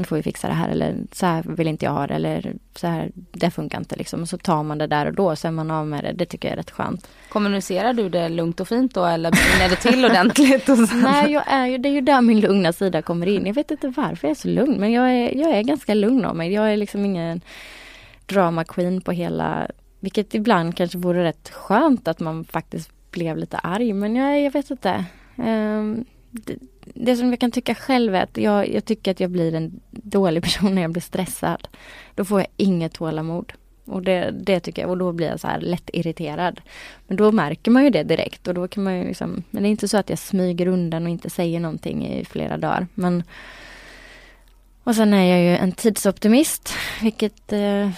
nu 0.00 0.04
får 0.04 0.16
vi 0.16 0.22
fixa 0.22 0.48
det 0.48 0.54
här 0.54 0.68
eller 0.68 0.96
så 1.12 1.26
här 1.26 1.42
vill 1.42 1.68
inte 1.68 1.84
jag 1.84 1.92
ha 1.92 2.06
det 2.06 2.14
eller 2.14 2.54
så 2.76 2.86
här, 2.86 3.10
det 3.14 3.50
funkar 3.50 3.78
inte 3.78 3.96
liksom. 3.96 4.22
Och 4.22 4.28
så 4.28 4.38
tar 4.38 4.62
man 4.62 4.78
det 4.78 4.86
där 4.86 5.06
och 5.06 5.14
då, 5.14 5.36
så 5.36 5.48
är 5.48 5.52
man 5.52 5.70
av 5.70 5.86
med 5.86 6.04
det. 6.04 6.12
Det 6.12 6.26
tycker 6.26 6.48
jag 6.48 6.52
är 6.52 6.56
rätt 6.56 6.70
skönt. 6.70 7.08
Kommunicerar 7.28 7.92
du 7.92 8.08
det 8.08 8.28
lugnt 8.28 8.60
och 8.60 8.68
fint 8.68 8.94
då 8.94 9.04
eller 9.04 9.30
brinner 9.30 9.70
det 9.70 9.76
till 9.76 10.04
ordentligt? 10.04 10.68
Nej, 11.02 11.32
jag 11.32 11.44
är 11.46 11.66
ju, 11.66 11.78
det 11.78 11.88
är 11.88 11.92
ju 11.92 12.00
där 12.00 12.20
min 12.20 12.40
lugna 12.40 12.72
sida 12.72 13.02
kommer 13.02 13.26
in. 13.26 13.46
Jag 13.46 13.54
vet 13.54 13.70
inte 13.70 13.88
varför 13.88 14.28
jag 14.28 14.30
är 14.30 14.40
så 14.40 14.48
lugn, 14.48 14.80
men 14.80 14.92
jag 14.92 15.10
är, 15.12 15.34
jag 15.38 15.50
är 15.50 15.62
ganska 15.62 15.94
lugn 15.94 16.24
av 16.24 16.36
mig. 16.36 16.52
Jag 16.52 16.72
är 16.72 16.76
liksom 16.76 17.04
ingen 17.04 17.40
drama 18.26 18.64
queen 18.64 19.00
på 19.00 19.12
hela, 19.12 19.66
vilket 20.00 20.34
ibland 20.34 20.76
kanske 20.76 20.98
vore 20.98 21.24
rätt 21.24 21.50
skönt 21.50 22.08
att 22.08 22.20
man 22.20 22.44
faktiskt 22.44 22.90
blev 23.10 23.36
lite 23.36 23.58
arg, 23.58 23.92
men 23.92 24.16
jag, 24.16 24.40
jag 24.40 24.50
vet 24.50 24.70
inte. 24.70 25.04
Um, 25.36 26.04
det, 26.30 26.56
det 26.94 27.16
som 27.16 27.30
jag 27.30 27.40
kan 27.40 27.50
tycka 27.50 27.74
själv 27.74 28.14
är 28.14 28.22
att 28.22 28.36
jag, 28.36 28.74
jag 28.74 28.84
tycker 28.84 29.10
att 29.10 29.20
jag 29.20 29.30
blir 29.30 29.54
en 29.54 29.80
dålig 29.90 30.42
person 30.44 30.74
när 30.74 30.82
jag 30.82 30.90
blir 30.90 31.02
stressad. 31.02 31.68
Då 32.14 32.24
får 32.24 32.40
jag 32.40 32.48
inget 32.56 32.92
tålamod. 32.92 33.52
Och 33.84 34.02
det, 34.02 34.30
det 34.30 34.60
tycker 34.60 34.82
jag, 34.82 34.90
och 34.90 34.98
då 34.98 35.12
blir 35.12 35.26
jag 35.26 35.40
så 35.40 35.46
här 35.46 35.60
lätt 35.60 35.90
irriterad. 35.92 36.60
Men 37.06 37.16
då 37.16 37.32
märker 37.32 37.70
man 37.70 37.84
ju 37.84 37.90
det 37.90 38.02
direkt 38.02 38.48
och 38.48 38.54
då 38.54 38.68
kan 38.68 38.84
man 38.84 38.98
ju 38.98 39.04
liksom, 39.04 39.42
men 39.50 39.62
det 39.62 39.68
är 39.68 39.70
inte 39.70 39.88
så 39.88 39.96
att 39.96 40.10
jag 40.10 40.18
smyger 40.18 40.66
undan 40.66 41.04
och 41.04 41.10
inte 41.10 41.30
säger 41.30 41.60
någonting 41.60 42.06
i 42.06 42.24
flera 42.24 42.56
dagar. 42.56 42.86
Men 42.94 43.22
och 44.84 44.96
sen 44.96 45.14
är 45.14 45.24
jag 45.24 45.40
ju 45.40 45.56
en 45.56 45.72
tidsoptimist, 45.72 46.74
vilket 47.02 47.52
eh, 47.52 47.90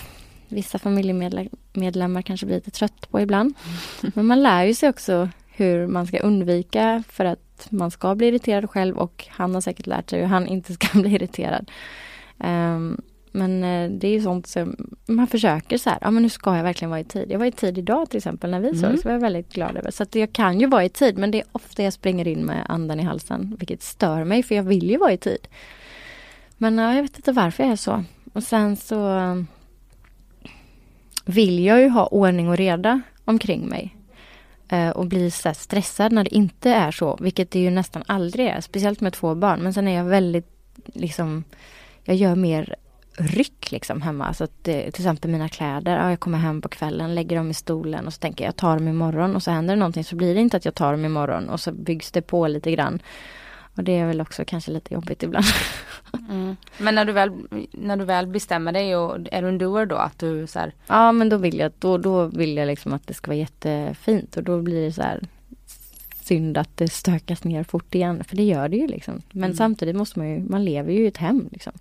vissa 0.48 0.78
familjemedlemmar 0.78 2.22
kanske 2.22 2.46
blir 2.46 2.56
lite 2.56 2.70
trött 2.70 3.10
på 3.10 3.20
ibland. 3.20 3.54
Men 4.14 4.26
man 4.26 4.42
lär 4.42 4.64
ju 4.64 4.74
sig 4.74 4.88
också 4.88 5.28
hur 5.46 5.86
man 5.86 6.06
ska 6.06 6.18
undvika 6.18 7.02
för 7.08 7.24
att 7.24 7.51
man 7.70 7.90
ska 7.90 8.14
bli 8.14 8.26
irriterad 8.26 8.70
själv 8.70 8.98
och 8.98 9.26
han 9.30 9.54
har 9.54 9.60
säkert 9.60 9.86
lärt 9.86 10.10
sig 10.10 10.20
hur 10.20 10.26
han 10.26 10.46
inte 10.46 10.72
ska 10.72 10.86
bli 11.00 11.14
irriterad. 11.14 11.70
Um, 12.38 13.00
men 13.32 13.64
eh, 13.64 13.90
det 13.90 14.08
är 14.08 14.12
ju 14.12 14.20
sånt 14.20 14.46
som 14.46 14.76
man 15.06 15.26
försöker 15.26 15.78
så 15.78 15.90
här, 15.90 15.98
ja 16.00 16.10
men 16.10 16.22
nu 16.22 16.28
ska 16.28 16.56
jag 16.56 16.62
verkligen 16.62 16.90
vara 16.90 17.00
i 17.00 17.04
tid. 17.04 17.30
Jag 17.30 17.38
var 17.38 17.46
i 17.46 17.52
tid 17.52 17.78
idag 17.78 18.10
till 18.10 18.16
exempel 18.16 18.50
när 18.50 18.60
vi 18.60 18.68
mm. 18.68 18.80
såg, 18.80 18.98
så 18.98 19.08
var 19.08 19.12
jag 19.12 19.20
väldigt 19.20 19.52
glad 19.52 19.76
över. 19.76 19.90
Så 19.90 20.02
att 20.02 20.14
jag 20.14 20.32
kan 20.32 20.60
ju 20.60 20.66
vara 20.66 20.84
i 20.84 20.88
tid 20.88 21.18
men 21.18 21.30
det 21.30 21.40
är 21.40 21.46
ofta 21.52 21.82
jag 21.82 21.92
springer 21.92 22.28
in 22.28 22.44
med 22.44 22.66
andan 22.68 23.00
i 23.00 23.02
halsen, 23.02 23.56
vilket 23.58 23.82
stör 23.82 24.24
mig 24.24 24.42
för 24.42 24.54
jag 24.54 24.62
vill 24.62 24.90
ju 24.90 24.96
vara 24.96 25.12
i 25.12 25.18
tid. 25.18 25.48
Men 26.56 26.78
ja, 26.78 26.94
jag 26.94 27.02
vet 27.02 27.16
inte 27.16 27.32
varför 27.32 27.62
jag 27.62 27.72
är 27.72 27.76
så. 27.76 28.04
Och 28.32 28.42
sen 28.42 28.76
så 28.76 29.18
vill 31.24 31.64
jag 31.64 31.80
ju 31.80 31.88
ha 31.88 32.06
ordning 32.06 32.48
och 32.48 32.56
reda 32.56 33.00
omkring 33.24 33.68
mig. 33.68 33.96
Eh, 34.72 34.90
och 34.90 35.06
blir 35.06 35.30
så 35.30 35.54
stressad 35.54 36.12
när 36.12 36.24
det 36.24 36.34
inte 36.34 36.70
är 36.70 36.90
så, 36.90 37.18
vilket 37.20 37.50
det 37.50 37.58
ju 37.58 37.70
nästan 37.70 38.02
aldrig 38.06 38.46
är, 38.46 38.60
speciellt 38.60 39.00
med 39.00 39.12
två 39.12 39.34
barn. 39.34 39.62
Men 39.62 39.72
sen 39.72 39.88
är 39.88 39.96
jag 39.96 40.04
väldigt, 40.04 40.46
liksom, 40.84 41.44
jag 42.04 42.16
gör 42.16 42.34
mer 42.36 42.76
ryck 43.16 43.70
liksom 43.70 44.02
hemma. 44.02 44.34
Så 44.34 44.44
att, 44.44 44.68
eh, 44.68 44.78
till 44.78 45.02
exempel 45.02 45.30
mina 45.30 45.48
kläder, 45.48 45.96
ja, 45.96 46.10
jag 46.10 46.20
kommer 46.20 46.38
hem 46.38 46.62
på 46.62 46.68
kvällen, 46.68 47.14
lägger 47.14 47.36
dem 47.36 47.50
i 47.50 47.54
stolen 47.54 48.06
och 48.06 48.12
så 48.12 48.18
tänker 48.18 48.44
jag, 48.44 48.48
jag 48.48 48.56
tar 48.56 48.76
dem 48.76 48.88
imorgon 48.88 49.36
och 49.36 49.42
så 49.42 49.50
händer 49.50 49.74
det 49.74 49.78
någonting 49.78 50.04
så 50.04 50.16
blir 50.16 50.34
det 50.34 50.40
inte 50.40 50.56
att 50.56 50.64
jag 50.64 50.74
tar 50.74 50.92
dem 50.92 51.04
imorgon 51.04 51.48
och 51.48 51.60
så 51.60 51.72
byggs 51.72 52.10
det 52.10 52.22
på 52.22 52.46
lite 52.46 52.70
grann. 52.70 53.02
Och 53.74 53.84
det 53.84 53.98
är 53.98 54.06
väl 54.06 54.20
också 54.20 54.44
kanske 54.46 54.70
lite 54.70 54.94
jobbigt 54.94 55.22
ibland. 55.22 55.46
Mm. 56.28 56.56
Men 56.78 56.94
när 56.94 57.04
du, 57.04 57.12
väl, 57.12 57.30
när 57.72 57.96
du 57.96 58.04
väl 58.04 58.26
bestämmer 58.26 58.72
dig 58.72 58.96
och 58.96 59.18
är 59.32 59.42
du 59.42 59.48
en 59.48 59.58
doer 59.58 59.86
då 59.86 59.96
att 59.96 60.18
du 60.18 60.46
så 60.46 60.58
här... 60.58 60.72
Ja 60.86 61.12
men 61.12 61.28
då 61.28 61.36
vill 61.36 61.58
jag, 61.58 61.72
då, 61.78 61.98
då 61.98 62.24
vill 62.26 62.56
jag 62.56 62.66
liksom 62.66 62.92
att 62.92 63.06
det 63.06 63.14
ska 63.14 63.30
vara 63.30 63.38
jättefint 63.38 64.36
och 64.36 64.42
då 64.42 64.62
blir 64.62 64.84
det 64.84 64.92
så 64.92 65.02
här 65.02 65.20
synd 66.22 66.58
att 66.58 66.76
det 66.76 66.88
stökas 66.88 67.44
ner 67.44 67.64
fort 67.64 67.94
igen. 67.94 68.24
För 68.24 68.36
det 68.36 68.42
gör 68.42 68.68
det 68.68 68.76
ju 68.76 68.86
liksom. 68.86 69.22
Men 69.30 69.44
mm. 69.44 69.56
samtidigt 69.56 69.96
måste 69.96 70.18
man 70.18 70.30
ju, 70.30 70.38
man 70.38 70.64
lever 70.64 70.92
ju 70.92 71.04
i 71.04 71.06
ett 71.06 71.16
hem 71.16 71.48
liksom. 71.52 71.72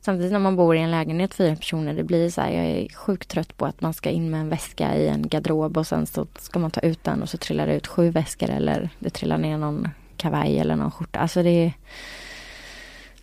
Samtidigt 0.00 0.32
när 0.32 0.38
man 0.38 0.56
bor 0.56 0.76
i 0.76 0.78
en 0.78 0.90
lägenhet 0.90 1.34
fyra 1.34 1.56
personer, 1.56 1.94
det 1.94 2.04
blir 2.04 2.30
så 2.30 2.40
här, 2.40 2.50
jag 2.50 2.64
är 2.64 2.88
sjukt 2.88 3.28
trött 3.28 3.56
på 3.56 3.66
att 3.66 3.80
man 3.80 3.94
ska 3.94 4.10
in 4.10 4.30
med 4.30 4.40
en 4.40 4.48
väska 4.48 4.96
i 4.96 5.08
en 5.08 5.28
garderob 5.28 5.76
och 5.76 5.86
sen 5.86 6.06
så 6.06 6.26
ska 6.38 6.58
man 6.58 6.70
ta 6.70 6.80
ut 6.80 7.04
den 7.04 7.22
och 7.22 7.28
så 7.28 7.38
trillar 7.38 7.66
det 7.66 7.74
ut 7.74 7.86
sju 7.86 8.10
väskor 8.10 8.50
eller 8.50 8.90
det 8.98 9.10
trillar 9.10 9.38
ner 9.38 9.58
någon 9.58 9.88
kavaj 10.22 10.58
eller 10.58 10.76
någon 10.76 10.90
skjorta. 10.90 11.18
Alltså 11.18 11.42
det 11.42 11.50
är... 11.50 11.72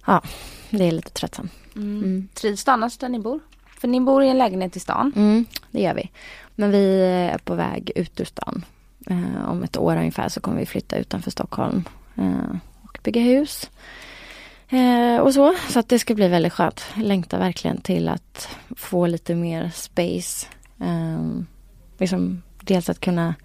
Ja, 0.06 0.22
det 0.70 0.88
är 0.88 0.92
lite 0.92 1.10
tröttsamt. 1.10 1.52
Mm. 1.76 1.98
Mm. 1.98 2.28
Trivs 2.34 2.64
du 2.64 2.72
annars 2.72 2.98
där 2.98 3.10
ni 3.10 3.20
bor? 3.20 3.40
För 3.80 3.88
ni 3.88 4.02
bor 4.02 4.24
i 4.24 4.30
en 4.30 4.38
lägenhet 4.38 4.76
i 4.76 4.80
stan? 4.80 5.14
Mm, 5.16 5.46
det 5.72 5.82
gör 5.82 5.94
vi. 5.94 6.12
Men 6.56 6.72
vi 6.72 7.02
är 7.02 7.38
på 7.38 7.56
väg 7.56 7.92
ut 7.96 8.20
ur 8.20 8.26
stan. 8.26 8.66
Eh, 9.08 9.50
om 9.50 9.64
ett 9.64 9.78
år 9.78 9.98
ungefär 9.98 10.30
så 10.30 10.42
kommer 10.42 10.60
vi 10.60 10.66
flytta 10.66 10.98
utanför 10.98 11.32
Stockholm 11.32 11.84
eh, 12.16 12.58
och 12.82 13.00
bygga 13.04 13.22
hus. 13.22 13.70
Eh, 14.70 15.18
och 15.18 15.34
så, 15.34 15.56
så 15.70 15.80
att 15.80 15.90
det 15.90 16.00
ska 16.00 16.16
bli 16.16 16.28
väldigt 16.28 16.54
skönt. 16.54 16.86
Jag 16.96 17.06
längtar 17.06 17.40
verkligen 17.40 17.82
till 17.82 18.10
att 18.10 18.50
få 18.76 19.08
lite 19.08 19.36
mer 19.36 19.72
space. 19.74 20.48
Eh, 20.80 21.44
liksom 21.98 22.42
dels 22.62 22.90
att 22.90 23.00
kunna 23.00 23.36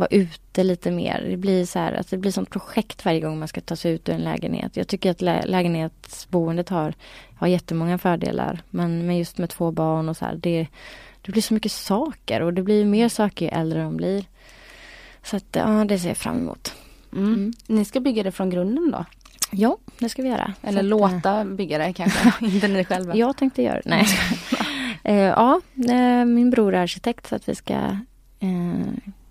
vara 0.00 0.08
ute 0.10 0.64
lite 0.64 0.90
mer. 0.90 1.26
Det 1.30 1.36
blir 1.36 1.64
så 1.64 1.78
här, 1.78 1.92
alltså 1.92 2.16
det 2.16 2.20
blir 2.20 2.32
som 2.32 2.46
projekt 2.46 3.04
varje 3.04 3.20
gång 3.20 3.38
man 3.38 3.48
ska 3.48 3.60
ta 3.60 3.76
sig 3.76 3.92
ut 3.92 4.08
ur 4.08 4.12
en 4.12 4.24
lägenhet. 4.24 4.76
Jag 4.76 4.88
tycker 4.88 5.10
att 5.10 5.20
lä 5.20 5.42
lägenhetsboendet 5.46 6.68
har, 6.68 6.94
har 7.34 7.46
jättemånga 7.46 7.98
fördelar. 7.98 8.62
Men, 8.70 9.06
men 9.06 9.18
just 9.18 9.38
med 9.38 9.50
två 9.50 9.70
barn 9.70 10.08
och 10.08 10.16
så 10.16 10.24
här, 10.24 10.34
det, 10.34 10.66
det 11.22 11.32
blir 11.32 11.42
så 11.42 11.54
mycket 11.54 11.72
saker 11.72 12.42
och 12.42 12.54
det 12.54 12.62
blir 12.62 12.84
mer 12.84 13.08
saker 13.08 13.44
ju 13.46 13.50
äldre 13.50 13.82
de 13.82 13.96
blir. 13.96 14.24
Så 15.22 15.36
att 15.36 15.46
ja, 15.52 15.84
det 15.84 15.98
ser 15.98 16.08
jag 16.08 16.16
fram 16.16 16.38
emot. 16.38 16.74
Mm. 17.12 17.34
Mm. 17.34 17.52
Ni 17.66 17.84
ska 17.84 18.00
bygga 18.00 18.22
det 18.22 18.32
från 18.32 18.50
grunden 18.50 18.90
då? 18.90 19.04
Ja, 19.50 19.78
det 19.98 20.08
ska 20.08 20.22
vi 20.22 20.28
göra. 20.28 20.54
Eller 20.62 20.82
så 20.82 20.88
låta 20.88 21.40
att, 21.40 21.46
bygga 21.46 21.78
det 21.78 21.92
kanske, 21.92 22.32
inte 22.46 22.68
ni 22.68 22.84
själva. 22.84 23.16
Jag 23.16 23.36
tänkte 23.36 23.62
göra 23.62 23.80
nej. 23.84 24.06
uh, 25.08 25.14
ja, 25.14 25.60
uh, 25.90 26.24
min 26.24 26.50
bror 26.50 26.74
är 26.74 26.82
arkitekt 26.82 27.28
så 27.28 27.36
att 27.36 27.48
vi 27.48 27.54
ska 27.54 27.74
uh, 28.42 28.82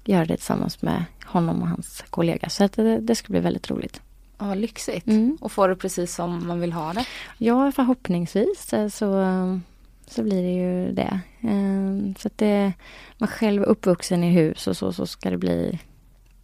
göra 0.10 0.26
det 0.26 0.38
tillsammans 0.38 0.82
med 0.82 1.06
honom 1.26 1.62
och 1.62 1.68
hans 1.68 2.04
kollega. 2.10 2.50
Så 2.50 2.64
att 2.64 2.74
det, 2.74 3.00
det 3.00 3.16
ska 3.16 3.32
bli 3.32 3.40
väldigt 3.40 3.70
roligt. 3.70 4.02
Ja, 4.38 4.54
lyxigt. 4.54 5.08
Mm. 5.08 5.38
Och 5.42 5.52
får 5.52 5.70
det 5.70 5.76
precis 5.76 6.16
som 6.16 6.48
man 6.48 6.60
vill 6.60 6.74
ha 6.74 6.94
det? 6.94 7.06
Ja, 7.38 7.72
förhoppningsvis 7.72 8.74
så, 8.90 9.60
så 10.08 10.24
blir 10.24 10.44
det 10.44 10.54
ju 10.54 10.92
det. 10.92 11.20
Så 12.20 12.28
att 12.28 12.38
det, 12.38 12.74
man 13.18 13.30
själv 13.30 13.64
är 13.64 13.68
uppvuxen 13.68 14.24
i 14.24 14.32
hus 14.32 14.68
och 14.68 14.78
så, 14.78 14.94
så 14.94 15.06
ska 15.06 15.30
det 15.30 15.38
bli 15.38 15.80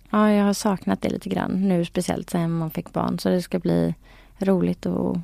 Ja, 0.09 0.31
jag 0.31 0.45
har 0.45 0.53
saknat 0.53 1.01
det 1.01 1.09
lite 1.09 1.29
grann 1.29 1.67
nu 1.67 1.85
speciellt 1.85 2.29
sen 2.29 2.51
man 2.51 2.71
fick 2.71 2.93
barn. 2.93 3.19
Så 3.19 3.29
det 3.29 3.41
ska 3.41 3.59
bli 3.59 3.95
roligt 4.39 4.85
att, 4.85 5.17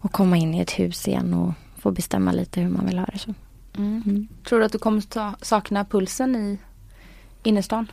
att 0.00 0.12
komma 0.12 0.36
in 0.36 0.54
i 0.54 0.60
ett 0.60 0.70
hus 0.70 1.08
igen 1.08 1.34
och 1.34 1.52
få 1.78 1.90
bestämma 1.90 2.32
lite 2.32 2.60
hur 2.60 2.68
man 2.68 2.86
vill 2.86 2.98
ha 2.98 3.06
det. 3.06 3.18
Så. 3.18 3.34
Mm. 3.76 4.02
Mm. 4.06 4.28
Tror 4.44 4.58
du 4.58 4.64
att 4.64 4.72
du 4.72 4.78
kommer 4.78 5.00
ta, 5.00 5.34
sakna 5.42 5.84
pulsen 5.84 6.36
i 6.36 6.58
innerstan? 7.42 7.92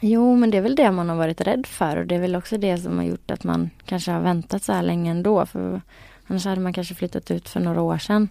Jo, 0.00 0.36
men 0.36 0.50
det 0.50 0.58
är 0.58 0.62
väl 0.62 0.76
det 0.76 0.90
man 0.90 1.08
har 1.08 1.16
varit 1.16 1.40
rädd 1.40 1.66
för 1.66 1.96
och 1.96 2.06
det 2.06 2.14
är 2.14 2.20
väl 2.20 2.36
också 2.36 2.58
det 2.58 2.78
som 2.78 2.98
har 2.98 3.04
gjort 3.04 3.30
att 3.30 3.44
man 3.44 3.70
kanske 3.84 4.10
har 4.10 4.20
väntat 4.20 4.62
så 4.62 4.72
här 4.72 4.82
länge 4.82 5.10
ändå. 5.10 5.46
För 5.46 5.80
annars 6.26 6.44
hade 6.44 6.60
man 6.60 6.72
kanske 6.72 6.94
flyttat 6.94 7.30
ut 7.30 7.48
för 7.48 7.60
några 7.60 7.82
år 7.82 7.98
sedan. 7.98 8.28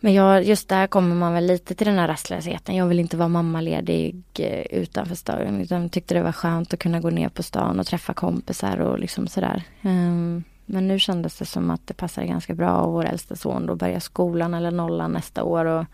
Men 0.00 0.14
jag, 0.14 0.44
just 0.44 0.68
där 0.68 0.86
kommer 0.86 1.14
man 1.14 1.32
väl 1.32 1.46
lite 1.46 1.74
till 1.74 1.86
den 1.86 1.98
här 1.98 2.08
rastlösheten. 2.08 2.76
Jag 2.76 2.86
vill 2.86 3.00
inte 3.00 3.16
vara 3.16 3.28
mammaledig 3.28 4.24
eh, 4.38 4.78
utanför 4.80 5.14
stan. 5.14 5.60
Utan 5.60 5.88
tyckte 5.88 6.14
det 6.14 6.22
var 6.22 6.32
skönt 6.32 6.74
att 6.74 6.80
kunna 6.80 7.00
gå 7.00 7.10
ner 7.10 7.28
på 7.28 7.42
stan 7.42 7.80
och 7.80 7.86
träffa 7.86 8.14
kompisar 8.14 8.80
och 8.80 8.98
liksom 8.98 9.26
sådär. 9.26 9.62
Ehm, 9.82 10.44
men 10.66 10.88
nu 10.88 10.98
kändes 10.98 11.38
det 11.38 11.44
som 11.44 11.70
att 11.70 11.86
det 11.86 11.94
passade 11.94 12.26
ganska 12.26 12.54
bra 12.54 12.76
och 12.76 12.92
vår 12.92 13.04
äldsta 13.04 13.36
son 13.36 13.66
då 13.66 13.76
börjar 13.76 14.00
skolan 14.00 14.54
eller 14.54 14.70
nollan 14.70 15.12
nästa 15.12 15.44
år. 15.44 15.64
Och, 15.64 15.84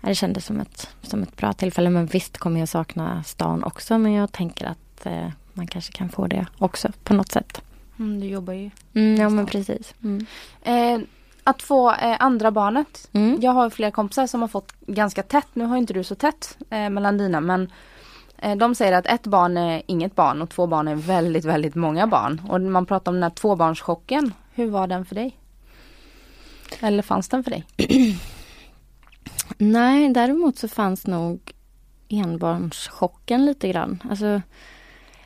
det 0.00 0.14
kändes 0.14 0.44
som 0.44 0.60
ett, 0.60 0.88
som 1.02 1.22
ett 1.22 1.36
bra 1.36 1.52
tillfälle. 1.52 1.90
Men 1.90 2.06
visst 2.06 2.38
kommer 2.38 2.60
jag 2.60 2.68
sakna 2.68 3.22
stan 3.22 3.64
också. 3.64 3.98
Men 3.98 4.12
jag 4.12 4.32
tänker 4.32 4.66
att 4.66 5.06
eh, 5.06 5.28
man 5.52 5.66
kanske 5.66 5.92
kan 5.92 6.08
få 6.08 6.26
det 6.26 6.46
också 6.58 6.88
på 7.04 7.14
något 7.14 7.32
sätt. 7.32 7.62
Mm, 7.98 8.20
du 8.20 8.26
jobbar 8.26 8.52
ju. 8.52 8.70
Mm, 8.94 9.20
ja 9.20 9.28
men 9.28 9.46
precis. 9.46 9.94
Mm. 10.02 10.26
Eh, 10.62 11.08
att 11.44 11.62
få 11.62 11.90
eh, 11.90 12.16
andra 12.20 12.50
barnet. 12.50 13.08
Mm. 13.12 13.38
Jag 13.40 13.52
har 13.52 13.70
flera 13.70 13.90
kompisar 13.90 14.26
som 14.26 14.40
har 14.40 14.48
fått 14.48 14.72
ganska 14.86 15.22
tätt. 15.22 15.48
Nu 15.52 15.64
har 15.64 15.76
inte 15.76 15.92
du 15.92 16.04
så 16.04 16.14
tätt 16.14 16.58
eh, 16.70 16.90
mellan 16.90 17.18
dina 17.18 17.40
men 17.40 17.72
eh, 18.38 18.56
de 18.56 18.74
säger 18.74 18.92
att 18.92 19.06
ett 19.06 19.26
barn 19.26 19.56
är 19.56 19.82
inget 19.86 20.14
barn 20.14 20.42
och 20.42 20.50
två 20.50 20.66
barn 20.66 20.88
är 20.88 20.94
väldigt, 20.94 21.44
väldigt 21.44 21.74
många 21.74 22.06
barn. 22.06 22.42
Och 22.48 22.60
man 22.60 22.86
pratar 22.86 23.12
om 23.12 23.16
den 23.16 23.22
här 23.22 23.30
tvåbarnschocken. 23.30 24.32
Hur 24.54 24.70
var 24.70 24.86
den 24.86 25.04
för 25.04 25.14
dig? 25.14 25.38
Eller 26.80 27.02
fanns 27.02 27.28
den 27.28 27.44
för 27.44 27.50
dig? 27.50 27.64
Nej, 29.58 30.08
däremot 30.08 30.58
så 30.58 30.68
fanns 30.68 31.06
nog 31.06 31.52
enbarnschocken 32.08 33.46
lite 33.46 33.68
grann. 33.68 34.02
Alltså 34.10 34.42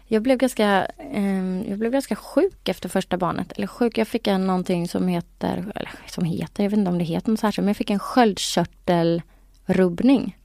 jag 0.06 0.22
blev 0.22 0.38
ganska, 0.38 0.86
eh, 1.12 1.70
jag 1.70 1.78
blev 1.78 1.92
ganska 1.92 2.16
sjuk 2.16 2.68
efter 2.68 2.88
första 2.88 3.16
barnet. 3.16 3.52
Eller 3.52 3.66
sjuk, 3.66 3.98
jag 3.98 4.08
fick 4.08 4.26
en 4.26 4.46
någonting 4.46 4.88
som 4.88 5.08
heter, 5.08 5.72
eller 5.74 5.90
som 6.08 6.24
heter, 6.24 6.62
jag 6.62 6.70
vet 6.70 6.78
inte 6.78 6.90
om 6.90 6.98
det 6.98 7.04
heter 7.04 7.30
något 7.30 7.40
särskilt, 7.40 7.64
men 7.64 7.68
jag 7.68 7.76
fick 7.76 7.90
en 7.90 7.98
sköldkörtelrubbning. 7.98 10.36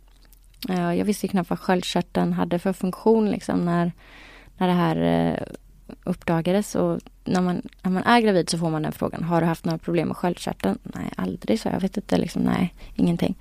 Eh, 0.70 0.94
jag 0.94 1.06
visste 1.06 1.28
knappt 1.28 1.50
vad 1.50 1.60
sköldkörteln 1.60 2.34
hade 2.34 2.60
för 2.60 2.74
funktion 2.74 3.32
liksom 3.32 3.66
när, 3.66 3.92
när 4.58 4.68
det 4.68 4.74
här 4.74 4.98
eh, 4.98 5.38
uppdagades. 6.08 6.76
Och 6.76 7.00
när 7.26 7.42
man, 7.42 7.62
när 7.82 7.92
man 7.92 8.04
är 8.04 8.22
gravid 8.22 8.50
så 8.50 8.58
får 8.58 8.70
man 8.70 8.82
den 8.82 8.92
frågan, 8.92 9.24
har 9.24 9.42
du 9.42 9.48
haft 9.48 9.66
några 9.66 9.78
problem 9.78 10.08
med 10.08 10.18
sköldkörteln? 10.18 10.78
Nej, 10.84 11.12
aldrig, 11.18 11.60
så 11.60 11.70
jag 11.70 11.80
vet 11.80 11.98
inte, 11.98 12.18
liksom, 12.18 12.42
nej, 12.42 12.74
ingenting. 12.96 13.36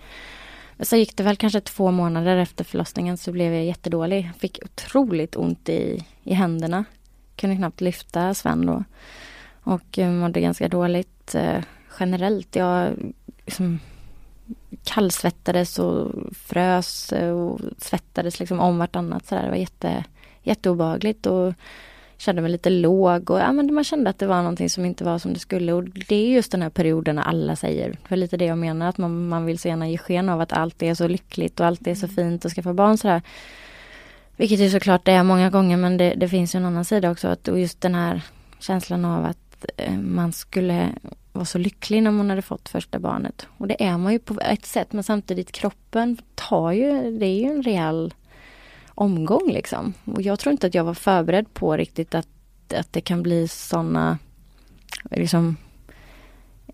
Så 0.80 0.96
gick 0.96 1.16
det 1.16 1.22
väl 1.22 1.36
kanske 1.36 1.60
två 1.60 1.90
månader 1.90 2.36
efter 2.36 2.64
förlossningen 2.64 3.16
så 3.16 3.32
blev 3.32 3.54
jag 3.54 3.64
jättedålig. 3.64 4.30
Fick 4.38 4.58
otroligt 4.64 5.36
ont 5.36 5.68
i, 5.68 6.04
i 6.22 6.34
händerna. 6.34 6.84
Kunde 7.36 7.56
knappt 7.56 7.80
lyfta 7.80 8.34
Sven 8.34 8.66
då. 8.66 8.84
Och 9.62 9.98
eh, 9.98 10.10
mådde 10.10 10.40
ganska 10.40 10.68
dåligt 10.68 11.34
eh, 11.34 11.62
generellt. 12.00 12.56
Jag 12.56 12.90
liksom 13.46 13.80
kallsvettades 14.84 15.78
och 15.78 16.12
frös 16.32 17.12
eh, 17.12 17.30
och 17.30 17.60
svettades 17.78 18.40
liksom 18.40 18.60
om 18.60 18.78
vartannat. 18.78 19.26
Så 19.26 19.34
där. 19.34 19.42
Det 19.42 19.50
var 19.50 19.56
jätte, 19.56 20.04
jätteobehagligt. 20.42 21.26
Och 21.26 21.54
kände 22.18 22.42
mig 22.42 22.50
lite 22.50 22.70
låg 22.70 23.30
och 23.30 23.38
ja, 23.38 23.52
men 23.52 23.74
man 23.74 23.84
kände 23.84 24.10
att 24.10 24.18
det 24.18 24.26
var 24.26 24.36
någonting 24.36 24.70
som 24.70 24.84
inte 24.84 25.04
var 25.04 25.18
som 25.18 25.32
det 25.32 25.40
skulle. 25.40 25.72
Och 25.72 25.84
det 25.84 26.16
är 26.16 26.28
just 26.28 26.52
den 26.52 26.62
här 26.62 26.70
perioden 26.70 27.16
när 27.16 27.22
alla 27.22 27.56
säger, 27.56 27.98
för 28.08 28.16
lite 28.16 28.36
det 28.36 28.44
jag 28.44 28.58
menar, 28.58 28.88
att 28.88 28.98
man, 28.98 29.28
man 29.28 29.44
vill 29.44 29.58
så 29.58 29.68
gärna 29.68 29.88
ge 29.88 29.98
sken 29.98 30.28
av 30.28 30.40
att 30.40 30.52
allt 30.52 30.82
är 30.82 30.94
så 30.94 31.08
lyckligt 31.08 31.60
och 31.60 31.66
allt 31.66 31.86
är 31.86 31.94
så 31.94 32.06
mm. 32.06 32.16
fint 32.16 32.44
att 32.44 32.52
skaffa 32.52 32.72
barn 32.72 32.98
sådär. 32.98 33.22
Vilket 34.36 34.60
ju 34.60 34.70
såklart 34.70 35.04
det 35.04 35.12
är 35.12 35.22
många 35.22 35.50
gånger 35.50 35.76
men 35.76 35.96
det, 35.96 36.14
det 36.16 36.28
finns 36.28 36.54
ju 36.54 36.56
en 36.56 36.64
annan 36.64 36.84
sida 36.84 37.10
också. 37.10 37.28
Att, 37.28 37.48
och 37.48 37.60
just 37.60 37.80
den 37.80 37.94
här 37.94 38.22
känslan 38.58 39.04
av 39.04 39.24
att 39.24 39.66
eh, 39.76 39.92
man 39.92 40.32
skulle 40.32 40.88
vara 41.32 41.44
så 41.44 41.58
lycklig 41.58 42.02
när 42.02 42.10
man 42.10 42.30
hade 42.30 42.42
fått 42.42 42.68
första 42.68 42.98
barnet. 42.98 43.46
Och 43.58 43.68
det 43.68 43.84
är 43.84 43.98
man 43.98 44.12
ju 44.12 44.18
på 44.18 44.40
ett 44.40 44.66
sätt 44.66 44.92
men 44.92 45.04
samtidigt 45.04 45.52
kroppen 45.52 46.18
tar 46.34 46.72
ju, 46.72 47.18
det 47.18 47.26
är 47.26 47.40
ju 47.40 47.50
en 47.50 47.62
rejäl 47.62 48.14
omgång 48.96 49.52
liksom. 49.52 49.94
Och 50.04 50.22
jag 50.22 50.38
tror 50.38 50.52
inte 50.52 50.66
att 50.66 50.74
jag 50.74 50.84
var 50.84 50.94
förberedd 50.94 51.54
på 51.54 51.76
riktigt 51.76 52.14
att, 52.14 52.28
att 52.74 52.92
det 52.92 53.00
kan 53.00 53.22
bli 53.22 53.48
sådana 53.48 54.18
liksom 55.10 55.56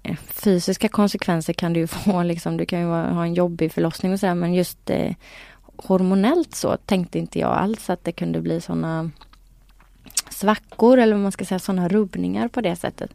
eh, 0.02 0.16
fysiska 0.16 0.88
konsekvenser 0.88 1.52
kan 1.52 1.72
det 1.72 1.80
ju 1.80 1.86
få 2.04 2.22
liksom. 2.22 2.56
Du 2.56 2.66
kan 2.66 2.80
ju 2.80 2.86
ha 2.86 3.24
en 3.24 3.34
jobbig 3.34 3.72
förlossning 3.72 4.12
och 4.12 4.20
sådär 4.20 4.34
men 4.34 4.54
just 4.54 4.90
eh, 4.90 5.14
hormonellt 5.76 6.54
så 6.54 6.76
tänkte 6.76 7.18
inte 7.18 7.38
jag 7.38 7.50
alls 7.50 7.90
att 7.90 8.04
det 8.04 8.12
kunde 8.12 8.40
bli 8.40 8.60
sådana 8.60 9.10
svackor 10.30 10.98
eller 10.98 11.12
vad 11.12 11.22
man 11.22 11.32
ska 11.32 11.44
säga, 11.44 11.58
sådana 11.58 11.88
rubbningar 11.88 12.48
på 12.48 12.60
det 12.60 12.76
sättet. 12.76 13.10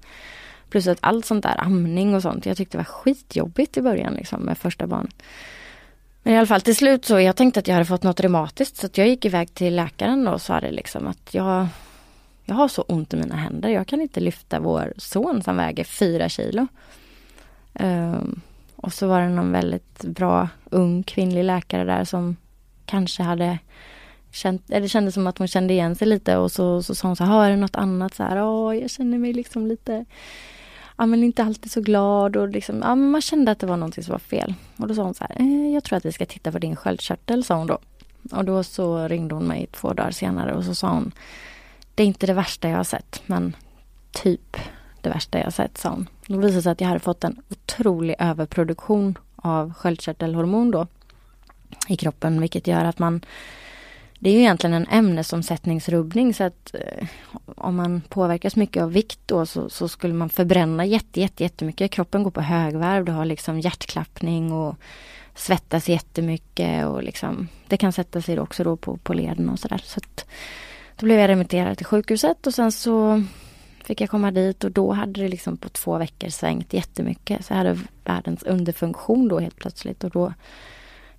Plus 0.70 0.88
att 0.88 0.98
allt 1.02 1.26
sånt 1.26 1.44
där, 1.44 1.64
amning 1.64 2.16
och 2.16 2.22
sånt, 2.22 2.46
jag 2.46 2.58
tyckte 2.58 2.78
det 2.78 2.80
var 2.80 2.86
skitjobbigt 2.86 3.78
i 3.78 3.82
början 3.82 4.14
liksom 4.14 4.42
med 4.42 4.58
första 4.58 4.88
barnet. 4.88 5.24
Men 6.24 6.34
i 6.34 6.38
alla 6.38 6.48
fall 6.48 6.62
till 6.62 6.76
slut 6.76 7.06
så, 7.06 7.20
jag 7.20 7.36
tänkte 7.36 7.60
att 7.60 7.68
jag 7.68 7.76
hade 7.76 7.86
fått 7.86 8.04
något 8.04 8.20
reumatiskt 8.20 8.78
så 8.78 8.86
att 8.86 8.98
jag 8.98 9.08
gick 9.08 9.26
iväg 9.26 9.54
till 9.54 9.76
läkaren 9.76 10.28
och 10.28 10.42
sa 10.42 10.60
det 10.60 10.72
liksom 10.72 11.08
att 11.08 11.34
jag, 11.34 11.68
jag 12.46 12.56
har 12.56 12.68
så 12.68 12.82
ont 12.82 13.14
i 13.14 13.18
mina 13.18 13.36
händer, 13.36 13.70
jag 13.70 13.88
kan 13.88 14.02
inte 14.02 14.20
lyfta 14.20 14.60
vår 14.60 14.94
son 14.98 15.44
som 15.44 15.58
väger 15.58 15.84
fyra 15.84 16.30
kilo. 16.30 16.68
Um, 17.74 18.42
och 18.76 18.94
så 18.94 19.08
var 19.08 19.22
det 19.22 19.30
någon 19.30 19.52
väldigt 19.52 20.04
bra 20.04 20.50
ung 20.70 21.04
kvinnlig 21.04 21.44
läkare 21.44 21.84
där 21.84 22.04
som 22.04 22.36
kanske 22.86 23.24
hade 23.24 23.60
känt, 24.32 24.70
eller 24.70 24.82
det 24.82 24.90
kändes 24.90 25.14
som 25.14 25.28
att 25.28 25.38
hon 25.38 25.48
kände 25.48 25.74
igen 25.74 25.96
sig 25.96 26.08
lite 26.08 26.38
och 26.38 26.52
så, 26.52 26.84
så 26.84 26.96
sa 26.96 27.08
hon 27.08 27.16
så 27.16 27.24
här, 27.24 27.46
är 27.46 27.50
det 27.50 27.58
något 27.58 27.76
annat 27.76 28.14
så 28.14 28.24
här, 28.24 28.44
åh 28.44 28.78
jag 28.78 28.90
känner 28.90 29.18
mig 29.18 29.34
liksom 29.34 29.68
lite 29.68 30.06
ja 30.98 31.06
men 31.06 31.24
inte 31.24 31.44
alltid 31.44 31.72
så 31.72 31.82
glad 31.82 32.36
och 32.36 32.48
liksom, 32.48 32.80
ja 32.82 32.96
man 32.96 33.22
kände 33.22 33.52
att 33.52 33.60
det 33.60 33.68
var 33.68 33.78
någonting 33.78 34.04
som 34.04 34.12
var 34.12 34.20
fel. 34.20 34.54
Och 34.78 34.88
då 34.88 34.96
sa 34.96 35.04
hon 35.04 35.14
så 35.14 35.24
här, 35.30 35.42
eh, 35.42 35.74
jag 35.74 35.84
tror 35.84 35.98
att 35.98 36.06
vi 36.06 36.12
ska 36.12 36.26
titta 36.26 36.52
på 36.52 36.60
din 36.60 36.76
sköldkörtel, 36.76 37.44
sa 37.44 37.56
hon 37.56 37.68
då. 37.68 37.78
Och 38.32 38.46
då 38.46 38.64
så 38.64 39.08
ringde 39.08 39.36
hon 39.36 39.48
mig 39.48 39.68
två 39.72 39.94
dagar 39.94 40.12
senare 40.12 40.54
och 40.54 40.64
så 40.64 40.76
sa 40.76 40.90
hon, 40.90 41.12
det 41.96 42.04
är 42.04 42.08
inte 42.08 42.28
det 42.28 42.34
värsta 42.34 42.70
jag 42.70 42.78
har 42.78 42.84
sett, 42.84 43.22
men 43.26 43.56
typ 44.12 44.58
det 45.02 45.10
värsta 45.10 45.38
jag 45.38 45.46
har 45.46 45.52
sett, 45.52 45.78
sa 45.78 45.90
hon. 45.90 46.10
Då 46.28 46.38
visade 46.38 46.56
det 46.56 46.62
sig 46.62 46.72
att 46.72 46.82
jag 46.82 46.88
hade 46.88 47.00
fått 47.00 47.24
en 47.24 47.42
otrolig 47.50 48.16
överproduktion 48.20 49.18
av 49.36 49.74
sköldkörtelhormon 49.74 50.72
då 50.72 50.88
i 51.88 51.98
kroppen, 51.98 52.42
vilket 52.42 52.68
gör 52.68 52.86
att 52.86 53.00
man 53.00 53.22
det 54.20 54.30
är 54.30 54.34
ju 54.34 54.40
egentligen 54.40 54.74
en 54.74 54.88
ämnesomsättningsrubbning 54.88 56.34
så 56.34 56.44
att 56.44 56.76
eh, 56.76 57.08
om 57.56 57.76
man 57.76 58.02
påverkas 58.10 58.56
mycket 58.56 58.84
av 58.84 58.92
vikt 58.92 59.20
då 59.26 59.46
så, 59.46 59.70
så, 59.70 59.88
skulle 59.88 60.14
man 60.14 60.30
förbränna 60.30 60.86
jätte, 60.86 61.22
jätte, 61.22 61.44
jättemycket. 61.44 61.92
Kroppen 61.92 62.24
går 62.24 62.32
på 62.32 62.42
högvarv, 62.42 63.06
du 63.06 63.12
har 63.12 63.26
liksom 63.26 63.60
hjärtklappning 63.60 64.52
och 64.52 64.76
svettas 65.36 65.90
jättemycket 65.90 66.86
och 66.86 67.04
liksom 67.04 67.48
det 67.68 67.78
kan 67.78 67.94
sätta 67.94 68.22
sig 68.22 68.40
också 68.40 68.64
då 68.64 68.76
på, 68.76 68.98
på 68.98 69.14
leden 69.14 69.50
och 69.50 69.60
sådär. 69.60 69.82
Så 69.86 70.00
då 70.96 71.06
blev 71.06 71.20
jag 71.20 71.28
remitterad 71.28 71.78
till 71.78 71.86
sjukhuset 71.86 72.48
och 72.48 72.54
sen 72.54 72.72
så 72.72 73.24
fick 73.84 74.02
jag 74.02 74.10
komma 74.10 74.32
dit 74.32 74.64
och 74.64 74.72
då 74.72 74.92
hade 74.92 75.22
det 75.22 75.28
liksom 75.28 75.58
på 75.58 75.70
två 75.70 75.98
veckor 75.98 76.30
svängt 76.30 76.74
jättemycket. 76.74 77.46
Så 77.46 77.54
jag 77.54 77.58
hade 77.58 77.80
världens 78.04 78.44
underfunktion 78.44 79.28
då 79.28 79.40
helt 79.40 79.56
plötsligt 79.56 80.04
och 80.04 80.10
då 80.10 80.34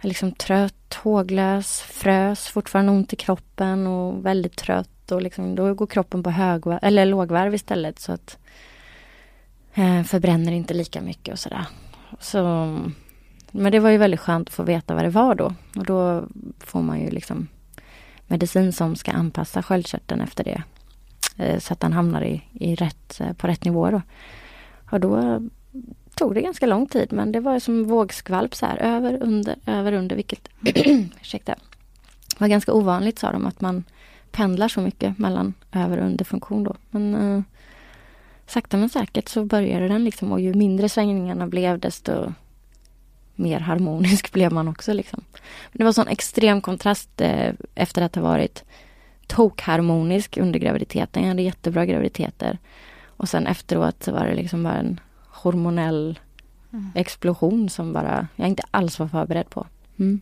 liksom 0.01 0.33
trött, 0.33 0.95
håglös, 0.95 1.81
frös, 1.81 2.49
fortfarande 2.49 2.93
ont 2.93 3.13
i 3.13 3.17
kroppen 3.17 3.87
och 3.87 4.27
väldigt 4.27 4.57
trött 4.57 5.13
och 5.13 5.23
liksom, 5.23 5.55
då 5.55 5.75
går 5.75 5.87
kroppen 5.87 6.23
på 6.23 6.31
högvarv, 6.31 6.79
eller 6.83 7.07
lågvarv 7.07 7.55
istället 7.55 7.99
så 7.99 8.13
att 8.13 8.39
eh, 9.75 10.03
förbränner 10.03 10.53
inte 10.53 10.75
lika 10.75 11.01
mycket 11.01 11.33
och 11.33 11.39
sådär. 11.39 11.67
Så, 12.21 12.41
men 13.51 13.73
det 13.73 13.81
var 13.81 13.91
ju 13.91 13.99
väldigt 13.99 14.21
skönt 14.21 14.49
att 14.49 14.55
få 14.55 14.63
veta 14.63 14.95
vad 14.95 15.05
det 15.05 15.11
var 15.11 15.35
då 15.35 15.55
och 15.77 15.87
då 15.87 16.25
får 16.59 16.83
man 16.83 17.01
ju 17.01 17.11
liksom 17.11 17.49
medicin 18.27 18.73
som 18.73 18.97
ska 18.97 19.11
anpassa 19.11 19.63
sköldkörteln 19.63 20.21
efter 20.21 20.45
det. 20.45 20.63
Eh, 21.37 21.59
så 21.59 21.73
att 21.73 21.81
den 21.81 21.93
hamnar 21.93 22.23
i, 22.23 22.43
i 22.53 22.75
rätt, 22.75 23.21
eh, 23.21 23.33
på 23.33 23.47
rätt 23.47 23.65
nivå 23.65 23.91
då. 23.91 24.03
Och 24.91 25.01
då 25.01 25.43
tog 26.19 26.35
det 26.35 26.43
ganska 26.43 26.67
lång 26.67 26.87
tid 26.87 27.13
men 27.13 27.33
det 27.33 27.41
var 27.41 27.59
som 27.59 27.85
vågskvalp 27.85 28.55
så 28.55 28.67
här 28.67 28.77
över, 28.77 29.23
under, 29.23 29.57
över, 29.67 29.93
under 29.93 30.17
vilket 30.17 30.49
ursäkta, 31.21 31.55
var 32.39 32.49
ganska 32.49 32.73
ovanligt 32.73 33.19
sa 33.19 33.33
de 33.33 33.47
att 33.47 33.61
man 33.61 33.85
pendlar 34.31 34.69
så 34.69 34.81
mycket 34.81 35.19
mellan 35.19 35.55
över 35.73 35.99
och 35.99 36.07
underfunktion 36.07 36.65
då. 36.65 36.77
Men 36.91 37.15
eh, 37.15 37.43
sakta 38.47 38.77
men 38.77 38.89
säkert 38.89 39.29
så 39.29 39.45
började 39.45 39.89
den 39.89 40.05
liksom 40.05 40.33
och 40.33 40.41
ju 40.41 40.55
mindre 40.55 40.89
svängningarna 40.89 41.47
blev 41.47 41.79
desto 41.79 42.33
mer 43.35 43.61
harmonisk 43.61 44.33
blev 44.33 44.53
man 44.53 44.69
också 44.69 44.93
liksom. 44.93 45.25
Men 45.73 45.79
det 45.79 45.85
var 45.85 45.93
sån 45.93 46.09
extrem 46.09 46.61
kontrast 46.61 47.21
eh, 47.21 47.53
efter 47.75 48.03
att 48.03 48.15
ha 48.15 48.23
varit 48.23 48.65
tokharmonisk 49.27 50.37
under 50.37 50.59
graviditeten. 50.59 51.23
Jag 51.23 51.29
hade 51.29 51.43
jättebra 51.43 51.87
graviditeter. 51.87 52.59
Och 53.05 53.29
sen 53.29 53.47
efteråt 53.47 54.03
så 54.03 54.13
var 54.13 54.27
det 54.27 54.35
liksom 54.35 54.63
bara 54.63 54.77
en 54.77 55.01
hormonell 55.43 56.19
mm. 56.73 56.91
explosion 56.95 57.69
som 57.69 57.93
bara 57.93 58.29
jag 58.37 58.49
inte 58.49 58.63
alls 58.71 58.99
var 58.99 59.09
förberedd 59.09 59.51
på. 59.51 59.67
Mm. 59.99 60.21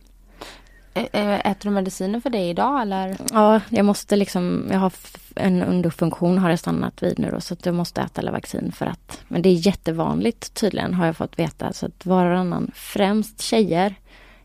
Äter 0.93 1.69
du 1.69 1.69
mediciner 1.69 2.19
för 2.19 2.29
det 2.29 2.49
idag 2.49 2.81
eller? 2.81 3.17
Ja, 3.31 3.61
jag 3.69 3.85
måste 3.85 4.15
liksom, 4.15 4.67
jag 4.71 4.79
har 4.79 4.93
en 5.35 5.63
underfunktion 5.63 6.37
har 6.37 6.49
jag 6.49 6.59
stannat 6.59 7.03
vid 7.03 7.19
nu 7.19 7.31
då 7.31 7.41
så 7.41 7.53
att 7.53 7.65
jag 7.65 7.75
måste 7.75 8.01
äta 8.01 8.21
Levaxin 8.21 8.71
för 8.71 8.85
att, 8.85 9.21
men 9.27 9.41
det 9.41 9.49
är 9.49 9.67
jättevanligt 9.67 10.53
tydligen 10.53 10.93
har 10.93 11.05
jag 11.05 11.17
fått 11.17 11.39
veta 11.39 11.73
så 11.73 11.85
att 11.85 12.05
var 12.05 12.25
och 12.25 12.39
annan, 12.39 12.71
främst 12.75 13.41
tjejer, 13.41 13.95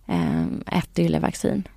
äh, 0.07 0.45
äter 0.67 1.05
ju 1.05 1.09
Levaxin. 1.09 1.69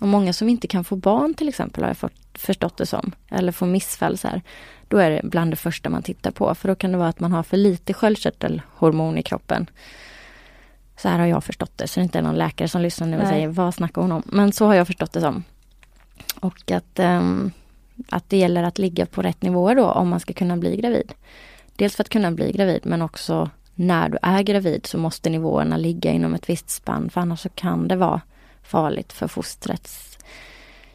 Och 0.00 0.08
många 0.08 0.32
som 0.32 0.48
inte 0.48 0.66
kan 0.66 0.84
få 0.84 0.96
barn 0.96 1.34
till 1.34 1.48
exempel 1.48 1.82
har 1.82 1.90
jag 1.90 1.96
fått, 1.96 2.12
förstått 2.34 2.76
det 2.76 2.86
som, 2.86 3.12
eller 3.28 3.52
får 3.52 3.66
missfall 3.66 4.18
så 4.18 4.28
här. 4.28 4.42
Då 4.88 4.98
är 4.98 5.10
det 5.10 5.20
bland 5.24 5.52
det 5.52 5.56
första 5.56 5.90
man 5.90 6.02
tittar 6.02 6.30
på 6.30 6.54
för 6.54 6.68
då 6.68 6.74
kan 6.74 6.92
det 6.92 6.98
vara 6.98 7.08
att 7.08 7.20
man 7.20 7.32
har 7.32 7.42
för 7.42 7.56
lite 7.56 7.94
sköldkörtelhormon 7.94 9.18
i 9.18 9.22
kroppen. 9.22 9.70
Så 10.96 11.08
här 11.08 11.18
har 11.18 11.26
jag 11.26 11.44
förstått 11.44 11.72
det, 11.76 11.88
så 11.88 12.00
det 12.00 12.02
är 12.02 12.04
inte 12.04 12.22
någon 12.22 12.34
läkare 12.34 12.68
som 12.68 12.82
lyssnar 12.82 13.06
nu 13.06 13.16
och 13.16 13.22
Nej. 13.22 13.32
säger 13.32 13.48
vad 13.48 13.74
snackar 13.74 14.02
hon 14.02 14.12
om? 14.12 14.22
Men 14.26 14.52
så 14.52 14.66
har 14.66 14.74
jag 14.74 14.86
förstått 14.86 15.12
det 15.12 15.20
som. 15.20 15.44
Och 16.40 16.70
att, 16.70 16.98
um, 16.98 17.50
att 18.08 18.30
det 18.30 18.36
gäller 18.36 18.62
att 18.62 18.78
ligga 18.78 19.06
på 19.06 19.22
rätt 19.22 19.42
nivåer 19.42 19.74
då 19.74 19.90
om 19.90 20.08
man 20.08 20.20
ska 20.20 20.32
kunna 20.32 20.56
bli 20.56 20.76
gravid. 20.76 21.12
Dels 21.76 21.96
för 21.96 22.04
att 22.04 22.08
kunna 22.08 22.30
bli 22.30 22.52
gravid 22.52 22.80
men 22.84 23.02
också 23.02 23.50
när 23.74 24.08
du 24.08 24.18
är 24.22 24.42
gravid 24.42 24.86
så 24.86 24.98
måste 24.98 25.30
nivåerna 25.30 25.76
ligga 25.76 26.12
inom 26.12 26.34
ett 26.34 26.48
visst 26.48 26.70
spann 26.70 27.10
för 27.10 27.20
annars 27.20 27.40
så 27.40 27.48
kan 27.48 27.88
det 27.88 27.96
vara 27.96 28.20
farligt 28.62 29.12
för 29.12 29.28
fostrets 29.28 30.18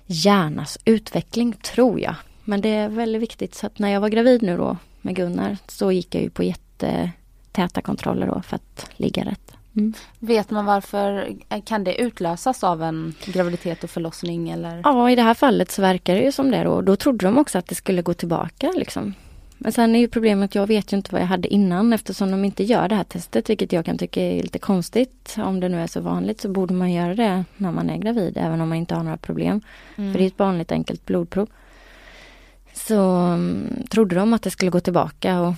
hjärnas 0.06 0.78
utveckling, 0.86 1.54
tror 1.54 2.00
jag. 2.00 2.16
Men 2.50 2.62
det 2.62 2.70
är 2.70 2.90
väldigt 2.90 3.22
viktigt 3.22 3.56
så 3.56 3.68
att 3.68 3.80
när 3.80 3.90
jag 3.90 4.02
var 4.02 4.10
gravid 4.10 4.42
nu 4.42 4.58
då 4.58 4.78
med 5.02 5.16
Gunnar 5.16 5.58
så 5.68 5.92
gick 5.92 6.16
jag 6.16 6.24
ju 6.24 6.30
på 6.30 6.44
jättetäta 6.44 7.82
kontroller 7.82 8.28
då 8.28 8.42
för 8.42 8.56
att 8.56 8.90
ligga 8.96 9.26
rätt. 9.26 9.54
Mm. 9.76 9.94
Vet 10.20 10.50
man 10.50 10.66
varför, 10.66 11.36
kan 11.66 11.84
det 11.84 12.02
utlösas 12.02 12.64
av 12.64 12.84
en 12.84 13.14
graviditet 13.26 13.84
och 13.84 13.90
förlossning 13.90 14.50
eller? 14.50 14.82
Ja 14.84 15.10
i 15.10 15.16
det 15.16 15.22
här 15.22 15.34
fallet 15.34 15.72
så 15.72 15.82
verkar 15.82 16.16
det 16.16 16.22
ju 16.22 16.32
som 16.32 16.52
det 16.52 16.64
då. 16.64 16.82
Då 16.82 16.96
trodde 16.96 17.26
de 17.26 17.38
också 17.38 17.58
att 17.58 17.68
det 17.68 17.76
skulle 17.76 18.02
gå 18.02 18.14
tillbaka 18.14 18.74
liksom. 18.76 19.14
Men 19.58 19.72
sen 19.72 19.96
är 19.96 20.00
ju 20.00 20.08
problemet 20.08 20.50
att 20.50 20.56
jag 20.56 20.68
vet 20.68 20.94
ju 20.94 20.98
inte 20.98 21.12
vad 21.12 21.22
jag 21.22 21.28
hade 21.28 21.48
innan 21.48 21.94
eftersom 21.94 22.32
de 22.32 22.46
inte 22.46 22.64
gör 22.64 22.90
det 22.90 22.96
här 22.96 23.04
testet 23.04 23.50
vilket 23.50 23.74
jag 23.74 23.86
kan 23.86 23.98
tycka 23.98 24.22
är 24.22 24.44
lite 24.44 24.60
konstigt. 24.60 25.36
Om 25.38 25.60
det 25.60 25.70
nu 25.70 25.82
är 25.82 25.88
så 25.88 26.02
vanligt 26.02 26.42
så 26.42 26.50
borde 26.50 26.74
man 26.74 26.92
göra 26.92 27.16
det 27.16 27.46
när 27.58 27.72
man 27.72 27.90
är 27.90 27.98
gravid 27.98 28.38
även 28.38 28.62
om 28.62 28.70
man 28.70 28.78
inte 28.78 28.96
har 28.96 29.04
några 29.04 29.18
problem. 29.18 29.62
Mm. 29.96 30.12
För 30.12 30.20
det 30.20 30.26
är 30.26 30.28
ett 30.28 30.40
vanligt 30.40 30.72
enkelt 30.72 31.06
blodprov. 31.06 31.50
Så 32.88 33.28
um, 33.34 33.68
trodde 33.90 34.16
de 34.16 34.34
att 34.34 34.42
det 34.42 34.52
skulle 34.52 34.72
gå 34.72 34.80
tillbaka 34.80 35.42
och, 35.42 35.54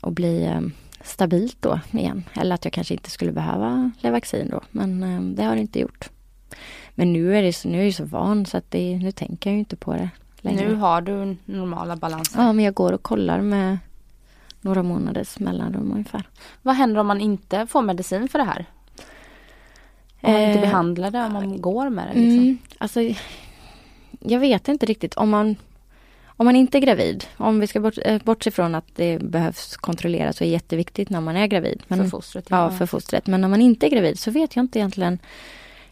och 0.00 0.12
bli 0.12 0.52
um, 0.56 0.72
stabilt 1.04 1.56
då 1.60 1.80
igen. 1.90 2.24
Eller 2.34 2.54
att 2.54 2.64
jag 2.64 2.72
kanske 2.72 2.94
inte 2.94 3.10
skulle 3.10 3.32
behöva 3.32 3.90
Levaxin 3.98 4.48
då. 4.50 4.60
Men 4.70 5.02
um, 5.02 5.34
det 5.34 5.42
har 5.44 5.54
det 5.54 5.60
inte 5.60 5.80
gjort. 5.80 6.10
Men 6.94 7.12
nu 7.12 7.36
är, 7.36 7.42
det 7.42 7.52
så, 7.52 7.68
nu 7.68 7.80
är 7.80 7.84
jag 7.84 7.94
så 7.94 8.04
van 8.04 8.46
så 8.46 8.56
att 8.56 8.70
det, 8.70 8.96
nu 8.96 9.12
tänker 9.12 9.50
jag 9.50 9.58
inte 9.58 9.76
på 9.76 9.92
det 9.92 10.10
längre. 10.36 10.68
Nu 10.68 10.74
har 10.74 11.00
du 11.00 11.36
normala 11.44 11.96
balanser? 11.96 12.42
Ja, 12.42 12.52
men 12.52 12.64
jag 12.64 12.74
går 12.74 12.92
och 12.92 13.02
kollar 13.02 13.40
med 13.40 13.78
några 14.60 14.82
månaders 14.82 15.38
mellanrum 15.38 15.92
ungefär. 15.92 16.28
Vad 16.62 16.74
händer 16.74 17.00
om 17.00 17.06
man 17.06 17.20
inte 17.20 17.66
får 17.66 17.82
medicin 17.82 18.28
för 18.28 18.38
det 18.38 18.44
här? 18.44 18.66
Om 20.20 20.32
man 20.32 20.42
inte 20.42 20.58
eh, 20.58 20.60
behandlar 20.60 21.10
det, 21.10 21.24
om 21.24 21.32
man 21.32 21.60
går 21.60 21.90
med 21.90 22.08
det? 22.08 22.20
Liksom? 22.20 22.38
Mm, 22.38 22.58
alltså, 22.78 23.00
jag 24.20 24.40
vet 24.40 24.68
inte 24.68 24.86
riktigt 24.86 25.14
om 25.14 25.30
man 25.30 25.56
om 26.36 26.46
man 26.46 26.56
inte 26.56 26.78
är 26.78 26.80
gravid, 26.80 27.24
om 27.36 27.60
vi 27.60 27.66
ska 27.66 27.80
bort, 27.80 27.98
eh, 28.04 28.22
bortse 28.24 28.50
från 28.50 28.74
att 28.74 28.86
det 28.94 29.18
behövs 29.18 29.76
kontrolleras 29.76 30.40
och 30.40 30.46
är 30.46 30.50
jätteviktigt 30.50 31.10
när 31.10 31.20
man 31.20 31.36
är 31.36 31.46
gravid. 31.46 31.82
Men, 31.88 31.98
för 31.98 32.08
fostret? 32.08 32.46
Ja. 32.48 32.56
ja, 32.56 32.70
för 32.70 32.86
fostret. 32.86 33.26
Men 33.26 33.40
när 33.40 33.48
man 33.48 33.60
inte 33.60 33.86
är 33.86 33.90
gravid 33.90 34.18
så 34.18 34.30
vet 34.30 34.56
jag 34.56 34.62
inte 34.62 34.78
egentligen. 34.78 35.18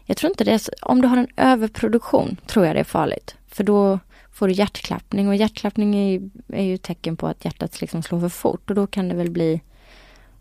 Jag 0.05 0.17
tror 0.17 0.31
inte 0.31 0.43
det 0.43 0.51
är, 0.51 0.61
om 0.81 1.01
du 1.01 1.07
har 1.07 1.17
en 1.17 1.27
överproduktion 1.37 2.37
tror 2.45 2.65
jag 2.65 2.75
det 2.75 2.79
är 2.79 2.83
farligt. 2.83 3.35
För 3.47 3.63
då 3.63 3.99
får 4.31 4.47
du 4.47 4.53
hjärtklappning 4.53 5.27
och 5.27 5.35
hjärtklappning 5.35 5.95
är 5.95 6.11
ju, 6.11 6.29
är 6.47 6.63
ju 6.63 6.77
tecken 6.77 7.17
på 7.17 7.27
att 7.27 7.45
hjärtat 7.45 7.81
liksom 7.81 8.03
slår 8.03 8.19
för 8.19 8.29
fort 8.29 8.69
och 8.69 8.75
då 8.75 8.87
kan 8.87 9.09
det 9.09 9.15
väl 9.15 9.31
bli 9.31 9.61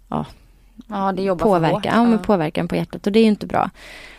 ja, 0.09 0.27
ja, 0.89 1.13
det 1.13 1.37
påverkan, 1.37 1.95
ja, 1.95 2.05
med 2.05 2.23
påverkan 2.23 2.69
på 2.69 2.77
hjärtat 2.77 3.07
och 3.07 3.13
det 3.13 3.19
är 3.19 3.23
ju 3.23 3.29
inte 3.29 3.47
bra. 3.47 3.71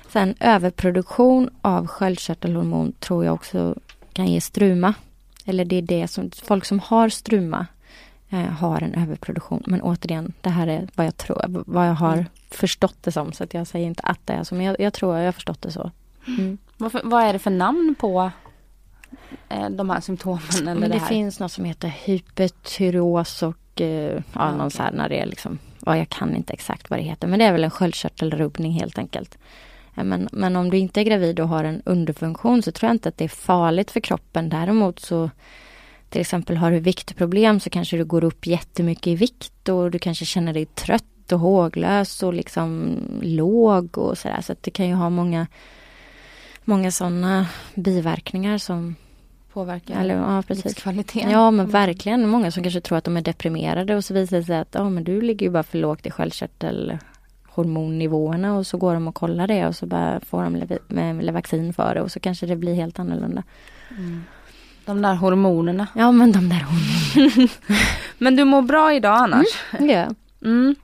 Sen 0.10 0.36
överproduktion 0.40 1.50
av 1.62 1.88
sköldkörtelhormon 1.88 2.94
tror 3.00 3.26
jag 3.26 3.34
också 3.34 3.76
kan 4.14 4.28
ge 4.28 4.42
struma. 4.42 4.94
Eller 5.46 5.66
det 5.66 5.76
är 5.76 5.82
det 5.82 6.08
som, 6.08 6.32
folk 6.44 6.66
som 6.66 6.80
har 6.80 7.10
struma 7.10 7.68
eh, 8.30 8.40
har 8.40 8.82
en 8.82 8.94
överproduktion. 8.96 9.64
Men 9.68 9.82
återigen, 9.82 10.34
det 10.42 10.50
här 10.50 10.68
är 10.68 10.88
vad 10.96 11.06
jag 11.06 11.18
tror, 11.18 11.64
vad 11.68 11.88
jag 11.88 11.94
har 11.94 12.14
mm. 12.14 12.26
förstått 12.50 12.98
det 13.02 13.12
som. 13.12 13.34
Så 13.34 13.44
att 13.44 13.54
jag 13.54 13.68
säger 13.68 13.88
inte 13.88 14.04
att 14.04 14.20
det 14.26 14.34
är 14.34 14.44
så, 14.44 14.56
men 14.56 14.66
jag, 14.66 14.80
jag 14.80 14.94
tror 14.94 15.18
jag 15.18 15.26
har 15.26 15.32
förstått 15.32 15.62
det 15.62 15.72
så. 15.72 15.92
Mm. 16.28 16.58
Varför, 16.78 17.02
vad 17.04 17.24
är 17.24 17.34
det 17.34 17.40
för 17.40 17.52
namn 17.52 17.96
på 18.00 18.32
eh, 19.50 19.70
de 19.70 19.90
här 19.90 20.02
symptomen? 20.02 20.68
Eller 20.68 20.90
det, 20.90 20.94
det 20.94 21.00
finns 21.00 21.40
något 21.40 21.52
som 21.52 21.66
heter 21.66 21.88
hypertyreos 21.88 23.44
och 23.44 23.82
eh, 23.82 24.22
ja, 24.34 24.56
någon 24.56 24.72
så 24.72 24.84
här 24.84 24.92
när 24.92 25.10
det 25.10 25.20
är 25.20 25.26
liksom, 25.26 25.60
ja, 25.86 25.98
jag 25.98 26.10
kan 26.10 26.36
inte 26.36 26.54
exakt 26.54 26.90
vad 26.90 27.00
det 27.00 27.04
heter, 27.04 27.28
men 27.28 27.40
det 27.40 27.46
är 27.46 27.52
väl 27.52 27.64
en 27.64 27.72
sköldkörtelrubbning 27.72 28.72
helt 28.72 28.98
enkelt. 28.98 29.38
Men, 29.96 30.30
men 30.32 30.56
om 30.56 30.70
du 30.70 30.78
inte 30.78 31.02
är 31.02 31.04
gravid 31.04 31.40
och 31.40 31.48
har 31.48 31.64
en 31.64 31.82
underfunktion 31.86 32.64
så 32.64 32.72
tror 32.72 32.88
jag 32.88 32.96
inte 32.96 33.10
att 33.10 33.18
det 33.18 33.24
är 33.24 33.30
farligt 33.30 33.92
för 33.92 34.00
kroppen. 34.00 34.50
Däremot 34.50 35.00
så 35.00 35.30
till 36.10 36.22
exempel 36.22 36.58
har 36.58 36.72
du 36.72 36.80
viktproblem 36.80 37.60
så 37.60 37.70
kanske 37.70 37.98
du 37.98 38.06
går 38.06 38.24
upp 38.24 38.48
jättemycket 38.48 39.08
i 39.08 39.16
vikt 39.16 39.70
och 39.70 39.92
du 39.92 40.00
kanske 40.00 40.26
känner 40.26 40.54
dig 40.54 40.66
trött 40.66 41.32
och 41.32 41.40
håglös 41.40 42.24
och 42.24 42.34
liksom 42.34 42.98
låg 43.22 43.98
och 43.98 44.18
sådär. 44.18 44.42
Så 44.42 44.52
att 44.52 44.64
det 44.64 44.72
kan 44.72 44.88
ju 44.88 44.94
ha 44.94 45.10
många, 45.10 45.48
många 46.64 46.92
sådana 46.92 47.48
biverkningar 47.76 48.58
som 48.58 48.96
påverkar 49.54 50.02
eller, 50.02 50.16
ja, 50.16 50.44
precis. 50.48 50.66
livskvaliteten. 50.66 51.32
Ja 51.32 51.52
men 51.52 51.70
verkligen. 51.70 52.30
Många 52.30 52.52
som 52.52 52.64
kanske 52.64 52.82
tror 52.82 52.98
att 52.98 53.04
de 53.04 53.18
är 53.18 53.22
deprimerade 53.22 53.96
och 53.96 54.06
så 54.06 54.14
visar 54.14 54.38
det 54.38 54.44
sig 54.44 54.58
att 54.58 54.76
ja, 54.76 54.90
men 54.90 55.04
du 55.04 55.22
ligger 55.22 55.46
ju 55.46 55.52
bara 55.52 55.64
för 55.64 55.78
lågt 55.78 56.06
i 56.06 56.12
sköldkörtel 56.12 56.98
hormonnivåerna 57.54 58.58
och 58.58 58.68
så 58.68 58.78
går 58.78 58.94
de 58.94 59.08
och 59.08 59.16
kollar 59.16 59.48
det 59.48 59.68
och 59.68 59.76
så 59.76 59.86
bara 59.86 60.20
får 60.20 60.44
de 60.44 60.56
le 61.22 61.32
vaccin 61.32 61.74
för 61.74 61.96
det 61.96 62.02
och 62.02 62.12
så 62.12 62.20
kanske 62.20 62.46
det 62.46 62.56
blir 62.56 62.74
helt 62.74 63.00
annorlunda. 63.00 63.44
Mm. 63.90 64.24
De 64.86 65.02
där 65.02 65.16
hormonerna. 65.16 65.88
Ja 65.96 66.12
men 66.12 66.32
de 66.32 66.50
där 66.50 66.66
hormonerna. 66.66 67.50
men 68.18 68.36
du 68.36 68.44
mår 68.44 68.62
bra 68.62 68.94
idag 68.94 69.18
annars? 69.18 69.46
Mm, 69.72 69.88
det 69.88 69.94
gör 69.94 70.02
jag. 70.02 70.16
Mm. 70.52 70.76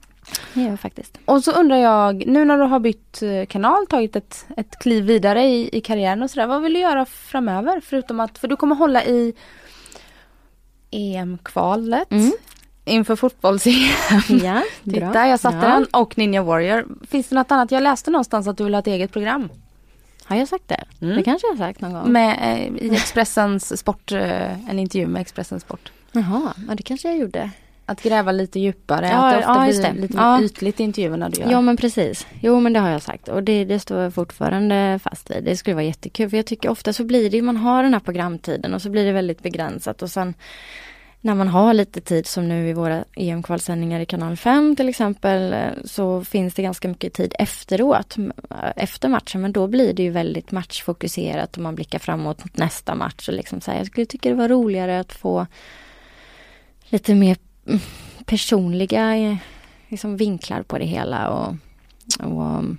Det 0.54 0.60
gör 0.60 0.70
jag 0.70 0.80
faktiskt. 0.80 1.18
Och 1.24 1.44
så 1.44 1.52
undrar 1.52 1.76
jag, 1.76 2.26
nu 2.26 2.44
när 2.44 2.58
du 2.58 2.64
har 2.64 2.80
bytt 2.80 3.22
eh, 3.22 3.46
kanal, 3.46 3.86
tagit 3.86 4.16
ett, 4.16 4.46
ett 4.56 4.78
kliv 4.78 5.04
vidare 5.04 5.42
i, 5.42 5.76
i 5.76 5.80
karriären 5.80 6.22
och 6.22 6.30
sådär. 6.30 6.46
Vad 6.46 6.62
vill 6.62 6.72
du 6.72 6.80
göra 6.80 7.04
framöver? 7.04 7.80
Förutom 7.84 8.20
att, 8.20 8.38
för 8.38 8.48
du 8.48 8.56
kommer 8.56 8.76
hålla 8.76 9.04
i 9.04 9.34
EM-kvalet. 10.90 12.12
Mm 12.12 12.32
inför 12.90 13.16
fotbolls-EM. 13.16 14.38
Ja, 14.44 14.62
Titta, 14.84 15.28
jag 15.28 15.40
satte 15.40 15.66
ja. 15.66 15.72
den 15.72 15.84
och 15.84 16.18
Ninja 16.18 16.42
Warrior. 16.42 16.86
Finns 17.10 17.28
det 17.28 17.34
något 17.34 17.50
annat? 17.50 17.70
Jag 17.70 17.82
läste 17.82 18.10
någonstans 18.10 18.48
att 18.48 18.58
du 18.58 18.64
vill 18.64 18.74
ha 18.74 18.78
ett 18.78 18.86
eget 18.86 19.12
program. 19.12 19.48
Har 20.24 20.36
jag 20.36 20.48
sagt 20.48 20.68
det? 20.68 20.84
Mm. 21.00 21.16
Det 21.16 21.22
kanske 21.22 21.46
jag 21.46 21.52
har 21.52 21.58
sagt 21.58 21.80
någon 21.80 21.92
gång. 21.92 22.12
Med, 22.12 22.38
eh, 22.40 22.86
I 22.86 22.94
Expressens 22.94 23.78
sport, 23.78 24.12
eh, 24.12 24.70
en 24.70 24.78
intervju 24.78 25.06
med 25.06 25.20
Expressens 25.20 25.62
sport. 25.62 25.92
Jaha, 26.12 26.54
ja, 26.68 26.74
det 26.74 26.82
kanske 26.82 27.08
jag 27.08 27.18
gjorde. 27.18 27.50
Att 27.86 28.02
gräva 28.02 28.32
lite 28.32 28.60
djupare, 28.60 29.08
ja, 29.08 29.26
att 29.26 29.32
det 29.32 29.38
ofta 29.38 29.86
ja, 29.86 29.92
blir 29.92 30.02
lite 30.02 30.16
ja. 30.16 30.42
ytligt 30.42 30.80
i 30.80 30.82
intervjuerna 30.82 31.28
du 31.28 31.40
gör. 31.40 31.50
Ja 31.50 31.60
men 31.60 31.76
precis. 31.76 32.26
Jo 32.40 32.60
men 32.60 32.72
det 32.72 32.80
har 32.80 32.90
jag 32.90 33.02
sagt 33.02 33.28
och 33.28 33.42
det, 33.42 33.64
det 33.64 33.80
står 33.80 33.98
jag 33.98 34.14
fortfarande 34.14 35.00
fast 35.02 35.30
vid. 35.30 35.44
Det 35.44 35.56
skulle 35.56 35.74
vara 35.74 35.84
jättekul 35.84 36.30
för 36.30 36.36
jag 36.36 36.46
tycker 36.46 36.68
ofta 36.68 36.92
så 36.92 37.04
blir 37.04 37.30
det, 37.30 37.42
man 37.42 37.56
har 37.56 37.82
den 37.82 37.92
här 37.92 38.00
programtiden 38.00 38.74
och 38.74 38.82
så 38.82 38.90
blir 38.90 39.06
det 39.06 39.12
väldigt 39.12 39.42
begränsat 39.42 40.02
och 40.02 40.10
sen 40.10 40.34
när 41.20 41.34
man 41.34 41.48
har 41.48 41.74
lite 41.74 42.00
tid 42.00 42.26
som 42.26 42.48
nu 42.48 42.68
i 42.68 42.72
våra 42.72 43.04
EM-kvalsändningar 43.16 44.00
i 44.00 44.06
kanal 44.06 44.36
5 44.36 44.76
till 44.76 44.88
exempel 44.88 45.52
eh, 45.52 45.68
så 45.84 46.24
finns 46.24 46.54
det 46.54 46.62
ganska 46.62 46.88
mycket 46.88 47.12
tid 47.12 47.34
efteråt, 47.38 48.16
eh, 48.18 48.72
efter 48.76 49.08
matchen. 49.08 49.40
Men 49.40 49.52
då 49.52 49.66
blir 49.66 49.92
det 49.92 50.02
ju 50.02 50.10
väldigt 50.10 50.50
matchfokuserat 50.50 51.56
och 51.56 51.62
man 51.62 51.74
blickar 51.74 51.98
framåt 51.98 52.44
mot 52.44 52.56
nästa 52.56 52.94
match. 52.94 53.28
Och 53.28 53.34
liksom 53.34 53.60
så 53.60 53.70
här, 53.70 53.78
jag 53.78 53.86
skulle 53.86 54.06
tycka 54.06 54.28
det 54.28 54.34
var 54.34 54.48
roligare 54.48 55.00
att 55.00 55.12
få 55.12 55.46
lite 56.88 57.14
mer 57.14 57.36
mm, 57.66 57.80
personliga 58.24 59.16
eh, 59.16 59.36
liksom 59.88 60.16
vinklar 60.16 60.62
på 60.62 60.78
det 60.78 60.86
hela 60.86 61.30
och, 61.30 61.54
och 62.20 62.46
mm, 62.46 62.78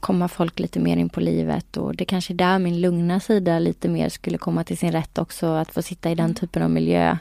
komma 0.00 0.28
folk 0.28 0.58
lite 0.58 0.80
mer 0.80 0.96
in 0.96 1.08
på 1.08 1.20
livet 1.20 1.76
och 1.76 1.96
det 1.96 2.04
kanske 2.04 2.32
är 2.32 2.36
där 2.36 2.58
min 2.58 2.80
lugna 2.80 3.20
sida 3.20 3.58
lite 3.58 3.88
mer 3.88 4.08
skulle 4.08 4.38
komma 4.38 4.64
till 4.64 4.78
sin 4.78 4.92
rätt 4.92 5.18
också, 5.18 5.46
att 5.46 5.72
få 5.74 5.82
sitta 5.82 6.10
i 6.10 6.14
den 6.14 6.24
mm. 6.24 6.34
typen 6.34 6.62
av 6.62 6.70
miljö. 6.70 7.16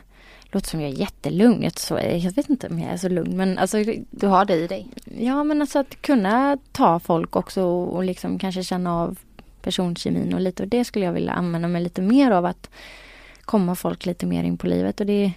Låter 0.51 0.67
som 0.67 0.81
jag 0.81 0.89
är 0.89 0.95
jättelugn, 0.95 1.63
jag, 1.63 1.79
så, 1.79 1.99
jag 1.99 2.31
vet 2.31 2.49
inte 2.49 2.67
om 2.67 2.79
jag 2.79 2.91
är 2.91 2.97
så 2.97 3.09
lugn 3.09 3.37
men 3.37 3.57
alltså 3.57 3.77
Du 4.09 4.27
har 4.27 4.45
det 4.45 4.55
i 4.55 4.67
dig? 4.67 4.87
Ja 5.19 5.43
men 5.43 5.61
alltså 5.61 5.79
att 5.79 6.01
kunna 6.01 6.57
ta 6.71 6.99
folk 6.99 7.35
också 7.35 7.63
och, 7.63 7.95
och 7.95 8.03
liksom 8.03 8.39
kanske 8.39 8.63
känna 8.63 8.95
av 8.95 9.17
personkemin 9.61 10.33
och 10.33 10.41
lite 10.41 10.63
och 10.63 10.69
det 10.69 10.85
skulle 10.85 11.05
jag 11.05 11.13
vilja 11.13 11.31
använda 11.31 11.67
mig 11.67 11.83
lite 11.83 12.01
mer 12.01 12.31
av 12.31 12.45
att 12.45 12.69
komma 13.41 13.75
folk 13.75 14.05
lite 14.05 14.25
mer 14.25 14.43
in 14.43 14.57
på 14.57 14.67
livet 14.67 14.99
och 14.99 15.05
det 15.05 15.33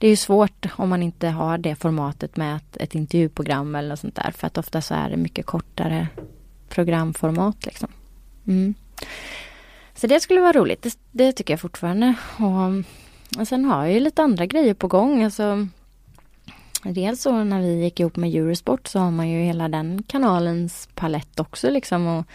det 0.00 0.06
är 0.06 0.10
ju 0.10 0.16
svårt 0.16 0.66
om 0.76 0.88
man 0.88 1.02
inte 1.02 1.28
har 1.28 1.58
det 1.58 1.74
formatet 1.74 2.36
med 2.36 2.56
ett, 2.56 2.76
ett 2.76 2.94
intervjuprogram 2.94 3.74
eller 3.74 3.88
något 3.88 4.00
sånt 4.00 4.14
där. 4.14 4.30
För 4.30 4.46
att 4.46 4.58
ofta 4.58 4.80
så 4.80 4.94
är 4.94 5.10
det 5.10 5.16
mycket 5.16 5.46
kortare 5.46 6.08
programformat 6.68 7.66
liksom. 7.66 7.88
Mm. 8.46 8.74
Så 9.94 10.06
det 10.06 10.20
skulle 10.20 10.40
vara 10.40 10.52
roligt. 10.52 10.82
Det, 10.82 10.98
det 11.10 11.32
tycker 11.32 11.52
jag 11.52 11.60
fortfarande. 11.60 12.14
Och, 12.38 13.40
och, 13.40 13.48
sen 13.48 13.64
har 13.64 13.84
jag 13.84 13.94
ju 13.94 14.00
lite 14.00 14.22
andra 14.22 14.46
grejer 14.46 14.74
på 14.74 14.88
gång. 14.88 15.24
Alltså, 15.24 15.66
dels 16.82 17.22
så 17.22 17.44
när 17.44 17.60
vi 17.60 17.82
gick 17.82 18.00
ihop 18.00 18.16
med 18.16 18.34
Eurosport 18.34 18.88
så 18.88 18.98
har 18.98 19.10
man 19.10 19.28
ju 19.28 19.42
hela 19.42 19.68
den 19.68 20.02
kanalens 20.02 20.88
palett 20.94 21.40
också 21.40 21.70
liksom. 21.70 22.06
Och 22.06 22.26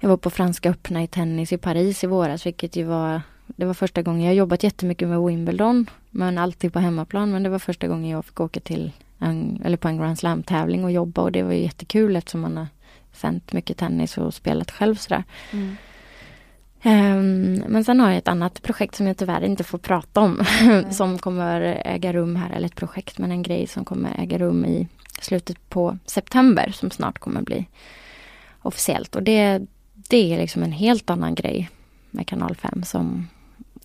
jag 0.00 0.08
var 0.08 0.16
på 0.16 0.30
Franska 0.30 0.70
öppna 0.70 1.02
i 1.02 1.06
tennis 1.06 1.52
i 1.52 1.58
Paris 1.58 2.04
i 2.04 2.06
våras 2.06 2.46
vilket 2.46 2.76
ju 2.76 2.84
var 2.84 3.22
det 3.46 3.66
var 3.66 3.74
första 3.74 4.02
gången, 4.02 4.22
jag 4.22 4.28
har 4.28 4.34
jobbat 4.34 4.62
jättemycket 4.62 5.08
med 5.08 5.20
Wimbledon, 5.20 5.86
men 6.14 6.38
alltid 6.38 6.72
på 6.72 6.78
hemmaplan. 6.78 7.30
Men 7.30 7.42
det 7.42 7.48
var 7.48 7.58
första 7.58 7.88
gången 7.88 8.10
jag 8.10 8.24
fick 8.24 8.40
åka 8.40 8.60
till 8.60 8.92
en, 9.18 9.62
eller 9.64 9.76
på 9.76 9.88
en 9.88 9.98
Grand 9.98 10.18
Slam-tävling 10.18 10.84
och 10.84 10.92
jobba 10.92 11.22
och 11.22 11.32
det 11.32 11.42
var 11.42 11.52
jättekul 11.52 12.16
eftersom 12.16 12.40
man 12.40 12.56
har 12.56 12.66
sänt 13.12 13.52
mycket 13.52 13.76
tennis 13.76 14.18
och 14.18 14.34
spelat 14.34 14.70
själv 14.70 14.94
sådär. 14.94 15.24
Mm. 15.52 15.76
Um, 16.86 17.54
men 17.68 17.84
sen 17.84 18.00
har 18.00 18.08
jag 18.08 18.18
ett 18.18 18.28
annat 18.28 18.62
projekt 18.62 18.94
som 18.94 19.06
jag 19.06 19.16
tyvärr 19.16 19.44
inte 19.44 19.64
får 19.64 19.78
prata 19.78 20.20
om. 20.20 20.44
som 20.90 21.18
kommer 21.18 21.60
äga 21.84 22.12
rum 22.12 22.36
här, 22.36 22.50
eller 22.50 22.66
ett 22.66 22.76
projekt 22.76 23.18
men 23.18 23.30
en 23.30 23.42
grej 23.42 23.66
som 23.66 23.84
kommer 23.84 24.20
äga 24.20 24.38
rum 24.38 24.64
i 24.64 24.88
slutet 25.20 25.68
på 25.68 25.98
september 26.06 26.70
som 26.74 26.90
snart 26.90 27.18
kommer 27.18 27.42
bli 27.42 27.66
officiellt. 28.62 29.16
Och 29.16 29.22
det, 29.22 29.66
det 29.94 30.34
är 30.34 30.38
liksom 30.38 30.62
en 30.62 30.72
helt 30.72 31.10
annan 31.10 31.34
grej 31.34 31.70
med 32.10 32.26
kanal 32.26 32.54
5 32.56 32.82
som 32.82 33.28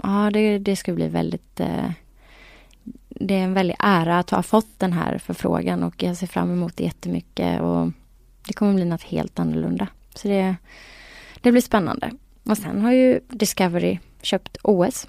ja, 0.03 0.29
det, 0.33 0.57
det 0.57 0.75
ska 0.75 0.93
bli 0.93 1.07
väldigt 1.07 1.59
eh, 1.59 1.91
det 3.19 3.33
är 3.33 3.43
en 3.43 3.53
väldig 3.53 3.75
ära 3.79 4.19
att 4.19 4.29
ha 4.29 4.43
fått 4.43 4.79
den 4.79 4.93
här 4.93 5.17
förfrågan 5.17 5.83
och 5.83 6.03
jag 6.03 6.17
ser 6.17 6.27
fram 6.27 6.51
emot 6.51 6.77
det 6.77 6.83
jättemycket 6.83 7.61
och 7.61 7.91
det 8.47 8.53
kommer 8.53 8.73
bli 8.73 8.85
något 8.85 9.03
helt 9.03 9.39
annorlunda. 9.39 9.87
Så 10.15 10.27
det, 10.27 10.55
det 11.41 11.51
blir 11.51 11.61
spännande. 11.61 12.11
Och 12.43 12.57
sen 12.57 12.81
har 12.81 12.91
ju 12.91 13.19
Discovery 13.27 13.99
köpt 14.21 14.57
OS 14.63 15.07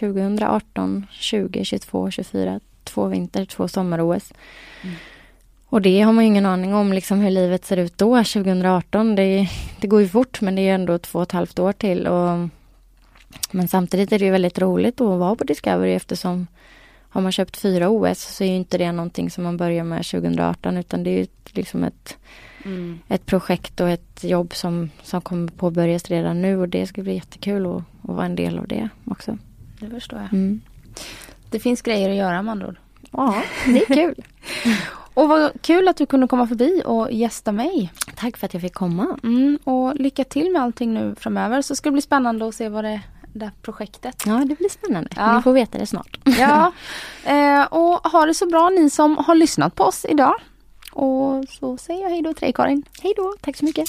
2018, 0.00 1.06
20, 1.10 1.64
22, 1.64 2.10
24. 2.10 2.60
Två 2.84 3.06
vinter, 3.06 3.44
två 3.44 3.68
sommar-OS. 3.68 4.32
Mm. 4.82 4.94
Och 5.66 5.82
det 5.82 6.00
har 6.00 6.12
man 6.12 6.24
ingen 6.24 6.46
aning 6.46 6.74
om 6.74 6.92
liksom 6.92 7.20
hur 7.20 7.30
livet 7.30 7.64
ser 7.64 7.76
ut 7.76 7.98
då, 7.98 8.16
2018. 8.16 9.14
Det, 9.14 9.48
det 9.80 9.86
går 9.86 10.00
ju 10.00 10.08
fort 10.08 10.40
men 10.40 10.54
det 10.54 10.68
är 10.68 10.74
ändå 10.74 10.98
två 10.98 11.18
och 11.18 11.22
ett 11.22 11.32
halvt 11.32 11.58
år 11.58 11.72
till. 11.72 12.06
Och 12.06 12.48
men 13.50 13.68
samtidigt 13.68 14.12
är 14.12 14.18
det 14.18 14.24
ju 14.24 14.30
väldigt 14.30 14.58
roligt 14.58 15.00
att 15.00 15.18
vara 15.18 15.36
på 15.36 15.44
Discovery 15.44 15.92
eftersom 15.92 16.46
har 17.12 17.20
man 17.20 17.32
köpt 17.32 17.56
fyra 17.56 17.88
OS 17.88 18.36
så 18.36 18.44
är 18.44 18.48
ju 18.48 18.54
inte 18.54 18.78
det 18.78 18.92
någonting 18.92 19.30
som 19.30 19.44
man 19.44 19.56
börjar 19.56 19.84
med 19.84 20.06
2018 20.06 20.76
utan 20.76 21.04
det 21.04 21.10
är 21.10 21.18
ju 21.18 21.26
liksom 21.50 21.84
ett, 21.84 22.16
mm. 22.64 22.98
ett 23.08 23.26
projekt 23.26 23.80
och 23.80 23.88
ett 23.88 24.24
jobb 24.24 24.54
som, 24.54 24.90
som 25.02 25.20
kommer 25.20 25.48
påbörjas 25.48 26.08
redan 26.10 26.42
nu 26.42 26.56
och 26.56 26.68
det 26.68 26.86
ska 26.86 27.02
bli 27.02 27.14
jättekul 27.14 27.66
att, 27.66 27.76
att 27.76 27.84
vara 28.00 28.26
en 28.26 28.36
del 28.36 28.58
av 28.58 28.68
det 28.68 28.88
också. 29.04 29.38
Det 29.80 29.90
förstår 29.90 30.18
jag. 30.18 30.32
Mm. 30.32 30.60
Det 31.50 31.60
finns 31.60 31.82
grejer 31.82 32.10
att 32.10 32.16
göra 32.16 32.42
med 32.42 32.52
andra 32.52 32.68
ord. 32.68 32.76
Ja, 33.10 33.42
det 33.66 33.82
är 33.82 33.86
kul. 33.86 34.24
och 35.14 35.28
vad 35.28 35.62
kul 35.62 35.88
att 35.88 35.96
du 35.96 36.06
kunde 36.06 36.28
komma 36.28 36.46
förbi 36.46 36.82
och 36.84 37.12
gästa 37.12 37.52
mig. 37.52 37.92
Tack 38.16 38.36
för 38.36 38.46
att 38.46 38.54
jag 38.54 38.62
fick 38.62 38.74
komma. 38.74 39.18
Mm, 39.22 39.58
och 39.64 39.94
lycka 39.94 40.24
till 40.24 40.52
med 40.52 40.62
allting 40.62 40.94
nu 40.94 41.14
framöver 41.18 41.62
så 41.62 41.76
ska 41.76 41.88
det 41.88 41.92
bli 41.92 42.02
spännande 42.02 42.48
att 42.48 42.54
se 42.54 42.68
vad 42.68 42.84
det 42.84 43.00
det 43.32 43.44
här 43.44 43.52
projektet. 43.62 44.22
Ja, 44.26 44.32
det 44.32 44.54
blir 44.54 44.68
spännande. 44.68 45.10
Ja. 45.16 45.36
Ni 45.36 45.42
får 45.42 45.52
veta 45.52 45.78
det 45.78 45.86
snart. 45.86 46.18
Ja, 46.24 46.72
eh, 47.24 47.64
och 47.64 48.10
ha 48.10 48.26
det 48.26 48.34
så 48.34 48.46
bra 48.46 48.70
ni 48.70 48.90
som 48.90 49.18
har 49.18 49.34
lyssnat 49.34 49.74
på 49.74 49.84
oss 49.84 50.06
idag. 50.08 50.34
Och 50.92 51.44
så 51.48 51.76
säger 51.76 52.02
jag 52.02 52.10
hej 52.10 52.22
då 52.22 52.34
till 52.34 52.40
dig 52.40 52.52
Karin. 52.52 52.82
Hej 53.02 53.12
då, 53.16 53.34
tack 53.40 53.56
så 53.56 53.64
mycket. 53.64 53.88